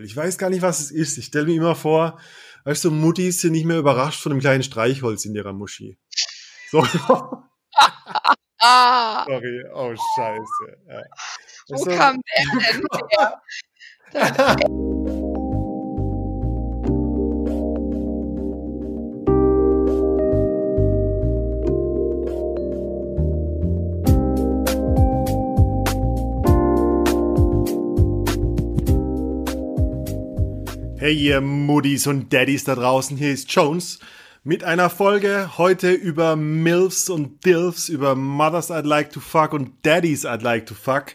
Ich 0.00 0.16
weiß 0.16 0.38
gar 0.38 0.48
nicht, 0.48 0.62
was 0.62 0.78
es 0.78 0.92
ist. 0.92 1.18
Ich 1.18 1.24
stelle 1.26 1.46
mir 1.46 1.56
immer 1.56 1.74
vor, 1.74 2.20
weißt 2.64 2.84
du, 2.84 2.92
Muttis 2.92 3.40
sind 3.40 3.50
nicht 3.52 3.64
mehr 3.64 3.78
überrascht 3.78 4.22
von 4.22 4.30
einem 4.30 4.40
kleinen 4.40 4.62
Streichholz 4.62 5.24
in 5.24 5.34
ihrer 5.34 5.52
Muschi. 5.52 5.98
So. 6.70 6.84
Sorry, 8.60 9.64
oh 9.74 9.94
Scheiße. 10.16 10.76
Ja. 10.88 11.02
wo 11.68 11.74
Also- 11.74 11.90
kam 11.90 12.20
der 12.22 12.44
denn 12.72 12.82
her? 13.10 13.42
Hey 31.08 31.16
ihr 31.16 31.40
Muddis 31.40 32.06
und 32.06 32.34
Daddys 32.34 32.64
da 32.64 32.74
draußen, 32.74 33.16
hier 33.16 33.32
ist 33.32 33.50
Jones 33.50 33.98
mit 34.44 34.62
einer 34.62 34.90
Folge 34.90 35.52
heute 35.56 35.90
über 35.90 36.36
MILFs 36.36 37.08
und 37.08 37.46
DILFs, 37.46 37.88
über 37.88 38.14
Mothers 38.14 38.70
I'd 38.70 38.84
Like 38.84 39.10
to 39.12 39.20
Fuck 39.20 39.54
und 39.54 39.70
Daddies 39.84 40.26
I'd 40.26 40.42
Like 40.42 40.66
to 40.66 40.74
Fuck. 40.74 41.14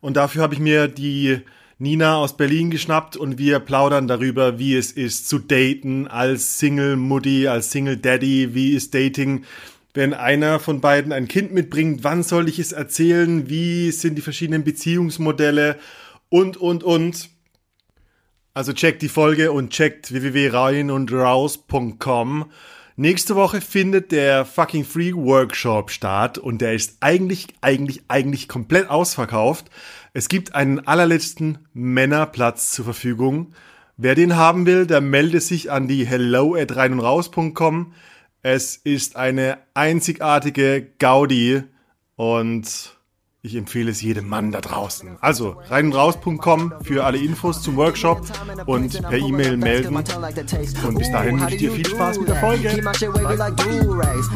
Und 0.00 0.16
dafür 0.16 0.40
habe 0.40 0.54
ich 0.54 0.60
mir 0.60 0.88
die 0.88 1.40
Nina 1.76 2.16
aus 2.16 2.38
Berlin 2.38 2.70
geschnappt 2.70 3.18
und 3.18 3.36
wir 3.36 3.60
plaudern 3.60 4.08
darüber, 4.08 4.58
wie 4.58 4.76
es 4.76 4.92
ist 4.92 5.28
zu 5.28 5.38
daten 5.38 6.08
als 6.08 6.58
Single 6.58 6.96
Muddy, 6.96 7.46
als 7.46 7.70
Single 7.70 7.98
Daddy, 7.98 8.54
wie 8.54 8.72
ist 8.72 8.94
Dating, 8.94 9.44
wenn 9.92 10.14
einer 10.14 10.58
von 10.58 10.80
beiden 10.80 11.12
ein 11.12 11.28
Kind 11.28 11.52
mitbringt, 11.52 12.02
wann 12.02 12.22
soll 12.22 12.48
ich 12.48 12.58
es 12.58 12.72
erzählen, 12.72 13.50
wie 13.50 13.90
sind 13.90 14.14
die 14.14 14.22
verschiedenen 14.22 14.64
Beziehungsmodelle 14.64 15.76
und, 16.30 16.56
und, 16.56 16.82
und. 16.82 17.33
Also 18.56 18.72
checkt 18.72 19.02
die 19.02 19.08
Folge 19.08 19.50
und 19.50 19.70
checkt 19.70 20.12
www.reinundraus.com. 20.12 22.44
Nächste 22.94 23.34
Woche 23.34 23.60
findet 23.60 24.12
der 24.12 24.44
fucking 24.44 24.84
Free 24.84 25.12
Workshop 25.12 25.90
statt 25.90 26.38
und 26.38 26.60
der 26.60 26.74
ist 26.74 26.98
eigentlich, 27.00 27.48
eigentlich, 27.60 28.02
eigentlich 28.06 28.46
komplett 28.46 28.88
ausverkauft. 28.88 29.72
Es 30.12 30.28
gibt 30.28 30.54
einen 30.54 30.86
allerletzten 30.86 31.66
Männerplatz 31.72 32.70
zur 32.70 32.84
Verfügung. 32.84 33.54
Wer 33.96 34.14
den 34.14 34.36
haben 34.36 34.66
will, 34.66 34.86
der 34.86 35.00
melde 35.00 35.40
sich 35.40 35.72
an 35.72 35.88
die 35.88 36.06
hello 36.06 36.54
at 36.54 36.76
reinundraus.com. 36.76 37.92
Es 38.42 38.76
ist 38.76 39.16
eine 39.16 39.58
einzigartige 39.74 40.92
Gaudi 41.00 41.64
und 42.14 42.93
ich 43.44 43.56
empfehle 43.56 43.90
es 43.90 44.00
jedem 44.00 44.26
Mann 44.26 44.52
da 44.52 44.62
draußen. 44.62 45.18
Also 45.20 45.56
reinundraus.com 45.68 46.72
für 46.82 47.04
alle 47.04 47.18
Infos 47.18 47.60
zum 47.60 47.76
Workshop 47.76 48.22
und 48.64 49.02
per 49.02 49.18
E-Mail 49.18 49.58
melden. 49.58 49.94
Und 49.94 50.98
bis 50.98 51.12
dahin 51.12 51.38
wünsche 51.38 51.54
ich 51.54 51.60
dir 51.60 51.72
viel 51.72 51.86
Spaß 51.86 52.20
mit 52.20 52.28
der 52.28 52.36
Folge. 52.36 52.70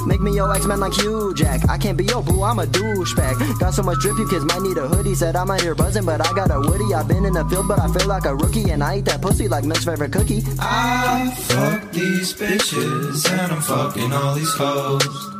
Make 0.06 0.22
me 0.22 0.30
your 0.30 0.54
X-Men 0.54 0.80
like 0.80 0.92
Hugh 0.92 1.32
Jack. 1.34 1.64
I 1.64 1.78
can't 1.78 1.96
be 1.96 2.04
your 2.04 2.22
boo, 2.22 2.44
I'm 2.44 2.58
a 2.58 2.66
douchebag. 2.66 3.58
Got 3.58 3.72
so 3.72 3.82
much 3.82 3.98
drip, 4.00 4.18
you 4.18 4.28
kids 4.28 4.44
might 4.44 4.60
need 4.60 4.76
a 4.76 4.86
hoodie. 4.86 5.14
Said 5.14 5.36
I'm 5.36 5.50
out 5.50 5.62
here 5.62 5.74
buzzing, 5.74 6.04
but 6.04 6.20
I 6.20 6.30
got 6.34 6.50
a 6.50 6.60
woody. 6.60 6.92
I've 6.94 7.08
been 7.08 7.24
in 7.24 7.32
the 7.32 7.44
field, 7.46 7.66
but 7.66 7.78
I 7.78 7.88
feel 7.88 8.08
like 8.08 8.26
a 8.26 8.34
rookie. 8.34 8.70
And 8.70 8.84
I 8.84 8.98
eat 8.98 9.06
that 9.06 9.22
pussy 9.22 9.48
like 9.48 9.64
Milk's 9.64 9.86
favorite 9.86 10.12
cookie. 10.12 10.44
I 10.60 11.32
fuck 11.48 11.92
these 11.92 12.34
bitches 12.34 13.30
and 13.30 13.52
I'm 13.52 13.62
fucking 13.62 14.12
all 14.12 14.34
these 14.34 14.52
hoes. 14.52 15.38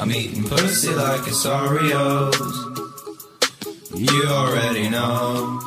I'm 0.00 0.10
eating 0.10 0.44
pussy 0.44 0.90
like 0.90 1.26
it's 1.28 1.46
Oreos. 1.46 2.69
You 3.94 4.24
already 4.28 4.88
know. 4.88 5.58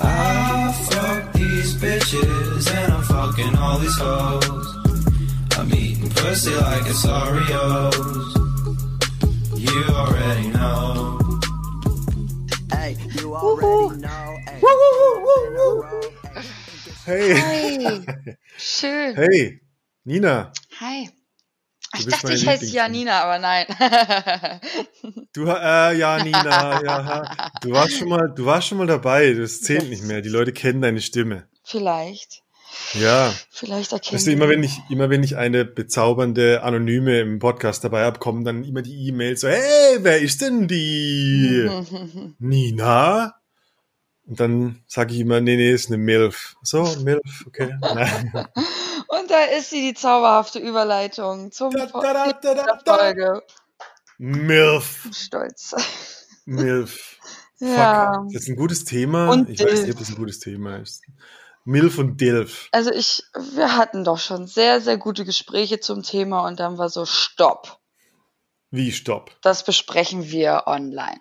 I 0.00 0.72
fuck 0.90 1.32
these 1.32 1.74
bitches 1.76 2.70
and 2.70 2.92
I'm 2.92 3.02
fucking 3.04 3.56
all 3.56 3.78
these 3.78 3.96
hoes. 3.98 4.76
I'm 5.58 5.72
eating 5.74 6.10
pussy 6.10 6.54
like 6.54 6.86
it's 6.86 7.04
Oreos. 7.06 8.34
You 9.58 9.84
already 9.94 10.48
know. 10.48 11.18
Hey, 12.72 12.96
you 13.14 13.34
already 13.34 14.00
know. 14.00 14.36
Hey. 17.04 17.34
Hey, 17.34 17.34
Hi, 17.34 18.04
schön. 18.58 19.16
hey, 19.16 19.60
Nina, 20.04 20.52
Hi. 20.78 21.08
Ich 21.98 22.06
dachte, 22.06 22.32
ich 22.32 22.46
heiße 22.46 22.66
Janina, 22.66 23.22
aber 23.22 23.38
nein. 23.38 23.66
du, 25.32 25.46
äh, 25.46 25.96
ja, 25.98 26.22
Nina, 26.22 26.82
ja, 26.82 27.50
du 27.62 27.70
warst 27.72 27.96
schon 27.98 28.08
mal, 28.08 28.32
du 28.34 28.44
warst 28.46 28.68
schon 28.68 28.78
mal 28.78 28.86
dabei. 28.86 29.32
Das 29.34 29.60
zählt 29.62 29.82
Yes. 29.82 29.90
nicht 29.90 30.02
mehr. 30.04 30.20
Die 30.22 30.28
Leute 30.28 30.52
kennen 30.52 30.80
deine 30.82 31.00
Stimme. 31.00 31.48
vielleicht. 31.64 32.42
Ja, 32.94 33.32
Vielleicht 33.50 33.92
erkennen 33.92 34.14
weißt 34.14 34.26
du, 34.28 34.30
immer 34.32 34.48
wenn 34.48 34.62
ich, 34.62 34.78
immer 34.90 35.10
wenn 35.10 35.22
ich 35.22 35.36
eine 35.36 35.64
bezaubernde 35.64 36.62
Anonyme 36.62 37.20
im 37.20 37.38
Podcast 37.38 37.82
dabei 37.82 38.04
habe, 38.04 38.18
kommen 38.18 38.44
dann 38.44 38.62
immer 38.62 38.82
die 38.82 39.08
E-Mails 39.08 39.40
so, 39.40 39.48
hey, 39.48 39.98
wer 40.00 40.20
ist 40.20 40.42
denn 40.42 40.68
die? 40.68 41.68
Nina? 42.38 43.34
Und 44.26 44.38
dann 44.38 44.82
sage 44.86 45.14
ich 45.14 45.20
immer, 45.20 45.40
nee, 45.40 45.56
nee, 45.56 45.72
ist 45.72 45.88
eine 45.88 45.96
MILF. 45.96 46.56
So, 46.62 46.84
MILF, 47.02 47.46
okay. 47.46 47.74
Und 49.28 49.34
da 49.34 49.44
ist 49.44 49.68
sie, 49.68 49.82
die 49.82 49.92
zauberhafte 49.92 50.58
Überleitung 50.58 51.52
zum 51.52 51.70
Da, 51.72 51.84
da, 51.84 52.32
da, 52.32 52.54
da, 52.54 52.78
da. 52.82 52.96
Folge. 52.96 53.42
MILF. 54.16 55.08
Stolz. 55.12 55.74
MILF. 56.46 57.16
Ja. 57.60 58.12
Fuck. 58.14 58.32
Das 58.32 58.42
ist 58.44 58.48
ein 58.50 58.54
gutes 58.56 58.84
Thema. 58.84 59.30
Und 59.30 59.50
ich 59.50 59.58
weiß 59.58 59.72
nicht, 59.72 59.82
Dilf. 59.86 59.94
ob 59.96 59.98
das 59.98 60.08
ein 60.10 60.14
gutes 60.14 60.38
Thema 60.38 60.76
ist. 60.76 61.02
MILF 61.64 61.98
und 61.98 62.20
DILF. 62.20 62.68
Also 62.70 62.92
ich, 62.92 63.24
wir 63.56 63.76
hatten 63.76 64.04
doch 64.04 64.18
schon 64.20 64.46
sehr, 64.46 64.80
sehr 64.80 64.96
gute 64.96 65.24
Gespräche 65.24 65.80
zum 65.80 66.04
Thema 66.04 66.46
und 66.46 66.60
dann 66.60 66.78
war 66.78 66.88
so, 66.88 67.04
stopp. 67.04 67.80
Wie, 68.70 68.92
stopp. 68.92 69.32
Das 69.42 69.64
besprechen 69.64 70.30
wir 70.30 70.62
online. 70.66 71.18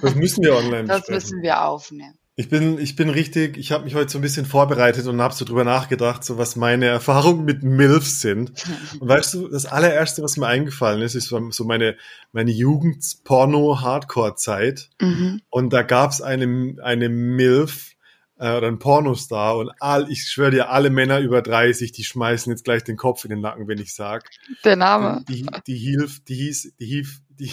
Das 0.00 0.14
müssen 0.14 0.44
wir 0.44 0.54
online 0.54 0.84
Das 0.84 0.98
besprechen. 1.00 1.14
müssen 1.14 1.42
wir 1.42 1.64
aufnehmen. 1.64 2.19
Ich 2.40 2.48
bin, 2.48 2.78
ich 2.78 2.96
bin 2.96 3.10
richtig, 3.10 3.58
ich 3.58 3.70
habe 3.70 3.84
mich 3.84 3.94
heute 3.94 4.10
so 4.10 4.16
ein 4.16 4.22
bisschen 4.22 4.46
vorbereitet 4.46 5.06
und 5.06 5.20
habe 5.20 5.34
so 5.34 5.44
drüber 5.44 5.62
nachgedacht, 5.62 6.24
so 6.24 6.38
was 6.38 6.56
meine 6.56 6.86
Erfahrungen 6.86 7.44
mit 7.44 7.62
MILFs 7.62 8.22
sind. 8.22 8.52
Und 8.98 9.06
weißt 9.06 9.34
du, 9.34 9.48
das 9.48 9.66
allererste, 9.66 10.22
was 10.22 10.38
mir 10.38 10.46
eingefallen 10.46 11.02
ist, 11.02 11.14
ist 11.14 11.28
so 11.28 11.64
meine, 11.64 11.98
meine 12.32 12.50
Jugend-Porno-Hardcore-Zeit. 12.50 14.88
Mhm. 15.02 15.42
Und 15.50 15.74
da 15.74 15.82
gab's 15.82 16.22
eine, 16.22 16.76
eine 16.82 17.10
MILF 17.10 17.90
äh, 18.38 18.56
oder 18.56 18.68
ein 18.68 18.78
Pornostar 18.78 19.58
und 19.58 19.70
all, 19.78 20.10
ich 20.10 20.22
schwöre 20.22 20.50
dir, 20.50 20.70
alle 20.70 20.88
Männer 20.88 21.20
über 21.20 21.42
30, 21.42 21.92
die 21.92 22.04
schmeißen 22.04 22.50
jetzt 22.50 22.64
gleich 22.64 22.84
den 22.84 22.96
Kopf 22.96 23.22
in 23.24 23.28
den 23.28 23.42
Nacken, 23.42 23.68
wenn 23.68 23.80
ich 23.80 23.92
sag. 23.92 24.30
Der 24.64 24.76
Name. 24.76 25.26
Die, 25.28 25.44
die 25.66 25.76
hilf, 25.76 26.24
die 26.24 26.36
hieß, 26.36 26.72
die 26.80 26.86
hieß, 26.86 27.20
die, 27.38 27.52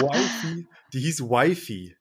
Wifi, 0.00 0.66
die 0.94 1.00
hieß 1.00 1.20
Wifi. 1.20 1.97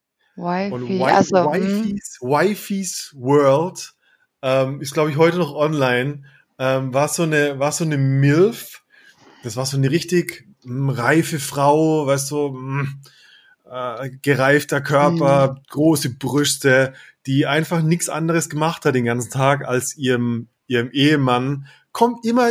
Und 0.71 0.83
Wifi. 0.83 0.99
Wi 0.99 1.03
Also, 1.03 1.53
hm. 1.53 1.85
Wifis, 1.85 2.17
Wifis 2.21 3.13
World 3.15 3.93
ähm, 4.41 4.81
ist, 4.81 4.93
glaube 4.93 5.09
ich, 5.09 5.17
heute 5.17 5.37
noch 5.37 5.53
online. 5.53 6.23
Ähm, 6.59 6.93
war 6.93 7.07
so 7.07 7.23
eine, 7.23 7.59
war 7.59 7.71
so 7.71 7.83
eine 7.83 7.97
MILF. 7.97 8.83
Das 9.43 9.57
war 9.57 9.65
so 9.65 9.77
eine 9.77 9.91
richtig 9.91 10.47
mm, 10.63 10.89
reife 10.89 11.39
Frau, 11.39 12.07
weißt 12.07 12.31
du, 12.31 12.49
mm, 12.49 13.01
äh, 13.69 14.09
gereifter 14.21 14.81
Körper, 14.81 15.53
Mhm. 15.53 15.63
große 15.69 16.15
Brüste, 16.15 16.93
die 17.25 17.45
einfach 17.45 17.81
nichts 17.81 18.09
anderes 18.09 18.49
gemacht 18.49 18.85
hat 18.85 18.95
den 18.95 19.05
ganzen 19.05 19.31
Tag, 19.31 19.67
als 19.67 19.97
ihrem, 19.97 20.47
ihrem 20.67 20.89
Ehemann, 20.91 21.67
kommt 21.91 22.25
immer 22.25 22.49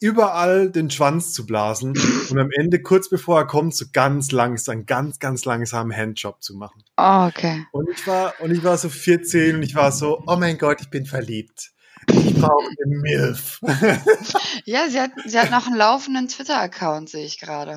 überall 0.00 0.70
den 0.70 0.90
Schwanz 0.90 1.32
zu 1.32 1.46
blasen 1.46 1.94
und 2.30 2.38
am 2.38 2.50
Ende, 2.52 2.80
kurz 2.82 3.08
bevor 3.08 3.38
er 3.40 3.46
kommt, 3.46 3.74
so 3.74 3.84
ganz 3.92 4.30
langsam, 4.32 4.86
ganz, 4.86 5.18
ganz 5.18 5.44
langsam 5.44 5.92
Handjob 5.94 6.42
zu 6.42 6.54
machen. 6.54 6.82
oh, 6.96 7.26
okay. 7.28 7.66
Und 7.72 7.88
ich 7.90 8.06
war, 8.06 8.34
und 8.40 8.50
ich 8.50 8.62
war 8.64 8.76
so 8.78 8.88
14 8.88 9.56
und 9.56 9.62
ich 9.62 9.74
war 9.74 9.92
so, 9.92 10.22
oh 10.26 10.36
mein 10.36 10.58
Gott, 10.58 10.80
ich 10.80 10.90
bin 10.90 11.06
verliebt. 11.06 11.70
Ich 12.10 12.34
brauche 12.34 12.66
eine 12.84 12.96
MILF. 13.00 13.60
Ja, 14.64 14.88
sie 14.88 15.00
hat, 15.00 15.10
sie 15.26 15.38
hat 15.38 15.50
noch 15.50 15.66
einen 15.66 15.76
laufenden 15.76 16.28
Twitter-Account, 16.28 17.08
sehe 17.08 17.24
ich 17.24 17.38
gerade. 17.40 17.76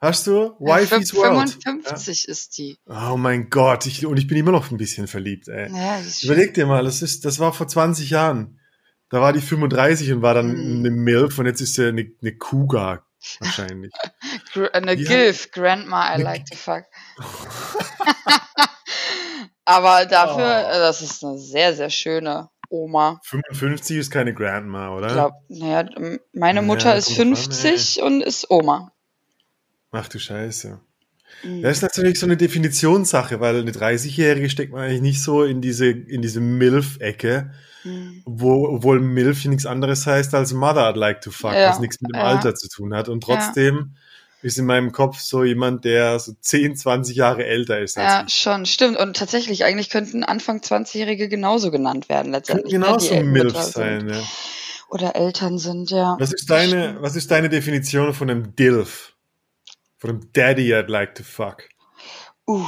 Hast 0.00 0.26
du? 0.26 0.54
Ja, 0.60 0.76
fün- 0.78 1.14
World. 1.16 1.50
55 1.62 2.28
ist 2.28 2.58
die. 2.58 2.76
Ja. 2.88 3.12
Oh 3.12 3.16
mein 3.16 3.48
Gott, 3.50 3.86
ich, 3.86 4.04
und 4.04 4.18
ich 4.18 4.26
bin 4.26 4.36
immer 4.36 4.50
noch 4.50 4.70
ein 4.70 4.76
bisschen 4.76 5.06
verliebt, 5.06 5.48
ey. 5.48 5.70
Ja. 5.72 6.00
Überleg 6.22 6.54
dir 6.54 6.66
mal, 6.66 6.84
das 6.84 7.02
ist, 7.02 7.24
das 7.24 7.38
war 7.38 7.52
vor 7.52 7.68
20 7.68 8.10
Jahren. 8.10 8.58
Da 9.10 9.20
war 9.20 9.32
die 9.32 9.40
35 9.40 10.12
und 10.12 10.22
war 10.22 10.34
dann 10.34 10.48
Mhm. 10.54 10.78
eine 10.80 10.90
MILF 10.90 11.38
und 11.38 11.46
jetzt 11.46 11.60
ist 11.60 11.74
sie 11.74 11.86
eine, 11.88 12.10
eine 12.20 12.36
Cougar 12.36 13.06
wahrscheinlich. 13.40 13.92
Gr- 14.52 14.70
Eine 14.74 14.94
Ja. 14.94 15.08
Gilf, 15.08 15.50
Grandma, 15.52 16.14
I 16.16 16.20
like 16.22 16.44
to 16.46 16.56
fuck. 16.56 16.84
Aber 19.64 20.04
dafür, 20.06 20.66
Oh. 20.66 20.72
äh, 20.74 20.78
das 20.78 21.00
ist 21.02 21.24
eine 21.24 21.38
sehr, 21.38 21.74
sehr 21.74 21.90
schöne 21.90 22.50
Oma. 22.68 23.20
55 23.24 23.96
ist 23.96 24.10
keine 24.10 24.34
Grandma, 24.34 24.94
oder? 24.94 25.06
Ich 25.06 25.12
glaube, 25.14 25.36
naja, 25.48 25.88
meine 26.32 26.60
Ja, 26.60 26.62
Mutter 26.66 26.96
ist 26.96 27.06
kommt 27.06 27.18
drauf 27.18 27.26
an, 27.28 27.52
50 27.52 28.02
und 28.02 28.20
ist 28.22 28.50
Oma. 28.50 28.92
Ach 29.92 30.08
du 30.08 30.18
Scheiße. 30.18 30.80
Das 31.62 31.76
ist 31.78 31.82
natürlich 31.82 32.18
so 32.18 32.26
eine 32.26 32.36
Definitionssache, 32.36 33.40
weil 33.40 33.60
eine 33.60 33.70
30-Jährige 33.72 34.48
steckt 34.50 34.72
man 34.72 34.82
eigentlich 34.82 35.00
nicht 35.02 35.22
so 35.22 35.44
in 35.44 35.60
diese, 35.60 35.86
in 35.86 36.20
diese 36.22 36.40
MILF-Ecke, 36.40 37.52
Mhm. 37.84 38.22
wo, 38.24 38.66
obwohl 38.68 39.00
MILF 39.00 39.44
nichts 39.44 39.66
anderes 39.66 40.06
heißt 40.06 40.34
als 40.34 40.52
Mother 40.52 40.88
I'd 40.88 40.96
like 40.96 41.20
to 41.20 41.30
fuck, 41.30 41.52
Ja, 41.52 41.68
was 41.68 41.78
nichts 41.80 42.00
mit 42.00 42.12
dem 42.14 42.18
ja. 42.18 42.24
Alter 42.26 42.54
zu 42.54 42.68
tun 42.68 42.94
hat. 42.94 43.08
Und 43.08 43.22
trotzdem 43.22 43.94
ist 44.42 44.58
in 44.58 44.66
meinem 44.66 44.92
Kopf 44.92 45.18
so 45.20 45.44
jemand, 45.44 45.84
der 45.84 46.18
so 46.18 46.32
10, 46.38 46.76
20 46.76 47.16
Jahre 47.16 47.44
älter 47.46 47.80
ist 47.80 47.96
als 47.96 48.06
Ja, 48.12 48.24
ich. 48.26 48.34
schon, 48.34 48.66
stimmt. 48.66 48.98
Und 48.98 49.16
tatsächlich, 49.16 49.64
eigentlich 49.64 49.88
könnten 49.90 50.22
Anfang 50.24 50.58
20-Jährige 50.60 51.28
genauso 51.28 51.70
genannt 51.70 52.08
werden 52.08 52.32
letztendlich. 52.32 52.72
ne, 52.72 52.78
genauso 52.80 53.14
MILF 53.22 53.56
sein, 53.58 54.08
ja. 54.08 54.22
Oder 54.88 55.16
Eltern 55.16 55.58
sind, 55.58 55.90
ja. 55.90 56.16
Was 56.20 56.32
ist 56.32 56.50
deine, 56.50 56.96
was 57.00 57.16
ist 57.16 57.30
deine 57.30 57.48
Definition 57.48 58.12
von 58.14 58.30
einem 58.30 58.54
DILF? 58.54 59.14
Von 59.98 60.10
einem 60.10 60.32
Daddy 60.34 60.74
I'd 60.74 60.88
like 60.90 61.14
to 61.14 61.22
fuck? 61.22 61.64
Uh, 62.46 62.64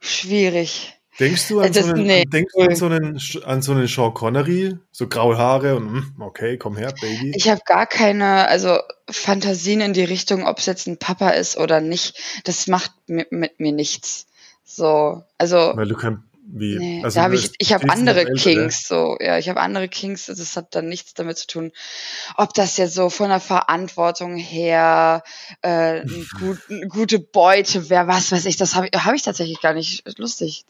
schwierig. 0.00 0.99
Denkst 1.20 1.48
du 1.48 1.60
an 1.60 1.72
Das- 1.72 1.84
so 1.86 1.92
einen, 1.92 2.06
nee. 2.06 2.24
denkst 2.24 2.54
du 2.56 2.62
an 2.62 2.74
so 2.74 2.86
einen, 2.86 3.20
an 3.44 3.62
so 3.62 3.72
einen 3.72 3.86
Sean 3.86 4.14
Connery? 4.14 4.76
So 4.90 5.06
graue 5.06 5.36
Haare 5.36 5.76
und, 5.76 5.88
hm, 5.88 6.14
okay, 6.20 6.56
komm 6.56 6.76
her, 6.76 6.94
Baby. 7.00 7.32
Ich 7.36 7.48
habe 7.48 7.60
gar 7.66 7.86
keine, 7.86 8.48
also 8.48 8.78
Fantasien 9.10 9.80
in 9.82 9.92
die 9.92 10.04
Richtung, 10.04 10.46
ob 10.46 10.58
es 10.58 10.66
jetzt 10.66 10.86
ein 10.86 10.98
Papa 10.98 11.30
ist 11.30 11.58
oder 11.58 11.80
nicht. 11.80 12.18
Das 12.44 12.66
macht 12.66 12.90
mit, 13.06 13.30
mit 13.32 13.60
mir 13.60 13.72
nichts. 13.72 14.26
So, 14.64 15.22
also 15.36 15.72
Weil 15.74 15.88
du 15.88 15.96
kein, 15.96 16.22
wie, 16.52 16.78
nee, 16.78 17.04
also 17.04 17.16
da 17.16 17.24
habe 17.24 17.34
du 17.34 17.40
ich, 17.40 17.50
ich 17.58 17.72
habe 17.72 17.90
andere 17.90 18.24
ne? 18.24 18.32
Kings, 18.34 18.86
so, 18.86 19.16
ja, 19.20 19.36
ich 19.36 19.48
habe 19.48 19.60
andere 19.60 19.88
Kings, 19.88 20.26
das 20.26 20.56
hat 20.56 20.74
dann 20.74 20.88
nichts 20.88 21.14
damit 21.14 21.38
zu 21.38 21.46
tun, 21.46 21.72
ob 22.36 22.54
das 22.54 22.76
jetzt 22.76 22.94
so 22.94 23.10
von 23.10 23.28
der 23.28 23.40
Verantwortung 23.40 24.36
her 24.36 25.22
äh, 25.62 26.02
gut, 26.38 26.58
eine 26.70 26.86
gute 26.88 27.18
Beute 27.18 27.90
wäre, 27.90 28.06
was 28.06 28.32
weiß 28.32 28.46
ich, 28.46 28.56
das 28.56 28.74
habe 28.74 28.88
hab 28.94 29.14
ich 29.14 29.22
tatsächlich 29.22 29.60
gar 29.60 29.74
nicht 29.74 30.02
lustig. 30.18 30.64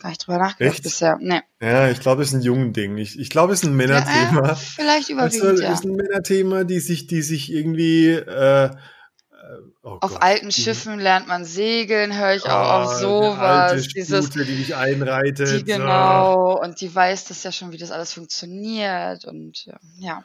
Gar 0.00 0.10
nicht 0.10 0.26
drüber 0.26 0.38
nachgedacht 0.38 0.74
Echt? 0.74 0.82
bisher. 0.84 1.18
Nee. 1.20 1.40
Ja, 1.60 1.90
ich 1.90 1.98
glaube, 2.00 2.22
es 2.22 2.28
ist 2.28 2.34
ein 2.34 2.42
jungen 2.42 2.72
Ding. 2.72 2.96
Ich, 2.98 3.18
ich 3.18 3.30
glaube, 3.30 3.52
es 3.52 3.62
ist 3.62 3.68
ein 3.68 3.72
Ja, 3.80 3.86
Männerthema. 3.86 4.52
äh, 4.52 4.54
vielleicht 4.56 5.08
überwiegend, 5.08 5.54
es 5.54 5.60
ja. 5.60 5.72
ist 5.72 5.84
ein 5.84 5.96
Männerthema, 5.96 6.62
die 6.64 6.78
sich, 6.78 7.06
die 7.08 7.20
sich 7.22 7.52
irgendwie, 7.52 8.10
äh, 8.10 8.66
äh, 8.66 8.70
oh 9.82 9.98
Auf 10.00 10.12
Gott, 10.12 10.22
alten 10.22 10.52
Schiffen 10.52 11.00
lernt 11.00 11.26
man 11.26 11.44
segeln, 11.44 12.16
höre 12.16 12.34
ich 12.34 12.44
auch 12.44 12.48
Ah, 12.50 12.82
auf 12.84 12.94
die 12.98 13.02
sowas. 13.02 13.38
alte 13.72 13.88
Dieses, 13.88 14.26
Stute, 14.26 14.44
die 14.44 14.56
dich 14.56 14.76
einreitet. 14.76 15.60
die 15.60 15.64
genau, 15.64 16.60
und 16.62 16.80
die 16.80 16.94
weiß 16.94 17.24
das 17.24 17.42
ja 17.42 17.50
schon, 17.50 17.72
wie 17.72 17.78
das 17.78 17.90
alles 17.90 18.12
funktioniert 18.12 19.24
und 19.24 19.64
ja, 19.66 19.78
ja. 19.98 20.24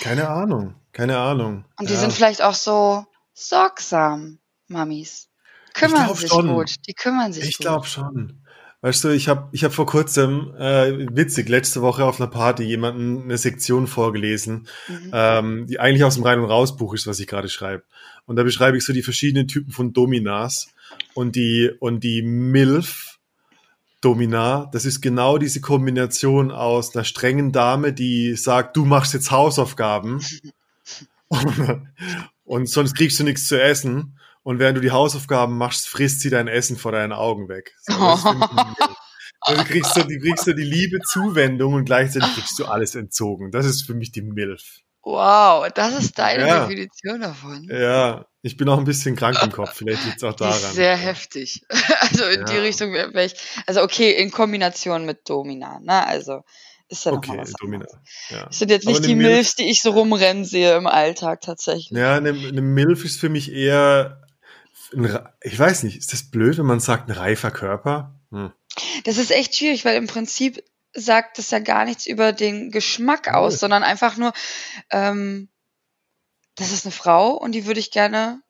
Keine 0.00 0.28
Ahnung, 0.28 0.74
keine 0.92 1.18
Ahnung. 1.18 1.64
Und 1.78 1.88
die 1.90 1.94
ja. 1.94 2.00
sind 2.00 2.12
vielleicht 2.12 2.42
auch 2.42 2.54
so 2.54 3.04
sorgsam, 3.34 4.38
Mamis. 4.68 5.28
Kümmern 5.74 6.14
sich 6.14 6.28
schon. 6.28 6.48
gut, 6.54 6.74
die 6.86 6.92
kümmern 6.94 7.32
sich 7.32 7.44
Ich 7.48 7.56
gut. 7.58 7.66
glaube 7.66 7.86
schon. 7.86 8.41
Weißt 8.82 9.04
du, 9.04 9.10
ich 9.10 9.28
habe 9.28 9.48
ich 9.52 9.62
hab 9.62 9.72
vor 9.72 9.86
kurzem, 9.86 10.52
äh, 10.58 11.06
witzig, 11.16 11.48
letzte 11.48 11.82
Woche 11.82 12.04
auf 12.04 12.20
einer 12.20 12.28
Party 12.28 12.64
jemanden 12.64 13.22
eine 13.22 13.38
Sektion 13.38 13.86
vorgelesen, 13.86 14.66
Mhm. 14.88 15.10
ähm, 15.12 15.66
die 15.68 15.78
eigentlich 15.78 16.02
aus 16.02 16.16
dem 16.16 16.24
Rein- 16.24 16.40
und 16.40 16.46
Raus-Buch 16.50 16.92
ist, 16.94 17.06
was 17.06 17.20
ich 17.20 17.28
gerade 17.28 17.48
schreibe. 17.48 17.84
Und 18.26 18.34
da 18.36 18.42
beschreibe 18.42 18.76
ich 18.76 18.84
so 18.84 18.92
die 18.92 19.02
verschiedenen 19.04 19.46
Typen 19.46 19.72
von 19.72 19.92
Dominas. 19.92 20.68
Und 21.14 21.36
die, 21.36 21.70
und 21.78 22.02
die 22.02 22.22
MILF 22.22 23.18
Domina, 24.00 24.68
das 24.72 24.84
ist 24.84 25.00
genau 25.00 25.38
diese 25.38 25.60
Kombination 25.60 26.50
aus 26.50 26.94
einer 26.94 27.04
strengen 27.04 27.52
Dame, 27.52 27.92
die 27.92 28.34
sagt, 28.34 28.76
du 28.76 28.84
machst 28.84 29.14
jetzt 29.14 29.30
Hausaufgaben 29.30 30.20
und, 31.28 31.82
und 32.44 32.68
sonst 32.68 32.94
kriegst 32.96 33.20
du 33.20 33.24
nichts 33.24 33.46
zu 33.46 33.62
essen. 33.62 34.18
Und 34.44 34.58
während 34.58 34.76
du 34.76 34.80
die 34.80 34.90
Hausaufgaben 34.90 35.56
machst, 35.56 35.88
frisst 35.88 36.20
sie 36.20 36.30
dein 36.30 36.48
Essen 36.48 36.76
vor 36.76 36.92
deinen 36.92 37.12
Augen 37.12 37.48
weg. 37.48 37.74
So, 37.82 37.92
das 37.94 38.18
ist 38.18 38.22
für 38.26 38.34
mich 38.34 38.48
ein 38.50 38.56
MILF. 38.56 38.96
Also 39.40 39.62
du 39.62 39.68
kriegst 39.68 39.96
du 39.96 40.18
kriegst 40.20 40.46
die 40.46 40.52
liebe 40.52 41.00
Zuwendung 41.00 41.74
und 41.74 41.84
gleichzeitig 41.84 42.32
kriegst 42.34 42.58
du 42.58 42.64
alles 42.66 42.94
entzogen. 42.94 43.50
Das 43.50 43.66
ist 43.66 43.82
für 43.86 43.94
mich 43.94 44.12
die 44.12 44.22
MILF. 44.22 44.62
Wow, 45.04 45.66
das 45.74 45.98
ist 45.98 46.16
deine 46.18 46.46
Ja. 46.46 46.60
Definition 46.66 47.20
davon. 47.22 47.68
Ja, 47.68 48.24
ich 48.42 48.56
bin 48.56 48.68
auch 48.68 48.78
ein 48.78 48.84
bisschen 48.84 49.16
krank 49.16 49.36
im 49.42 49.50
Kopf. 49.50 49.74
Vielleicht 49.74 50.04
liegt 50.04 50.18
es 50.18 50.22
auch 50.24 50.34
Die 50.34 50.44
ist 50.44 50.62
daran. 50.62 50.74
sehr 50.74 50.96
heftig. 50.96 51.62
Also 52.00 52.24
in 52.26 52.44
die 52.44 52.52
Ja. 52.54 52.60
Richtung 52.60 52.92
wäre 52.92 53.12
wär 53.14 53.24
ich. 53.24 53.34
Also 53.66 53.82
okay, 53.82 54.10
in 54.12 54.30
Kombination 54.30 55.06
mit 55.06 55.28
Domina, 55.28 55.80
ne? 55.80 56.06
Also 56.06 56.42
ist 56.88 57.04
ja 57.04 57.10
noch 57.12 57.18
Okay, 57.18 57.32
mal 57.32 57.38
was 57.38 57.52
Domina. 57.54 57.86
Ja. 58.28 58.44
Das 58.46 58.58
sind 58.58 58.70
jetzt 58.70 58.86
nicht 58.86 59.04
die 59.04 59.14
Milf- 59.16 59.28
Milfs, 59.34 59.54
die 59.56 59.70
ich 59.70 59.82
so 59.82 59.90
rumrennen 59.90 60.44
sehe 60.44 60.76
im 60.76 60.86
Alltag 60.86 61.40
tatsächlich. 61.40 61.90
Ja, 61.98 62.14
eine, 62.16 62.30
eine 62.30 62.60
MILF 62.62 63.04
ist 63.04 63.18
für 63.18 63.28
mich 63.30 63.50
eher, 63.52 64.21
ich 65.42 65.58
weiß 65.58 65.82
nicht, 65.84 65.96
ist 65.96 66.12
das 66.12 66.30
blöd, 66.30 66.58
wenn 66.58 66.66
man 66.66 66.80
sagt, 66.80 67.08
ein 67.08 67.16
reifer 67.16 67.50
Körper? 67.50 68.20
Hm. 68.30 68.52
Das 69.04 69.18
ist 69.18 69.30
echt 69.30 69.56
schwierig, 69.56 69.84
weil 69.84 69.96
im 69.96 70.06
Prinzip 70.06 70.62
sagt 70.94 71.38
das 71.38 71.50
ja 71.50 71.58
gar 71.58 71.84
nichts 71.84 72.06
über 72.06 72.32
den 72.32 72.70
Geschmack 72.70 73.28
aus, 73.28 73.58
sondern 73.58 73.82
einfach 73.82 74.16
nur, 74.16 74.32
ähm, 74.90 75.48
das 76.56 76.70
ist 76.70 76.84
eine 76.84 76.92
Frau 76.92 77.32
und 77.32 77.52
die 77.52 77.66
würde 77.66 77.80
ich 77.80 77.90
gerne, 77.90 78.42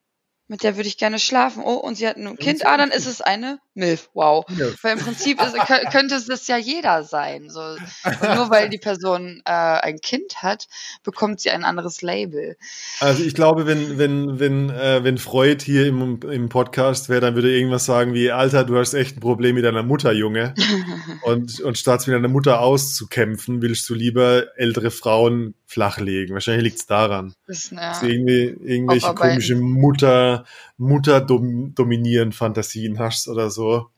mit 0.48 0.64
der 0.64 0.76
würde 0.76 0.88
ich 0.88 0.98
gerne 0.98 1.18
schlafen. 1.18 1.62
Oh, 1.62 1.74
und 1.74 1.94
sie 1.94 2.08
hat 2.08 2.16
ein 2.16 2.36
Kind. 2.36 2.66
Ah, 2.66 2.76
dann 2.76 2.90
ist 2.90 3.06
es 3.06 3.20
eine 3.20 3.60
Milf. 3.74 4.10
Wow. 4.12 4.44
MILF. 4.48 4.82
Weil 4.82 4.98
im 4.98 5.04
Prinzip 5.04 5.40
ist, 5.40 5.54
kö- 5.54 5.90
könnte 5.90 6.14
es 6.16 6.26
das 6.26 6.46
ja 6.46 6.56
jeder 6.56 7.04
sein. 7.04 7.48
So. 7.48 7.60
Und 7.60 8.34
nur 8.34 8.50
weil 8.50 8.68
die 8.68 8.78
Person 8.78 9.40
äh, 9.46 9.50
ein 9.50 9.98
Kind 9.98 10.42
hat, 10.42 10.66
bekommt 11.02 11.40
sie 11.40 11.50
ein 11.50 11.64
anderes 11.64 12.02
Label. 12.02 12.56
Also 13.00 13.22
ich 13.22 13.34
glaube, 13.34 13.66
wenn, 13.66 13.98
wenn, 13.98 14.38
wenn, 14.38 14.70
äh, 14.70 15.04
wenn 15.04 15.18
Freud 15.18 15.64
hier 15.64 15.86
im, 15.86 16.20
im 16.20 16.48
Podcast 16.48 17.08
wäre, 17.08 17.20
dann 17.20 17.34
würde 17.34 17.50
er 17.50 17.56
irgendwas 17.56 17.86
sagen 17.86 18.12
wie, 18.14 18.30
Alter, 18.30 18.64
du 18.64 18.76
hast 18.76 18.94
echt 18.94 19.16
ein 19.16 19.20
Problem 19.20 19.54
mit 19.54 19.64
deiner 19.64 19.82
Mutter, 19.82 20.12
Junge. 20.12 20.54
und, 21.22 21.60
und 21.60 21.78
statt 21.78 22.06
mit 22.06 22.14
deiner 22.14 22.28
Mutter 22.28 22.60
auszukämpfen, 22.60 23.62
willst 23.62 23.88
du 23.88 23.94
lieber 23.94 24.46
ältere 24.56 24.90
Frauen 24.90 25.54
flachlegen. 25.72 26.34
Wahrscheinlich 26.34 26.64
liegt 26.64 26.78
es 26.80 26.86
daran. 26.86 27.34
Das 27.46 27.58
ist, 27.58 27.72
Dass 27.72 28.00
ja. 28.02 28.06
du 28.06 28.12
irgendwie 28.12 28.56
irgendwelche 28.64 29.14
komische 29.14 29.56
Mutter, 29.56 30.44
Mutter 30.82 31.20
dom, 31.20 31.74
dominieren 31.74 32.32
Fantasien 32.32 32.98
hast 32.98 33.28
oder 33.28 33.50
so. 33.50 33.90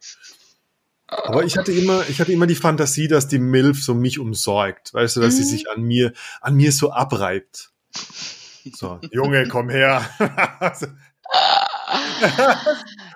Aber 1.06 1.44
ich 1.44 1.56
hatte 1.56 1.72
immer, 1.72 2.08
ich 2.08 2.20
hatte 2.20 2.32
immer 2.32 2.46
die 2.46 2.54
Fantasie, 2.54 3.08
dass 3.08 3.28
die 3.28 3.38
Milf 3.38 3.82
so 3.82 3.94
mich 3.94 4.18
umsorgt. 4.18 4.92
Weißt 4.94 5.16
du, 5.16 5.20
dass 5.20 5.36
sie 5.36 5.42
Mhm. 5.42 5.48
sich 5.48 5.70
an 5.70 5.82
mir, 5.82 6.12
an 6.40 6.54
mir 6.54 6.72
so 6.72 6.90
abreibt. 6.90 7.70
So, 8.72 8.98
Junge, 9.12 9.46
komm 9.48 9.68
her. 9.68 10.08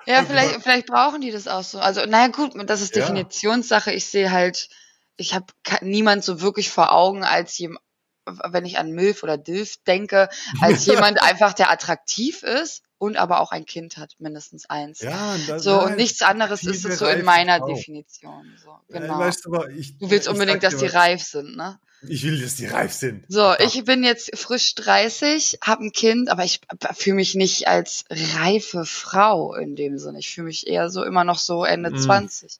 Ja, 0.05 0.23
vielleicht, 0.25 0.61
vielleicht 0.63 0.87
brauchen 0.87 1.21
die 1.21 1.31
das 1.31 1.47
auch 1.47 1.63
so. 1.63 1.79
Also, 1.79 2.05
naja, 2.05 2.27
gut, 2.27 2.53
das 2.69 2.81
ist. 2.81 2.95
Definitionssache. 2.95 3.91
Ich 3.91 4.05
sehe 4.05 4.31
halt, 4.31 4.69
ich 5.17 5.33
habe 5.33 5.45
niemand 5.81 6.23
so 6.23 6.41
wirklich 6.41 6.69
vor 6.69 6.91
Augen 6.91 7.23
als 7.23 7.57
jemand, 7.57 7.81
wenn 8.25 8.65
ich 8.65 8.77
an 8.77 8.91
Milf 8.91 9.23
oder 9.23 9.37
Dilf 9.37 9.75
denke, 9.87 10.29
als 10.61 10.85
jemand 10.85 11.21
einfach, 11.21 11.53
der 11.53 11.71
attraktiv 11.71 12.43
ist 12.43 12.83
und 12.99 13.17
aber 13.17 13.39
auch 13.39 13.51
ein 13.51 13.65
Kind 13.65 13.97
hat, 13.97 14.15
mindestens 14.19 14.69
eins. 14.69 14.99
ja, 15.01 15.35
das, 15.47 15.63
So, 15.63 15.79
und 15.79 15.85
nein, 15.89 15.95
nichts 15.97 16.21
anderes 16.21 16.63
ist 16.63 16.85
es 16.85 16.99
so 16.99 17.07
in 17.07 17.25
meiner 17.25 17.57
Frau. 17.57 17.73
Definition. 17.73 18.45
So, 18.63 18.75
genau. 18.89 19.17
Weißt 19.19 19.45
du, 19.45 19.55
ich, 19.75 19.97
Du 19.97 20.11
willst 20.11 20.27
unbedingt, 20.27 20.61
dass 20.63 20.77
die 20.77 20.85
was. 20.85 20.93
reif 20.95 21.23
sind, 21.23 21.55
ne? 21.57 21.79
Ich 22.07 22.23
will, 22.23 22.41
dass 22.41 22.55
die 22.55 22.65
reif 22.65 22.93
sind. 22.93 23.25
So, 23.27 23.39
Ja. 23.41 23.59
ich 23.59 23.83
bin 23.83 24.03
jetzt 24.05 24.37
frisch 24.37 24.73
30, 24.75 25.59
habe 25.63 25.85
ein 25.85 25.91
Kind, 25.91 26.29
aber 26.29 26.45
ich 26.45 26.61
fühle 26.95 27.15
mich 27.17 27.35
nicht 27.35 27.67
als 27.67 28.05
reife 28.09 28.85
Frau 28.85 29.53
in 29.55 29.75
dem 29.75 29.97
Sinne. 29.97 30.19
Ich 30.19 30.29
fühle 30.33 30.45
mich 30.47 30.67
eher 30.67 30.89
so 30.89 31.03
immer 31.03 31.23
noch 31.25 31.39
so 31.39 31.65
Ende 31.65 31.89
Mm. 31.91 31.97
20. 31.97 32.59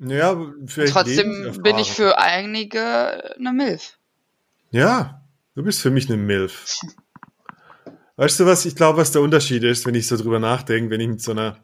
Ja, 0.00 0.36
vielleicht 0.66 0.92
Trotzdem 0.92 1.60
bin 1.62 1.78
ich 1.78 1.90
für 1.92 2.18
einige 2.18 3.36
eine 3.36 3.52
Milf. 3.52 3.98
Ja, 4.70 5.22
du 5.54 5.62
bist 5.62 5.80
für 5.80 5.90
mich 5.90 6.08
eine 6.08 6.16
Milf. 6.18 6.64
Weißt 8.18 8.40
du 8.40 8.46
was? 8.46 8.64
Ich 8.64 8.74
glaube, 8.74 8.98
was 8.98 9.12
der 9.12 9.22
Unterschied 9.22 9.62
ist, 9.62 9.86
wenn 9.86 9.94
ich 9.94 10.08
so 10.08 10.16
drüber 10.16 10.40
nachdenke, 10.40 10.90
wenn 10.90 11.00
ich 11.00 11.06
mit 11.06 11.22
so 11.22 11.30
einer, 11.30 11.56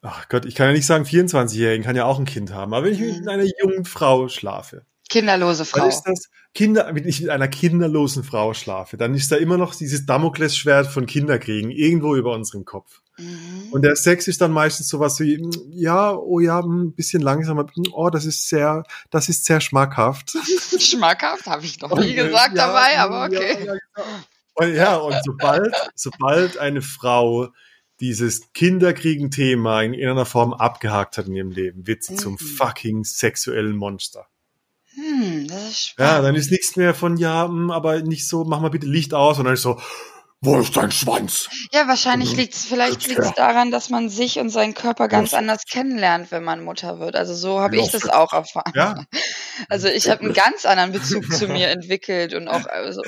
ach 0.00 0.26
Gott, 0.30 0.46
ich 0.46 0.54
kann 0.54 0.68
ja 0.68 0.72
nicht 0.72 0.86
sagen 0.86 1.04
24-Jährigen, 1.04 1.84
kann 1.84 1.94
ja 1.94 2.06
auch 2.06 2.18
ein 2.18 2.24
Kind 2.24 2.54
haben, 2.54 2.72
aber 2.72 2.86
wenn 2.86 2.94
ich 2.94 3.00
Mhm. 3.00 3.18
mit 3.18 3.28
einer 3.28 3.44
jungen 3.60 3.84
Frau 3.84 4.28
schlafe, 4.28 4.86
Kinderlose 5.10 5.64
dann 5.64 5.82
Frau. 5.82 5.88
ist 5.88 6.04
das 6.04 6.30
Kinder, 6.54 6.88
wenn 6.94 7.06
ich 7.06 7.20
mit 7.20 7.28
einer 7.28 7.48
kinderlosen 7.48 8.24
Frau 8.24 8.54
schlafe, 8.54 8.96
dann 8.96 9.14
ist 9.14 9.30
da 9.30 9.36
immer 9.36 9.58
noch 9.58 9.74
dieses 9.74 10.06
Damoklesschwert 10.06 10.86
von 10.86 11.04
Kinderkriegen 11.04 11.70
irgendwo 11.70 12.16
über 12.16 12.32
unserem 12.32 12.64
Kopf. 12.64 13.02
Mhm. 13.18 13.68
Und 13.72 13.82
der 13.82 13.94
Sex 13.94 14.28
ist 14.28 14.40
dann 14.40 14.52
meistens 14.52 14.88
sowas 14.88 15.20
wie, 15.20 15.38
ja, 15.68 16.14
oh 16.16 16.40
ja, 16.40 16.60
ein 16.60 16.94
bisschen 16.94 17.20
langsamer, 17.20 17.64
mm, 17.64 17.92
oh, 17.92 18.08
das 18.08 18.24
ist 18.24 18.48
sehr, 18.48 18.84
das 19.10 19.28
ist 19.28 19.44
sehr 19.44 19.60
schmackhaft. 19.60 20.30
Schmackhaft 20.78 21.44
habe 21.44 21.62
ich 21.66 21.78
noch 21.82 21.94
nie 21.98 22.12
äh, 22.12 22.14
gesagt 22.14 22.56
ja, 22.56 22.68
dabei, 22.68 22.98
aber 22.98 23.30
ja, 23.30 23.38
okay. 23.38 23.66
ja, 23.66 23.72
genau. 23.74 24.08
Und 24.54 24.74
ja, 24.74 24.96
und 24.96 25.16
sobald, 25.24 25.74
sobald 25.94 26.58
eine 26.58 26.82
Frau 26.82 27.48
dieses 28.00 28.52
Kinderkriegen-Thema 28.52 29.82
in 29.82 29.94
irgendeiner 29.94 30.26
Form 30.26 30.52
abgehakt 30.52 31.18
hat 31.18 31.26
in 31.28 31.34
ihrem 31.36 31.50
Leben, 31.50 31.86
wird 31.86 32.02
sie 32.02 32.16
zum 32.16 32.32
Mhm. 32.34 32.38
fucking 32.38 33.04
sexuellen 33.04 33.76
Monster. 33.76 34.26
Hm, 34.94 35.46
das 35.48 35.70
ist 35.70 35.86
Ja, 35.98 36.06
spannend. 36.06 36.24
dann 36.26 36.34
ist 36.34 36.50
nichts 36.50 36.76
mehr 36.76 36.94
von, 36.94 37.16
ja, 37.16 37.46
mm, 37.48 37.70
aber 37.70 38.02
nicht 38.02 38.28
so, 38.28 38.44
mach 38.44 38.60
mal 38.60 38.70
bitte 38.70 38.86
Licht 38.86 39.14
aus, 39.14 39.38
und 39.38 39.44
dann 39.46 39.54
ist 39.54 39.62
so, 39.62 39.80
wo 40.44 40.58
ist 40.58 40.76
dein 40.76 40.90
Schwanz? 40.90 41.48
Ja, 41.72 41.86
wahrscheinlich 41.88 42.32
Mhm. 42.32 42.38
liegt's, 42.38 42.64
vielleicht 42.66 42.96
Das- 43.02 43.06
liegt's 43.06 43.26
ja. 43.28 43.32
daran, 43.34 43.70
dass 43.70 43.88
man 43.90 44.08
sich 44.08 44.38
und 44.40 44.50
seinen 44.50 44.74
Körper 44.74 45.06
ganz 45.08 45.30
Ja. 45.30 45.38
anders 45.38 45.62
kennenlernt, 45.70 46.30
wenn 46.32 46.42
man 46.44 46.64
Mutter 46.64 46.98
wird. 46.98 47.14
Also 47.16 47.34
so 47.34 47.60
habe 47.60 47.76
ich 47.76 47.90
das 47.90 48.08
auch 48.08 48.32
erfahren. 48.32 48.72
Ja. 48.74 49.04
Also 49.68 49.86
ich 49.86 50.08
habe 50.08 50.22
einen 50.22 50.32
ganz 50.32 50.64
anderen 50.64 50.92
Bezug 50.92 51.30
zu 51.30 51.46
mir 51.46 51.68
entwickelt 51.70 52.34
und 52.34 52.48
auch 52.48 52.66
also 52.66 53.02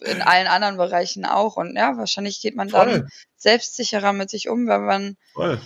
in 0.00 0.22
allen 0.22 0.46
anderen 0.46 0.76
Bereichen 0.78 1.26
auch. 1.26 1.56
Und 1.56 1.76
ja, 1.76 1.96
wahrscheinlich 1.98 2.40
geht 2.40 2.54
man 2.56 2.68
dann 2.68 2.88
Voll. 2.88 3.08
selbstsicherer 3.36 4.12
mit 4.12 4.30
sich 4.30 4.48
um, 4.48 4.66
wenn 4.68 4.84
man, 4.84 5.16
Voll. 5.34 5.60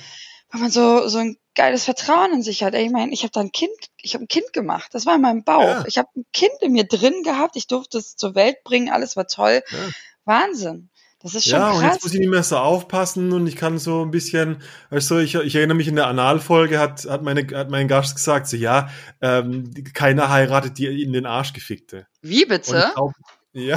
wenn 0.51 0.61
man 0.61 0.71
so, 0.71 1.07
so 1.09 1.19
ein 1.19 1.37
geiles 1.55 1.85
Vertrauen 1.85 2.33
in 2.33 2.43
sich 2.43 2.65
hat. 2.65 2.75
Ey, 2.75 2.87
Ich 2.87 2.91
meine, 2.91 3.13
ich 3.13 3.23
habe 3.23 3.31
da 3.31 3.41
ein 3.41 3.53
Kind, 3.53 3.73
ich 4.01 4.15
habe 4.15 4.25
ein 4.25 4.29
Kind 4.29 4.53
gemacht. 4.55 4.89
Das 4.93 5.05
war 5.07 5.15
in 5.17 5.21
meinem 5.21 5.45
Bauch. 5.45 5.63
Ja. 5.63 5.85
Ich 5.87 5.99
habe 5.99 6.09
ein 6.17 6.25
Kind 6.33 6.55
in 6.63 6.73
mir 6.73 6.85
drin 6.85 7.23
gehabt. 7.23 7.55
Ich 7.57 7.67
durfte 7.69 7.99
es 7.99 8.17
zur 8.17 8.35
Welt 8.35 8.57
bringen. 8.65 8.91
Alles 8.91 9.15
war 9.17 9.27
toll. 9.29 9.63
Ja. 9.71 9.79
Wahnsinn. 10.25 10.89
Das 11.23 11.35
ist 11.35 11.45
schon 11.49 11.59
Ja, 11.59 11.71
und 11.71 11.81
krass. 11.81 11.95
jetzt 11.95 12.03
muss 12.03 12.15
ich 12.15 12.21
nicht 12.21 12.29
mehr 12.29 12.43
so 12.43 12.57
aufpassen 12.57 13.33
und 13.33 13.47
ich 13.47 13.57
kann 13.57 13.79
so 13.79 14.03
ein 14.05 14.11
bisschen, 14.11 14.63
du, 15.11 15.19
ich, 15.19 15.35
ich 15.35 15.55
erinnere 15.55 15.77
mich 15.77 15.89
in 15.89 15.97
der 15.97 16.09
Analfolge 16.09 16.79
hat, 16.79 17.05
hat, 17.05 17.23
meine, 17.23 17.47
hat 17.55 17.71
mein 17.71 17.89
Gast 17.89 18.17
gesagt, 18.17 18.49
so 18.49 18.57
ja, 18.57 18.89
ähm, 19.21 19.73
keiner 19.95 20.31
heiratet 20.31 20.79
die 20.79 21.03
in 21.03 21.13
den 21.13 21.27
Arsch 21.27 21.53
gefickte. 21.53 22.07
Wie 22.23 22.43
Und 22.43 22.49
bitte? 22.49 22.93
Ja, 23.53 23.77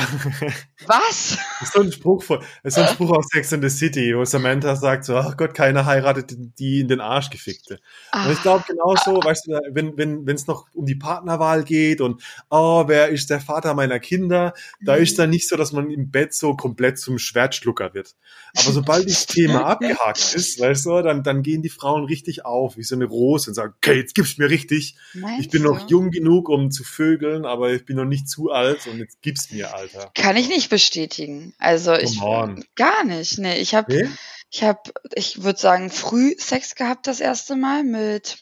Was? 0.88 1.38
das 1.60 1.70
ist 1.70 1.74
so 1.74 1.82
ein 1.82 1.92
Spruch 1.92 2.22
von, 2.24 2.40
ist 2.64 2.76
so 2.76 2.82
ein 2.82 2.88
Spruch 2.88 3.12
aus 3.12 3.28
Sex 3.32 3.54
and 3.54 3.64
the 3.64 3.70
City, 3.70 4.16
wo 4.16 4.26
Samantha 4.26 4.76
sagt 4.76 5.06
so, 5.06 5.16
ach 5.16 5.38
Gott, 5.38 5.54
keiner 5.54 5.86
heiratet 5.86 6.36
die 6.60 6.82
in 6.82 6.88
den 6.90 7.00
Arsch 7.00 7.30
gefickte. 7.30 7.80
Und 8.22 8.32
ich 8.32 8.42
Ah, 8.42 8.42
glaube 8.42 8.66
genauso, 8.68 9.24
weißt 9.24 9.48
du, 9.48 9.60
wenn 9.72 9.98
wenn 9.98 10.26
wenn 10.28 10.36
es 10.36 10.48
noch 10.48 10.68
um 10.74 10.86
die 10.86 10.96
Partnerwahl 10.96 11.64
geht 11.64 12.02
und 12.02 12.22
oh, 12.50 12.84
wer 12.88 13.10
ist 13.10 13.30
der 13.30 13.40
Vater 13.40 13.74
meiner 13.74 14.00
Kinder, 14.00 14.54
da 14.84 14.96
Mhm. 14.96 15.02
ist 15.02 15.18
dann 15.18 15.30
nicht 15.30 15.48
so, 15.48 15.56
dass 15.56 15.72
man 15.72 15.90
im 15.90 16.12
Bett 16.12 16.34
so 16.34 16.56
komplett 16.56 17.00
zum 17.00 17.18
Schwertschlucker 17.18 17.94
wird. 17.94 18.16
Aber 18.58 18.72
sobald 18.72 19.10
das 19.10 19.26
Thema 19.26 19.66
abgehakt 19.66 20.34
ist, 20.34 20.60
weißt 20.60 20.86
du, 20.88 21.02
dann 21.04 21.24
dann 21.24 21.42
gehen 21.42 21.62
die 21.62 21.70
Frauen 21.70 22.04
richtig 22.06 22.46
auf, 22.46 22.76
wie 22.78 22.84
so 22.84 22.96
eine 22.96 23.06
Rose 23.06 23.50
und 23.50 23.54
sagen, 23.56 23.74
okay, 23.78 23.94
jetzt 23.98 24.14
gib's 24.16 24.38
mir 24.38 24.50
richtig. 24.50 24.98
meinst 25.14 25.38
Ich 25.38 25.50
bin 25.50 25.64
noch 25.64 25.80
du? 25.80 25.86
jung 25.88 26.12
genug, 26.12 26.50
um 26.50 26.70
zu 26.72 26.84
vögeln, 26.84 27.46
aber 27.46 27.72
ich 27.74 27.86
bin 27.86 27.96
noch 27.96 28.06
nicht 28.06 28.28
zu 28.30 28.52
alt 28.52 28.88
und 28.88 29.00
jetzt 29.00 29.22
gib's 29.22 29.52
mir, 29.52 29.65
Alter. 29.74 30.12
Kann 30.16 30.36
ich 30.38 30.48
nicht 30.48 30.70
bestätigen. 30.70 31.54
Also 31.58 31.94
ich 31.94 32.22
on. 32.22 32.64
gar 32.76 33.04
nicht. 33.04 33.38
Nee, 33.38 33.58
ich 33.58 33.76
habe 33.76 33.94
Nee? 33.94 34.10
ich 34.52 34.64
habe 34.64 34.92
ich 35.14 35.44
würde 35.44 35.60
sagen 35.60 35.90
früh 35.90 36.36
Sex 36.38 36.76
gehabt 36.76 37.08
das 37.08 37.20
erste 37.20 37.56
Mal 37.56 37.84
mit 37.84 38.42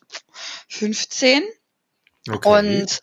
15 0.69 1.43
Okay. 2.29 2.47
und 2.47 2.99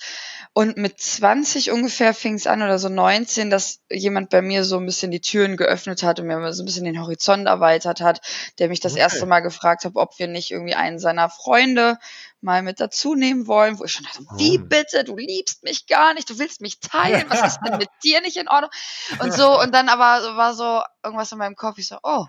und 0.61 0.76
mit 0.76 1.00
20 1.00 1.71
ungefähr 1.71 2.12
fing 2.12 2.35
es 2.35 2.47
an 2.47 2.61
oder 2.61 2.79
so 2.79 2.90
19, 2.90 3.49
dass 3.49 3.81
jemand 3.90 4.29
bei 4.29 4.43
mir 4.43 4.62
so 4.62 4.76
ein 4.76 4.85
bisschen 4.85 5.11
die 5.11 5.23
Türen 5.23 5.57
geöffnet 5.57 6.02
hat 6.02 6.21
und 6.21 6.26
mir 6.26 6.52
so 6.52 6.62
ein 6.62 6.67
bisschen 6.67 6.85
den 6.85 7.00
Horizont 7.00 7.47
erweitert 7.47 8.02
hat, 8.02 8.21
der 8.59 8.69
mich 8.69 8.79
das 8.79 8.93
Okay. 8.93 9.00
erste 9.00 9.25
Mal 9.25 9.40
gefragt 9.40 9.87
hat, 9.87 9.93
ob 9.95 10.19
wir 10.19 10.29
nicht 10.29 10.50
irgendwie 10.50 10.75
einen 10.75 10.99
seiner 10.99 11.31
Freunde 11.31 11.97
mal 12.43 12.61
mit 12.61 12.79
dazu 12.79 13.14
nehmen 13.14 13.47
wollen, 13.47 13.79
wo 13.79 13.85
ich 13.85 13.93
schon 13.93 14.05
dachte, 14.05 14.23
wie 14.37 14.59
Oh. 14.59 14.67
bitte, 14.69 15.02
du 15.02 15.17
liebst 15.17 15.62
mich 15.62 15.87
gar 15.87 16.12
nicht, 16.12 16.29
du 16.29 16.38
willst 16.38 16.61
mich 16.61 16.79
teilen, 16.79 17.31
was 17.31 17.43
ist 17.43 17.61
denn 17.64 17.79
mit 17.79 17.88
dir 18.05 18.21
nicht 18.21 18.37
in 18.37 18.47
Ordnung? 18.49 18.71
Und 19.17 19.33
so, 19.33 19.59
und 19.62 19.73
dann 19.73 19.88
aber 19.88 20.37
war 20.37 20.52
so 20.52 20.83
irgendwas 21.02 21.33
in 21.33 21.38
meinem 21.38 21.57
Kopf, 21.57 21.79
ich 21.79 21.88
so, 21.88 21.97
oh, 22.02 22.26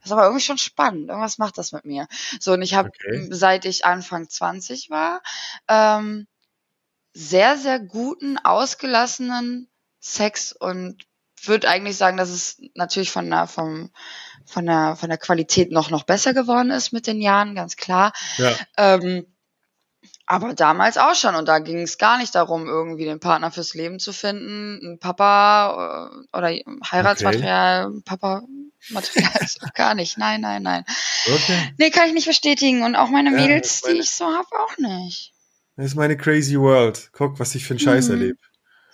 das 0.00 0.06
ist 0.08 0.12
aber 0.12 0.24
irgendwie 0.24 0.44
schon 0.44 0.58
spannend, 0.58 1.08
irgendwas 1.08 1.38
macht 1.38 1.56
das 1.56 1.72
mit 1.72 1.86
mir. 1.86 2.08
So, 2.40 2.52
und 2.52 2.60
ich 2.60 2.74
habe, 2.74 2.90
Okay. 2.90 3.28
seit 3.30 3.64
ich 3.64 3.86
Anfang 3.86 4.28
20 4.28 4.90
war, 4.90 5.22
ähm, 5.66 6.26
sehr, 7.12 7.56
sehr 7.56 7.78
guten, 7.80 8.38
ausgelassenen 8.38 9.68
Sex 10.00 10.52
und 10.52 11.04
würde 11.42 11.68
eigentlich 11.68 11.96
sagen, 11.96 12.16
dass 12.16 12.28
es 12.30 12.60
natürlich 12.74 13.10
von 13.10 13.28
der, 13.30 13.46
vom, 13.46 13.90
von 14.46 14.66
der, 14.66 14.96
von 14.96 15.08
der 15.08 15.18
Qualität 15.18 15.72
noch, 15.72 15.90
noch 15.90 16.04
besser 16.04 16.34
geworden 16.34 16.70
ist 16.70 16.92
mit 16.92 17.06
den 17.06 17.20
Jahren, 17.20 17.54
ganz 17.54 17.76
klar. 17.76 18.12
Ja. 18.36 18.54
Ähm, 18.76 19.26
aber 20.26 20.54
damals 20.54 20.96
auch 20.96 21.14
schon. 21.14 21.34
Und 21.34 21.48
da 21.48 21.58
ging 21.58 21.80
es 21.80 21.98
gar 21.98 22.18
nicht 22.18 22.34
darum, 22.34 22.66
irgendwie 22.66 23.04
den 23.04 23.18
Partner 23.20 23.50
fürs 23.50 23.74
Leben 23.74 23.98
zu 23.98 24.12
finden, 24.12 24.78
ein 24.82 24.98
Papa 25.00 26.10
äh, 26.32 26.36
oder 26.36 26.54
Heiratsmaterial, 26.90 27.90
Papa-Material, 28.04 29.32
so 29.48 29.66
gar 29.74 29.94
nicht. 29.94 30.18
Nein, 30.18 30.40
nein, 30.42 30.62
nein. 30.62 30.84
Okay. 31.26 31.74
Nee, 31.78 31.90
kann 31.90 32.06
ich 32.06 32.14
nicht 32.14 32.28
bestätigen. 32.28 32.82
Und 32.84 32.94
auch 32.96 33.08
meine 33.08 33.30
Ja, 33.30 33.36
Mädels, 33.36 33.78
ich 33.78 33.82
meine- 33.82 33.94
die 33.96 34.00
ich 34.02 34.10
so 34.10 34.26
hab, 34.26 34.46
auch 34.52 34.76
nicht. 34.78 35.32
Das 35.80 35.92
ist 35.92 35.96
meine 35.96 36.14
crazy 36.16 36.58
world. 36.58 37.08
Guck, 37.12 37.38
was 37.40 37.54
ich 37.54 37.64
für 37.64 37.70
einen 37.72 37.78
Scheiß 37.80 38.08
Mhm. 38.08 38.14
erlebe. 38.14 38.38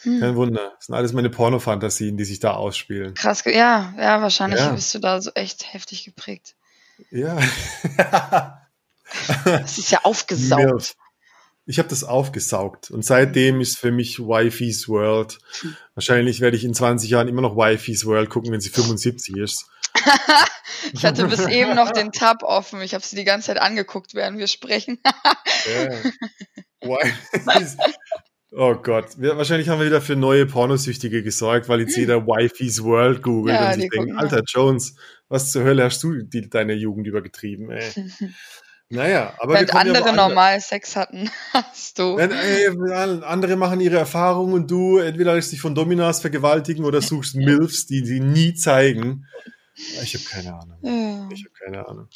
Hm. 0.02 0.20
Kein 0.20 0.36
Wunder. 0.36 0.72
Das 0.76 0.86
sind 0.86 0.94
alles 0.94 1.12
meine 1.12 1.30
Pornofantasien, 1.30 2.16
die 2.16 2.24
sich 2.24 2.38
da 2.38 2.52
ausspielen. 2.52 3.14
Krass, 3.14 3.42
ja, 3.44 3.92
ja, 3.98 4.22
wahrscheinlich 4.22 4.60
Ja. 4.60 4.70
bist 4.70 4.94
du 4.94 5.00
da 5.00 5.20
so 5.20 5.32
echt 5.34 5.72
heftig 5.72 6.04
geprägt. 6.04 6.54
Ja. 7.10 7.38
Das 9.44 9.78
ist 9.78 9.90
ja 9.92 10.00
aufgesaugt. 10.02 10.96
Ich 11.64 11.78
habe 11.78 11.88
das 11.88 12.02
aufgesaugt 12.04 12.90
und 12.90 13.04
seitdem 13.04 13.60
ist 13.60 13.78
für 13.78 13.92
mich 13.92 14.18
Wifey's 14.18 14.88
World. 14.88 15.38
Wahrscheinlich 15.94 16.40
werde 16.40 16.56
ich 16.56 16.64
in 16.64 16.74
20 16.74 17.10
Jahren 17.10 17.28
immer 17.28 17.40
noch 17.42 17.56
Wifey's 17.56 18.04
World 18.04 18.30
gucken, 18.30 18.50
wenn 18.52 18.60
sie 18.60 18.70
75 18.70 19.36
ist. 19.36 19.66
Ich 20.92 21.04
hatte 21.04 21.26
bis 21.26 21.46
eben 21.46 21.74
noch 21.74 21.90
den 21.90 22.12
Tab 22.12 22.42
offen. 22.44 22.80
Ich 22.80 22.94
habe 22.94 23.04
sie 23.04 23.16
die 23.16 23.24
ganze 23.24 23.48
Zeit 23.48 23.58
angeguckt, 23.58 24.14
während 24.14 24.38
wir 24.38 24.46
sprechen. 24.46 24.98
Ja. 25.04 25.88
Oh 28.58 28.74
Gott, 28.74 29.18
wir, 29.18 29.36
wahrscheinlich 29.36 29.68
haben 29.68 29.80
wir 29.80 29.86
wieder 29.86 30.00
für 30.00 30.16
neue 30.16 30.46
Pornosüchtige 30.46 31.22
gesorgt, 31.22 31.68
weil 31.68 31.80
jetzt 31.80 31.96
jeder 31.96 32.26
Wifey's 32.26 32.82
World 32.82 33.22
googelt 33.22 33.54
Ja, 33.54 33.66
und 33.66 33.74
sich 33.74 33.90
denkt, 33.90 34.16
Alter 34.16 34.42
Jones, 34.46 34.94
was 35.28 35.52
zur 35.52 35.64
Hölle 35.64 35.84
hast 35.84 36.02
du 36.02 36.22
die, 36.22 36.48
deine 36.48 36.72
Jugend 36.72 37.06
übergetrieben, 37.06 37.70
ey. 37.70 37.84
Naja, 38.88 39.34
aber 39.40 39.54
Während 39.54 39.70
kommen 39.72 39.86
ja 39.86 40.00
andere 40.00 40.14
normal 40.14 40.60
Sex 40.60 40.94
hatten, 40.94 41.28
hast 41.52 41.98
du. 41.98 42.16
Wenn, 42.16 42.30
ey, 42.30 42.68
andere 43.24 43.56
machen 43.56 43.80
ihre 43.80 43.96
Erfahrungen 43.96 44.54
und 44.54 44.70
du 44.70 44.98
entweder 44.98 45.34
lässt 45.34 45.50
dich 45.50 45.60
von 45.60 45.74
Dominas 45.74 46.20
vergewaltigen 46.20 46.84
oder 46.84 47.02
suchst 47.02 47.34
Milfs, 47.34 47.86
die 47.86 48.06
sie 48.06 48.20
nie 48.20 48.54
zeigen. 48.54 49.26
Ich 49.74 50.14
habe 50.14 50.24
keine 50.24 50.54
Ahnung. 50.54 50.78
Ja. 50.82 51.28
Ich 51.34 51.44
habe 51.44 51.54
keine 51.64 51.88
Ahnung. 51.88 52.08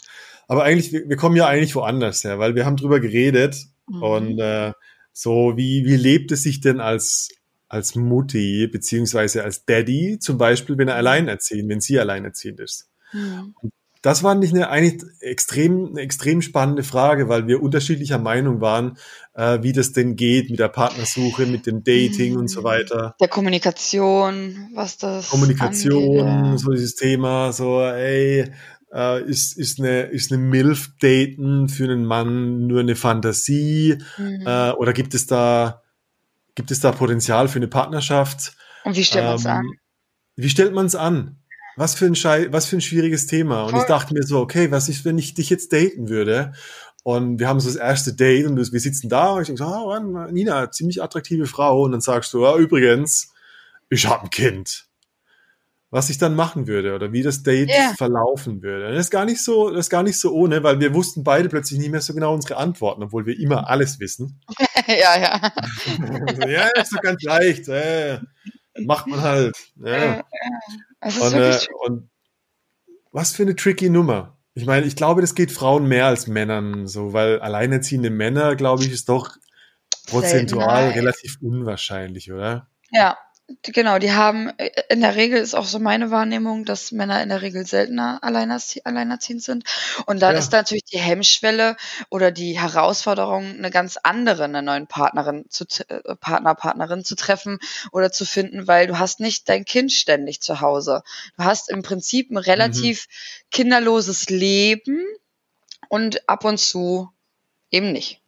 Aber 0.46 0.62
eigentlich, 0.62 0.92
wir, 0.92 1.08
wir 1.08 1.16
kommen 1.16 1.34
ja 1.34 1.48
eigentlich 1.48 1.74
woanders 1.74 2.22
her, 2.22 2.38
weil 2.38 2.54
wir 2.54 2.64
haben 2.64 2.76
drüber 2.76 3.00
geredet 3.00 3.56
Mhm. 3.90 4.02
und 4.02 4.38
äh, 4.38 4.72
so, 5.12 5.54
wie, 5.56 5.84
wie 5.84 5.96
lebt 5.96 6.32
es 6.32 6.42
sich 6.42 6.60
denn 6.60 6.80
als, 6.80 7.28
als 7.68 7.94
Mutti, 7.94 8.66
beziehungsweise 8.66 9.44
als 9.44 9.64
Daddy, 9.64 10.18
zum 10.18 10.38
Beispiel, 10.38 10.78
wenn 10.78 10.88
er 10.88 10.96
alleinerziehend, 10.96 11.68
wenn 11.68 11.80
sie 11.80 11.98
alleinerziehend 11.98 12.60
ist? 12.60 12.88
Hm. 13.10 13.54
Das 14.02 14.22
war 14.22 14.34
nicht 14.34 14.54
eine 14.54 14.70
eigentlich 14.70 15.02
extrem, 15.20 15.88
eine 15.90 16.00
extrem 16.00 16.40
spannende 16.40 16.82
Frage, 16.82 17.28
weil 17.28 17.46
wir 17.46 17.62
unterschiedlicher 17.62 18.18
Meinung 18.18 18.62
waren, 18.62 18.96
äh, 19.34 19.58
wie 19.60 19.74
das 19.74 19.92
denn 19.92 20.16
geht 20.16 20.48
mit 20.48 20.58
der 20.58 20.68
Partnersuche, 20.68 21.44
mit 21.44 21.66
dem 21.66 21.84
Dating 21.84 22.38
und 22.38 22.48
so 22.48 22.64
weiter. 22.64 23.14
Der 23.20 23.28
Kommunikation, 23.28 24.70
was 24.74 24.96
das 24.96 25.28
Kommunikation, 25.28 26.26
angeht, 26.26 26.52
ja. 26.52 26.56
so 26.56 26.70
dieses 26.70 26.94
Thema, 26.94 27.52
so, 27.52 27.82
ey, 27.82 28.50
äh, 28.92 29.22
ist, 29.22 29.56
ist 29.56 29.78
eine, 29.78 30.02
ist 30.02 30.32
eine 30.32 30.42
MILF-Daten 30.42 31.68
für 31.68 31.84
einen 31.84 32.04
Mann 32.04 32.66
nur 32.66 32.80
eine 32.80 32.96
Fantasie? 32.96 33.98
Mhm. 34.18 34.46
Äh, 34.46 34.70
oder 34.72 34.92
gibt 34.92 35.14
es 35.14 35.26
da, 35.26 35.82
gibt 36.54 36.70
es 36.70 36.80
da 36.80 36.92
Potenzial 36.92 37.48
für 37.48 37.58
eine 37.58 37.68
Partnerschaft? 37.68 38.54
Und 38.84 38.96
wie 38.96 39.04
stellt 39.04 39.24
man 39.26 39.36
es 39.36 39.44
Ähm, 39.44 39.50
an? 39.50 39.70
Wie 40.36 40.48
stellt 40.48 40.74
man 40.74 40.86
es 40.86 40.94
an? 40.94 41.36
Was 41.76 41.94
für 41.94 42.06
ein 42.06 42.14
Schei 42.14 42.52
was 42.52 42.66
für 42.66 42.76
ein 42.76 42.80
schwieriges 42.80 43.26
Thema. 43.26 43.64
Und 43.64 43.70
Voll. 43.70 43.80
ich 43.80 43.86
dachte 43.86 44.14
mir 44.14 44.22
so, 44.22 44.40
okay, 44.40 44.70
was 44.70 44.88
ist, 44.88 45.04
wenn 45.04 45.18
ich 45.18 45.34
dich 45.34 45.50
jetzt 45.50 45.72
daten 45.72 46.08
würde? 46.08 46.52
Und 47.02 47.38
wir 47.38 47.48
haben 47.48 47.60
so 47.60 47.68
das 47.68 47.76
erste 47.76 48.12
Date 48.12 48.46
und 48.46 48.56
wir 48.56 48.80
sitzen 48.80 49.08
da 49.08 49.32
und 49.32 49.42
ich 49.42 49.46
denke 49.46 49.62
so, 49.62 49.68
Mann, 49.68 50.32
Nina, 50.32 50.70
ziemlich 50.70 51.02
attraktive 51.02 51.46
Frau. 51.46 51.82
Und 51.82 51.92
dann 51.92 52.02
sagst 52.02 52.34
du, 52.34 52.42
ja, 52.42 52.56
übrigens, 52.56 53.32
ich 53.88 54.06
habe 54.06 54.24
ein 54.24 54.30
Kind. 54.30 54.89
Was 55.92 56.08
ich 56.08 56.18
dann 56.18 56.36
machen 56.36 56.68
würde 56.68 56.94
oder 56.94 57.12
wie 57.12 57.22
das 57.22 57.42
Date 57.42 57.68
Ja. 57.68 57.92
verlaufen 57.96 58.62
würde. 58.62 58.92
Das 58.92 59.06
ist 59.06 59.10
gar 59.10 59.24
nicht 59.24 59.42
so, 59.42 59.70
das 59.70 59.86
ist 59.86 59.90
gar 59.90 60.04
nicht 60.04 60.20
so 60.20 60.32
ohne, 60.32 60.62
weil 60.62 60.78
wir 60.78 60.94
wussten 60.94 61.24
beide 61.24 61.48
plötzlich 61.48 61.80
nicht 61.80 61.90
mehr 61.90 62.00
so 62.00 62.14
genau 62.14 62.32
unsere 62.32 62.58
Antworten, 62.58 63.02
obwohl 63.02 63.26
wir 63.26 63.36
immer 63.38 63.68
alles 63.68 63.98
wissen. 63.98 64.40
ja, 64.86 65.18
ja. 65.18 65.52
so, 66.40 66.48
ja, 66.48 66.68
ist 66.80 66.94
doch 66.94 67.00
ganz 67.00 67.22
leicht. 67.24 67.68
Äh, 67.68 68.20
macht 68.78 69.08
man 69.08 69.20
halt. 69.20 69.56
Ja. 69.84 70.22
Und, 71.02 71.34
äh, 71.34 71.58
und 71.86 72.10
was 73.10 73.32
für 73.32 73.42
eine 73.42 73.56
tricky 73.56 73.90
Nummer. 73.90 74.36
Ich 74.54 74.66
meine, 74.66 74.86
ich 74.86 74.94
glaube, 74.94 75.20
das 75.20 75.34
geht 75.34 75.50
Frauen 75.50 75.86
mehr 75.86 76.06
als 76.06 76.26
Männern 76.26 76.86
so, 76.86 77.12
weil 77.12 77.40
alleinerziehende 77.40 78.10
Männer, 78.10 78.54
glaube 78.56 78.84
ich, 78.84 78.92
ist 78.92 79.08
doch 79.08 79.30
prozentual 80.06 80.90
relativ 80.90 81.38
unwahrscheinlich, 81.40 82.32
oder? 82.32 82.68
Ja, 82.90 83.16
Genau, 83.62 83.98
die 83.98 84.12
haben, 84.12 84.48
äh, 84.58 84.70
in 84.90 85.00
der 85.00 85.16
Regel 85.16 85.38
ist 85.38 85.54
auch 85.54 85.64
so 85.64 85.78
meine 85.80 86.10
Wahrnehmung, 86.10 86.64
dass 86.64 86.92
Männer 86.92 87.22
in 87.22 87.28
der 87.30 87.42
Regel 87.42 87.66
seltener 87.66 88.18
alleinerzie 88.22 88.84
alleinerziehend 88.84 89.42
sind. 89.42 89.64
Und 90.06 90.20
dann 90.22 90.34
Ja. 90.34 90.38
ist 90.38 90.52
natürlich 90.52 90.84
die 90.84 90.98
Hemmschwelle 90.98 91.76
oder 92.10 92.30
die 92.30 92.60
Herausforderung, 92.60 93.44
eine 93.58 93.70
ganz 93.70 93.96
andere, 94.02 94.44
eine 94.44 94.62
neuen 94.62 94.86
Partnerin 94.86 95.46
zu, 95.48 95.64
äh, 95.88 96.14
Partner, 96.16 96.54
Partnerin 96.54 97.04
zu 97.04 97.16
treffen 97.16 97.58
oder 97.92 98.12
zu 98.12 98.24
finden, 98.24 98.68
weil 98.68 98.86
du 98.86 98.98
hast 98.98 99.18
nicht 99.20 99.48
dein 99.48 99.64
Kind 99.64 99.92
ständig 99.92 100.40
zu 100.40 100.60
Hause. 100.60 101.02
Du 101.36 101.44
hast 101.44 101.70
im 101.70 101.82
Prinzip 101.82 102.30
ein 102.30 102.36
relativ 102.36 103.06
kinderloses 103.50 104.30
Leben 104.30 105.04
und 105.88 106.28
ab 106.28 106.44
und 106.44 106.58
zu 106.58 107.10
eben 107.70 107.92
nicht. 107.92 108.20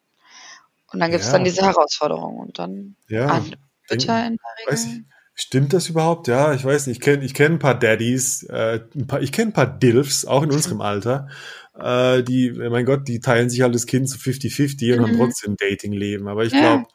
Und 0.92 1.00
dann 1.00 1.10
gibt's 1.10 1.26
Ja. 1.28 1.32
dann 1.32 1.44
diese 1.44 1.62
Herausforderung 1.64 2.38
und 2.38 2.58
dann 2.58 2.96
Ja. 3.08 3.44
wird 3.88 4.04
ja 4.06 4.26
in 4.26 4.36
der 4.36 4.66
Weiß 4.66 4.86
Regel. 4.86 5.00
ich, 5.00 5.04
stimmt 5.34 5.72
das 5.72 5.88
überhaupt? 5.88 6.28
Ja, 6.28 6.54
ich 6.54 6.64
weiß 6.64 6.86
nicht. 6.86 6.98
Ich 6.98 7.02
kenne 7.02 7.24
ich 7.24 7.34
kenn 7.34 7.52
ein 7.54 7.58
paar 7.58 7.78
Daddies, 7.78 8.42
äh, 8.44 8.80
ein 8.94 9.06
paar, 9.06 9.22
ich 9.22 9.32
kenne 9.32 9.50
ein 9.50 9.54
paar 9.54 9.66
Dilfs, 9.78 10.24
auch 10.24 10.42
in 10.42 10.50
unserem 10.52 10.80
Alter. 10.80 11.28
Äh, 11.78 12.22
die, 12.22 12.48
äh, 12.48 12.68
mein 12.70 12.84
Gott, 12.86 13.08
die 13.08 13.20
teilen 13.20 13.50
sich 13.50 13.62
halt 13.62 13.74
das 13.74 13.86
Kind 13.86 14.08
zu 14.08 14.18
50-50 14.18 14.92
und 14.94 15.02
haben 15.02 15.12
Mhm. 15.12 15.16
trotzdem 15.16 15.56
Dating-Leben. 15.56 16.28
Aber 16.28 16.44
ich 16.44 16.52
Ja. 16.52 16.58
glaube, 16.60 16.88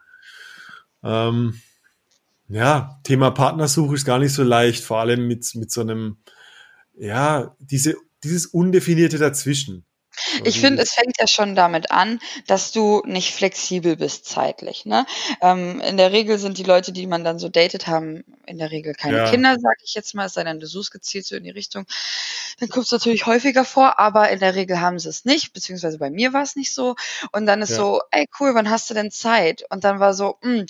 ähm, 1.04 1.60
ja, 2.50 3.00
Thema 3.04 3.32
Partnersuche 3.32 3.96
ist 3.96 4.06
gar 4.06 4.20
nicht 4.20 4.34
so 4.34 4.44
leicht, 4.44 4.84
vor 4.86 5.00
allem 5.00 5.28
mit, 5.28 5.50
mit 5.56 5.72
so 5.72 5.82
einem, 5.82 6.18
ja, 6.98 7.56
diese, 7.60 7.98
dieses 8.24 8.48
Undefinierte 8.48 9.20
dazwischen. 9.20 9.86
Ich 10.44 10.60
finde, 10.60 10.78
dieses- 10.82 10.90
es 10.90 10.96
fängt 10.96 11.18
ja 11.20 11.28
schon 11.28 11.56
damit 11.56 11.92
an, 11.92 12.20
dass 12.48 12.72
du 12.72 13.02
nicht 13.06 13.34
flexibel 13.34 13.96
bist 13.98 14.26
zeitlich. 14.26 14.86
Ne? 14.86 15.06
Ähm, 15.42 15.82
in 15.82 15.98
der 15.98 16.12
Regel 16.12 16.38
sind 16.40 16.58
die 16.58 16.64
Leute, 16.64 16.92
die 16.92 17.08
man 17.08 17.24
dann 17.24 17.40
so 17.40 17.50
datet, 17.50 17.88
haben 17.88 18.24
in 18.46 18.58
der 18.58 18.72
Regel 18.72 18.94
keine 18.94 19.18
Ja. 19.18 19.30
Kinder, 19.30 19.56
sag 19.60 19.76
ich 19.84 19.94
jetzt 19.94 20.16
mal, 20.16 20.26
es 20.26 20.34
sei 20.34 20.44
denn, 20.44 20.60
du 20.60 20.68
suchst 20.68 20.92
gezielt 20.92 21.26
so 21.26 21.36
in 21.36 21.44
die 21.44 21.50
Richtung. 21.52 21.86
Dann 22.60 22.70
kommt 22.70 22.86
es 22.86 22.92
natürlich 22.92 23.26
häufiger 23.26 23.66
vor, 23.66 24.00
aber 24.00 24.30
in 24.30 24.40
der 24.40 24.56
Regel 24.56 24.80
haben 24.82 25.00
sie 25.00 25.10
es 25.10 25.26
nicht, 25.26 25.54
beziehungsweise 25.54 25.98
bei 26.00 26.10
mir 26.10 26.34
war 26.34 26.44
es 26.44 26.56
nicht 26.56 26.74
so. 26.74 26.96
Und 27.32 27.46
dann 27.46 27.62
ist 27.62 27.72
Ja. 27.72 27.76
so, 27.78 28.02
ey 28.12 28.28
cool, 28.40 28.56
wann 28.56 28.70
hast 28.70 28.90
du 28.90 28.94
denn 28.94 29.12
Zeit? 29.12 29.64
Und 29.70 29.84
dann 29.84 30.00
war 30.00 30.14
so, 30.14 30.38
mh, 30.42 30.66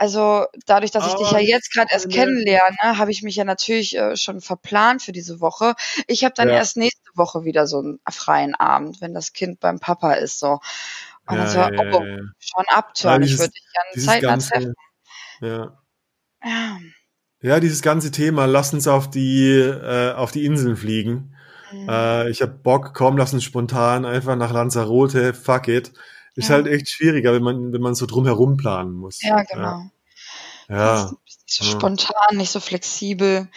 also 0.00 0.46
dadurch, 0.64 0.90
dass 0.92 1.06
ich 1.06 1.14
dich 1.14 1.30
Ah, 1.30 1.38
ja 1.38 1.40
jetzt 1.40 1.74
gerade 1.74 1.88
erst 1.92 2.06
ne. 2.06 2.14
kennenlerne, 2.14 2.96
habe 2.98 3.10
ich 3.10 3.22
mich 3.22 3.36
ja 3.36 3.44
natürlich 3.44 3.94
äh, 3.98 4.16
schon 4.16 4.40
verplant 4.40 5.02
für 5.02 5.12
diese 5.12 5.40
Woche. 5.40 5.74
Ich 6.06 6.24
habe 6.24 6.32
dann 6.34 6.48
Ja. 6.48 6.54
erst 6.54 6.78
nächste 6.78 7.10
Woche 7.16 7.44
wieder 7.44 7.66
so 7.66 7.80
einen 7.80 8.00
freien 8.10 8.54
Abend, 8.54 9.02
wenn 9.02 9.12
das 9.12 9.34
Kind 9.34 9.60
beim 9.60 9.78
Papa 9.78 10.14
ist. 10.14 10.38
So. 10.38 10.52
Und 11.26 11.36
Ja, 11.36 11.36
dann 11.36 11.48
so, 11.48 11.58
ja, 11.58 11.68
oh, 11.92 12.06
schon 12.38 12.64
Ah, 13.04 13.18
ich 13.20 13.38
würde 13.38 13.52
dich 13.52 13.66
gerne 13.74 14.06
zeitnah 14.06 14.28
ganze, 14.28 14.50
treffen. 14.50 14.74
ja. 15.42 15.76
Ja. 16.42 16.80
Ja, 17.42 17.60
dieses 17.60 17.82
ganze 17.82 18.10
Thema, 18.10 18.46
lass 18.46 18.72
uns 18.72 18.88
auf 18.88 19.10
die, 19.10 19.50
äh, 19.50 20.12
auf 20.12 20.32
die 20.32 20.46
Inseln 20.46 20.76
fliegen. 20.76 21.36
Mhm. 21.72 21.88
Äh, 21.90 22.30
ich 22.30 22.40
hab 22.40 22.62
Bock, 22.62 22.92
komm, 22.94 23.18
lass 23.18 23.34
uns 23.34 23.44
spontan 23.44 24.06
einfach 24.06 24.36
nach 24.36 24.52
Lanzarote, 24.52 25.34
fuck 25.34 25.68
it. 25.68 25.92
Ist 26.36 26.48
Ja. 26.48 26.54
halt 26.56 26.66
echt 26.68 26.88
schwieriger, 26.90 27.32
wenn 27.32 27.42
man, 27.42 27.72
wenn 27.72 27.80
man 27.82 27.94
so 27.94 28.06
drumherum 28.06 28.56
planen 28.56 28.92
muss. 28.94 29.20
ja, 29.22 29.42
genau. 29.42 29.82
Ja. 30.68 31.04
Ist 31.04 31.12
nicht 31.12 31.50
so 31.52 31.64
Ja. 31.64 31.70
spontan, 31.72 32.36
nicht 32.36 32.50
so 32.52 32.60
flexibel. 32.60 33.48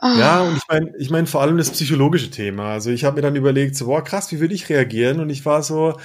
Ah. 0.00 0.16
Ja, 0.16 0.40
und 0.42 0.56
ich 0.56 0.62
meine, 0.68 0.92
ich 0.98 1.10
mein 1.10 1.26
vor 1.26 1.40
allem 1.42 1.56
das 1.58 1.70
psychologische 1.70 2.30
Thema. 2.30 2.70
Also 2.72 2.90
ich 2.90 3.04
habe 3.04 3.16
mir 3.16 3.22
dann 3.22 3.34
überlegt, 3.34 3.74
so, 3.74 3.86
boah, 3.86 4.02
krass, 4.04 4.30
wie 4.30 4.38
würde 4.38 4.54
ich 4.54 4.68
reagieren? 4.68 5.18
Und 5.18 5.28
ich 5.28 5.44
war 5.44 5.62
so, 5.64 5.98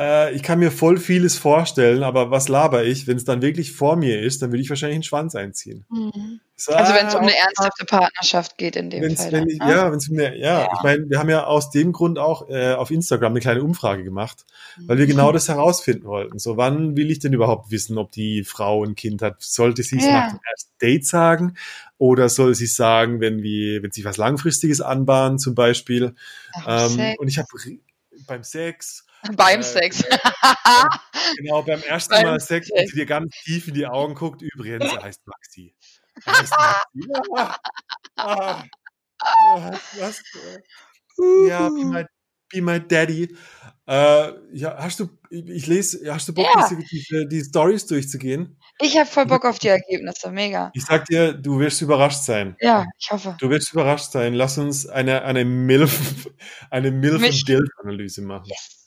äh, 0.00 0.34
ich 0.34 0.42
kann 0.42 0.58
mir 0.58 0.70
voll 0.70 0.96
vieles 0.98 1.36
vorstellen, 1.36 2.02
aber 2.02 2.30
was 2.30 2.48
laber 2.48 2.84
ich? 2.84 3.06
Wenn 3.06 3.18
es 3.18 3.24
dann 3.24 3.42
wirklich 3.42 3.72
vor 3.72 3.96
mir 3.96 4.22
ist, 4.22 4.40
dann 4.40 4.50
würde 4.50 4.62
ich 4.62 4.70
wahrscheinlich 4.70 4.96
einen 4.96 5.02
Schwanz 5.02 5.34
einziehen. 5.34 5.84
Mhm. 5.90 6.40
So, 6.56 6.72
Also 6.72 6.94
wenn 6.94 7.06
es 7.08 7.14
um 7.14 7.20
ah, 7.20 7.24
eine 7.24 7.36
ernsthafte 7.36 7.84
Partnerschaft 7.84 8.56
geht 8.56 8.76
in 8.76 8.88
dem 8.88 9.02
Wenn's, 9.02 9.20
Fall. 9.22 9.32
wenn 9.32 9.40
dann, 9.40 9.48
ich, 9.50 9.58
ne? 9.58 9.70
ja, 9.72 9.92
wenn's 9.92 10.08
mir, 10.08 10.38
ja, 10.38 10.60
Ja. 10.60 10.68
ich 10.72 10.82
meine, 10.84 11.10
wir 11.10 11.18
haben 11.18 11.28
ja 11.28 11.44
aus 11.44 11.70
dem 11.70 11.92
Grund 11.92 12.16
auch 12.18 12.48
äh, 12.48 12.72
auf 12.74 12.90
Instagram 12.92 13.32
eine 13.32 13.40
kleine 13.40 13.62
Umfrage 13.62 14.04
gemacht, 14.04 14.46
weil 14.86 14.96
wir 14.96 15.04
Mhm. 15.04 15.10
genau 15.10 15.32
das 15.32 15.48
herausfinden 15.48 16.04
wollten. 16.06 16.38
So, 16.38 16.56
wann 16.56 16.96
will 16.96 17.10
ich 17.10 17.18
denn 17.18 17.32
überhaupt 17.32 17.70
wissen, 17.72 17.98
ob 17.98 18.12
die 18.12 18.44
Frau 18.44 18.84
ein 18.84 18.94
Kind 18.94 19.20
hat? 19.20 19.42
Sollte 19.42 19.82
sie 19.82 19.98
es 19.98 20.04
Ja. 20.06 20.12
nach 20.12 20.28
dem 20.30 20.40
ersten 20.48 20.70
Date 20.80 21.06
sagen 21.06 21.54
oder 21.98 22.28
soll 22.28 22.54
sie 22.54 22.66
sagen, 22.66 23.20
wenn 23.20 23.42
wir, 23.42 23.82
wenn 23.82 23.90
sich 23.92 24.04
was 24.04 24.16
Langfristiges 24.16 24.80
anbahnt, 24.80 25.40
zum 25.40 25.54
Beispiel? 25.54 26.14
Ach, 26.54 26.90
Ähm, 26.90 27.14
und 27.18 27.28
ich 27.28 27.38
habe 27.38 27.48
beim 28.26 28.42
Sex, 28.42 29.04
Beim 29.36 29.60
äh, 29.60 29.62
Sex. 29.62 30.04
genau 31.36 31.62
beim 31.62 31.82
ersten 31.82 32.12
Beim 32.12 32.26
Mal 32.26 32.40
Sex, 32.40 32.66
Sex. 32.66 32.80
und 32.80 32.88
sie 32.88 32.96
dir 32.96 33.06
ganz 33.06 33.34
tief 33.44 33.68
in 33.68 33.74
die 33.74 33.86
Augen 33.86 34.14
guckt. 34.14 34.42
Übrigens, 34.42 34.84
er 34.92 35.02
heißt 35.02 35.26
Maxi. 35.26 35.74
Er 36.24 36.38
heißt 36.38 36.52
Maxi. 36.94 37.10
Ah, 37.36 37.56
ah, 38.16 38.64
ah, 39.20 39.78
was? 39.98 40.22
Ja, 41.48 41.68
be 41.68 41.84
my, 41.84 42.04
be 42.54 42.62
my 42.62 42.80
daddy. 42.80 43.34
Äh, 43.86 44.32
ja, 44.52 44.76
hast 44.78 45.00
du, 45.00 45.10
ich, 45.28 45.66
lese, 45.66 46.10
hast 46.12 46.26
du 46.28 46.32
Bock, 46.32 46.46
Ja. 46.54 46.70
diese, 46.90 47.26
die 47.26 47.42
Stories 47.42 47.86
durchzugehen? 47.86 48.56
Ich 48.80 48.96
habe 48.96 49.06
voll 49.08 49.26
Bock 49.26 49.44
auf 49.44 49.58
die 49.58 49.68
Ergebnisse, 49.68 50.30
mega. 50.30 50.70
Ich 50.74 50.86
sag 50.86 51.04
dir, 51.04 51.34
du 51.34 51.58
wirst 51.60 51.82
überrascht 51.82 52.22
sein. 52.22 52.56
Ja, 52.60 52.86
ich 52.98 53.10
hoffe. 53.10 53.36
Du 53.38 53.50
wirst 53.50 53.72
überrascht 53.72 54.10
sein. 54.10 54.32
Lass 54.32 54.56
uns 54.56 54.86
eine, 54.86 55.22
eine 55.22 55.44
MILF, 55.44 56.30
eine 56.70 56.90
MILF 56.90 57.20
Mich- 57.20 57.40
und 57.42 57.48
DILF-Analyse 57.48 58.22
machen. 58.22 58.46
Yes. 58.46 58.80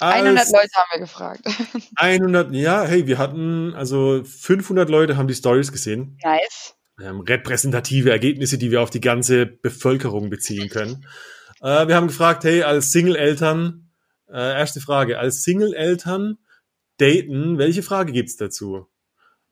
100 0.00 0.38
Als 0.38 0.50
Leute 0.50 0.68
haben 0.74 0.88
wir 0.92 1.00
gefragt. 1.00 1.42
100, 1.96 2.54
ja, 2.54 2.84
hey, 2.84 3.06
wir 3.06 3.18
hatten, 3.18 3.74
also 3.74 4.24
500 4.24 4.88
Leute 4.88 5.16
haben 5.16 5.28
die 5.28 5.34
Stories 5.34 5.70
gesehen. 5.70 6.18
Nice. 6.24 6.74
Haben 7.00 7.20
repräsentative 7.20 8.10
Ergebnisse, 8.10 8.58
die 8.58 8.70
wir 8.70 8.82
auf 8.82 8.90
die 8.90 9.00
ganze 9.00 9.46
Bevölkerung 9.46 10.28
beziehen 10.28 10.68
können. 10.70 11.06
Äh, 11.60 11.88
wir 11.88 11.94
haben 11.96 12.06
gefragt, 12.08 12.44
hey, 12.44 12.62
als 12.62 12.90
Single-Eltern, 12.92 13.90
äh, 14.28 14.32
erste 14.58 14.80
Frage, 14.80 15.18
als 15.18 15.42
Single-Eltern 15.42 16.38
daten, 16.98 17.58
welche 17.58 17.82
Frage 17.82 18.12
gibt's 18.12 18.36
dazu? 18.36 18.86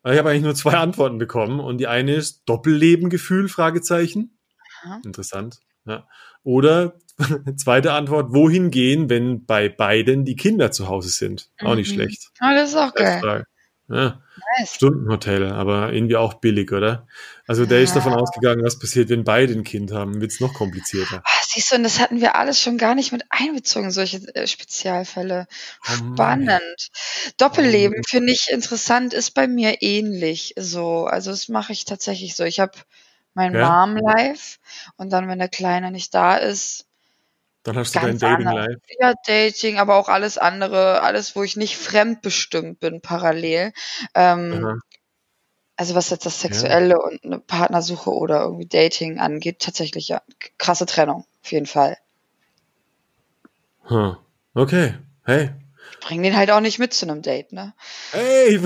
Äh, 0.05 0.13
Ich 0.13 0.19
habe 0.19 0.31
eigentlich 0.31 0.43
nur 0.45 0.55
zwei 0.55 0.75
Antworten 0.75 1.19
bekommen 1.19 1.61
und 1.61 1.79
die 1.79 1.87
eine 1.87 2.15
ist 2.15 2.43
Doppellebengefühl, 2.47 3.49
Fragezeichen. 3.49 4.39
Aha. 4.85 5.01
Interessant. 5.05 5.59
Ja. 5.85 6.07
Oder 6.45 6.95
zweite 7.57 7.93
Antwort, 7.93 8.33
wohin 8.33 8.71
gehen, 8.71 9.11
wenn 9.11 9.45
bei 9.45 9.69
beiden 9.69 10.25
die 10.25 10.37
Kinder 10.37 10.71
zu 10.71 10.89
Hause 10.89 11.09
sind? 11.09 11.51
Auch 11.63 11.75
nicht 11.75 11.91
Mhm. 11.91 11.95
schlecht. 11.95 12.29
Oh, 12.41 12.51
das 12.55 12.71
ist 12.71 12.77
auch 12.77 12.95
geil. 12.95 13.45
Ja. 13.89 14.21
Nice. 14.59 14.75
Stundenhotel, 14.75 15.51
aber 15.51 15.93
irgendwie 15.93 16.17
auch 16.17 16.35
billig, 16.35 16.73
oder? 16.73 17.07
Also 17.47 17.65
der 17.67 17.81
ist 17.81 17.91
Ja. 17.91 17.97
davon 17.97 18.15
ausgegangen, 18.15 18.63
was 18.63 18.79
passiert, 18.79 19.09
wenn 19.09 19.25
beide 19.25 19.55
ein 19.55 19.65
Kind 19.65 19.93
haben, 19.93 20.21
wird's 20.21 20.41
noch 20.41 20.53
komplizierter. 20.55 21.23
Ah, 21.25 21.31
siehst 21.47 21.73
du, 21.73 21.77
und 21.77 21.83
das 21.85 21.99
hatten 21.99 22.21
wir 22.21 22.37
alles 22.37 22.61
schon 22.61 22.77
gar 22.77 22.95
nicht 22.95 23.13
mit 23.13 23.25
einbezogen, 23.31 23.91
solche 23.91 24.19
äh, 24.35 24.47
Spezialfälle. 24.47 25.47
Oh. 25.89 25.93
Spannend. 26.15 26.91
Doppelleben 27.39 27.97
Oh. 28.01 28.03
finde 28.09 28.33
ich 28.33 28.49
interessant, 28.51 29.15
ist 29.15 29.33
bei 29.33 29.49
mir 29.49 29.81
ähnlich 29.83 30.55
so. 30.59 31.07
Also 31.07 31.31
das 31.31 31.49
mache 31.49 31.73
ich 31.73 31.85
tatsächlich 31.87 32.37
so. 32.37 32.45
Ich 32.45 32.61
habe 32.61 32.73
mein 33.35 33.55
Ja? 33.55 33.87
Mom-Life 33.87 34.59
und 34.97 35.11
dann, 35.11 35.29
wenn 35.29 35.39
der 35.39 35.49
Kleine 35.49 35.91
nicht 35.91 36.13
da 36.15 36.37
ist, 36.37 36.85
Dann 37.63 37.77
hast 37.77 37.95
du 37.95 37.99
dein 37.99 38.11
ganz 38.11 38.21
Dating 38.21 38.47
anders. 38.47 38.67
Life. 38.67 38.81
Ja, 39.01 39.15
Dating, 39.27 39.79
aber 39.79 39.97
auch 39.97 40.09
alles 40.09 40.39
andere, 40.39 41.03
alles, 41.03 41.37
wo 41.37 41.43
ich 41.43 41.57
nicht 41.57 41.77
fremdbestimmt 41.77 42.81
bin, 42.81 43.01
parallel. 43.01 43.73
Ähm, 44.15 44.65
Aha. 44.65 44.79
also 45.77 45.95
was 45.95 46.11
jetzt 46.11 46.25
das 46.25 46.41
Sexuelle 46.41 47.01
und 47.01 47.25
eine 47.25 47.39
Partnersuche 47.39 48.11
oder 48.11 48.43
irgendwie 48.43 48.67
Dating 48.67 49.19
angeht, 49.19 49.59
tatsächlich 49.59 50.09
ja, 50.09 50.23
krasse 50.57 50.87
Trennung, 50.87 51.27
auf 51.43 51.53
jeden 51.53 51.67
Fall. 51.67 51.99
Huh. 53.89 54.17
Okay. 54.55 54.95
Hey. 55.25 55.51
Bring 56.01 56.23
den 56.23 56.37
halt 56.37 56.51
auch 56.51 56.61
nicht 56.61 56.79
mit 56.79 56.95
zu 56.95 57.07
einem 57.07 57.23
Date, 57.23 57.53
ne? 57.53 57.75
Hey. 58.13 58.61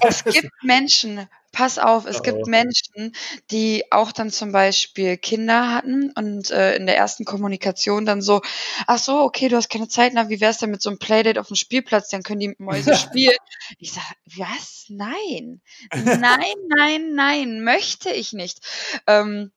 Es 0.00 0.24
gibt 0.24 0.50
Menschen, 0.62 1.28
pass 1.52 1.78
auf, 1.78 2.06
es 2.06 2.22
Oh. 2.22 2.22
gibt 2.22 2.46
Menschen, 2.46 3.14
die 3.50 3.84
auch 3.90 4.12
dann 4.12 4.30
zum 4.30 4.52
Beispiel 4.52 5.16
Kinder 5.16 5.72
hatten 5.74 6.12
und 6.12 6.50
äh, 6.50 6.76
in 6.76 6.86
der 6.86 6.96
ersten 6.96 7.24
Kommunikation 7.24 8.06
dann 8.06 8.22
so, 8.22 8.40
ach 8.86 8.98
so, 8.98 9.20
okay, 9.20 9.48
du 9.48 9.56
hast 9.56 9.70
keine 9.70 9.88
Zeit, 9.88 10.12
na, 10.14 10.28
wie 10.28 10.40
wär's 10.40 10.58
denn 10.58 10.70
mit 10.70 10.82
so 10.82 10.90
einem 10.90 10.98
Playdate 10.98 11.40
auf 11.40 11.48
dem 11.48 11.56
Spielplatz, 11.56 12.08
dann 12.10 12.22
können 12.22 12.40
die 12.40 12.54
Mäuse 12.58 12.92
spielen. 12.94 13.36
Ich 13.78 13.92
sag, 13.92 14.04
was? 14.36 14.86
Nein. 14.88 15.60
Nein, 15.92 16.38
nein, 16.76 17.14
nein, 17.14 17.64
möchte 17.64 18.10
ich 18.10 18.32
nicht. 18.32 18.60
Ähm, 19.06 19.52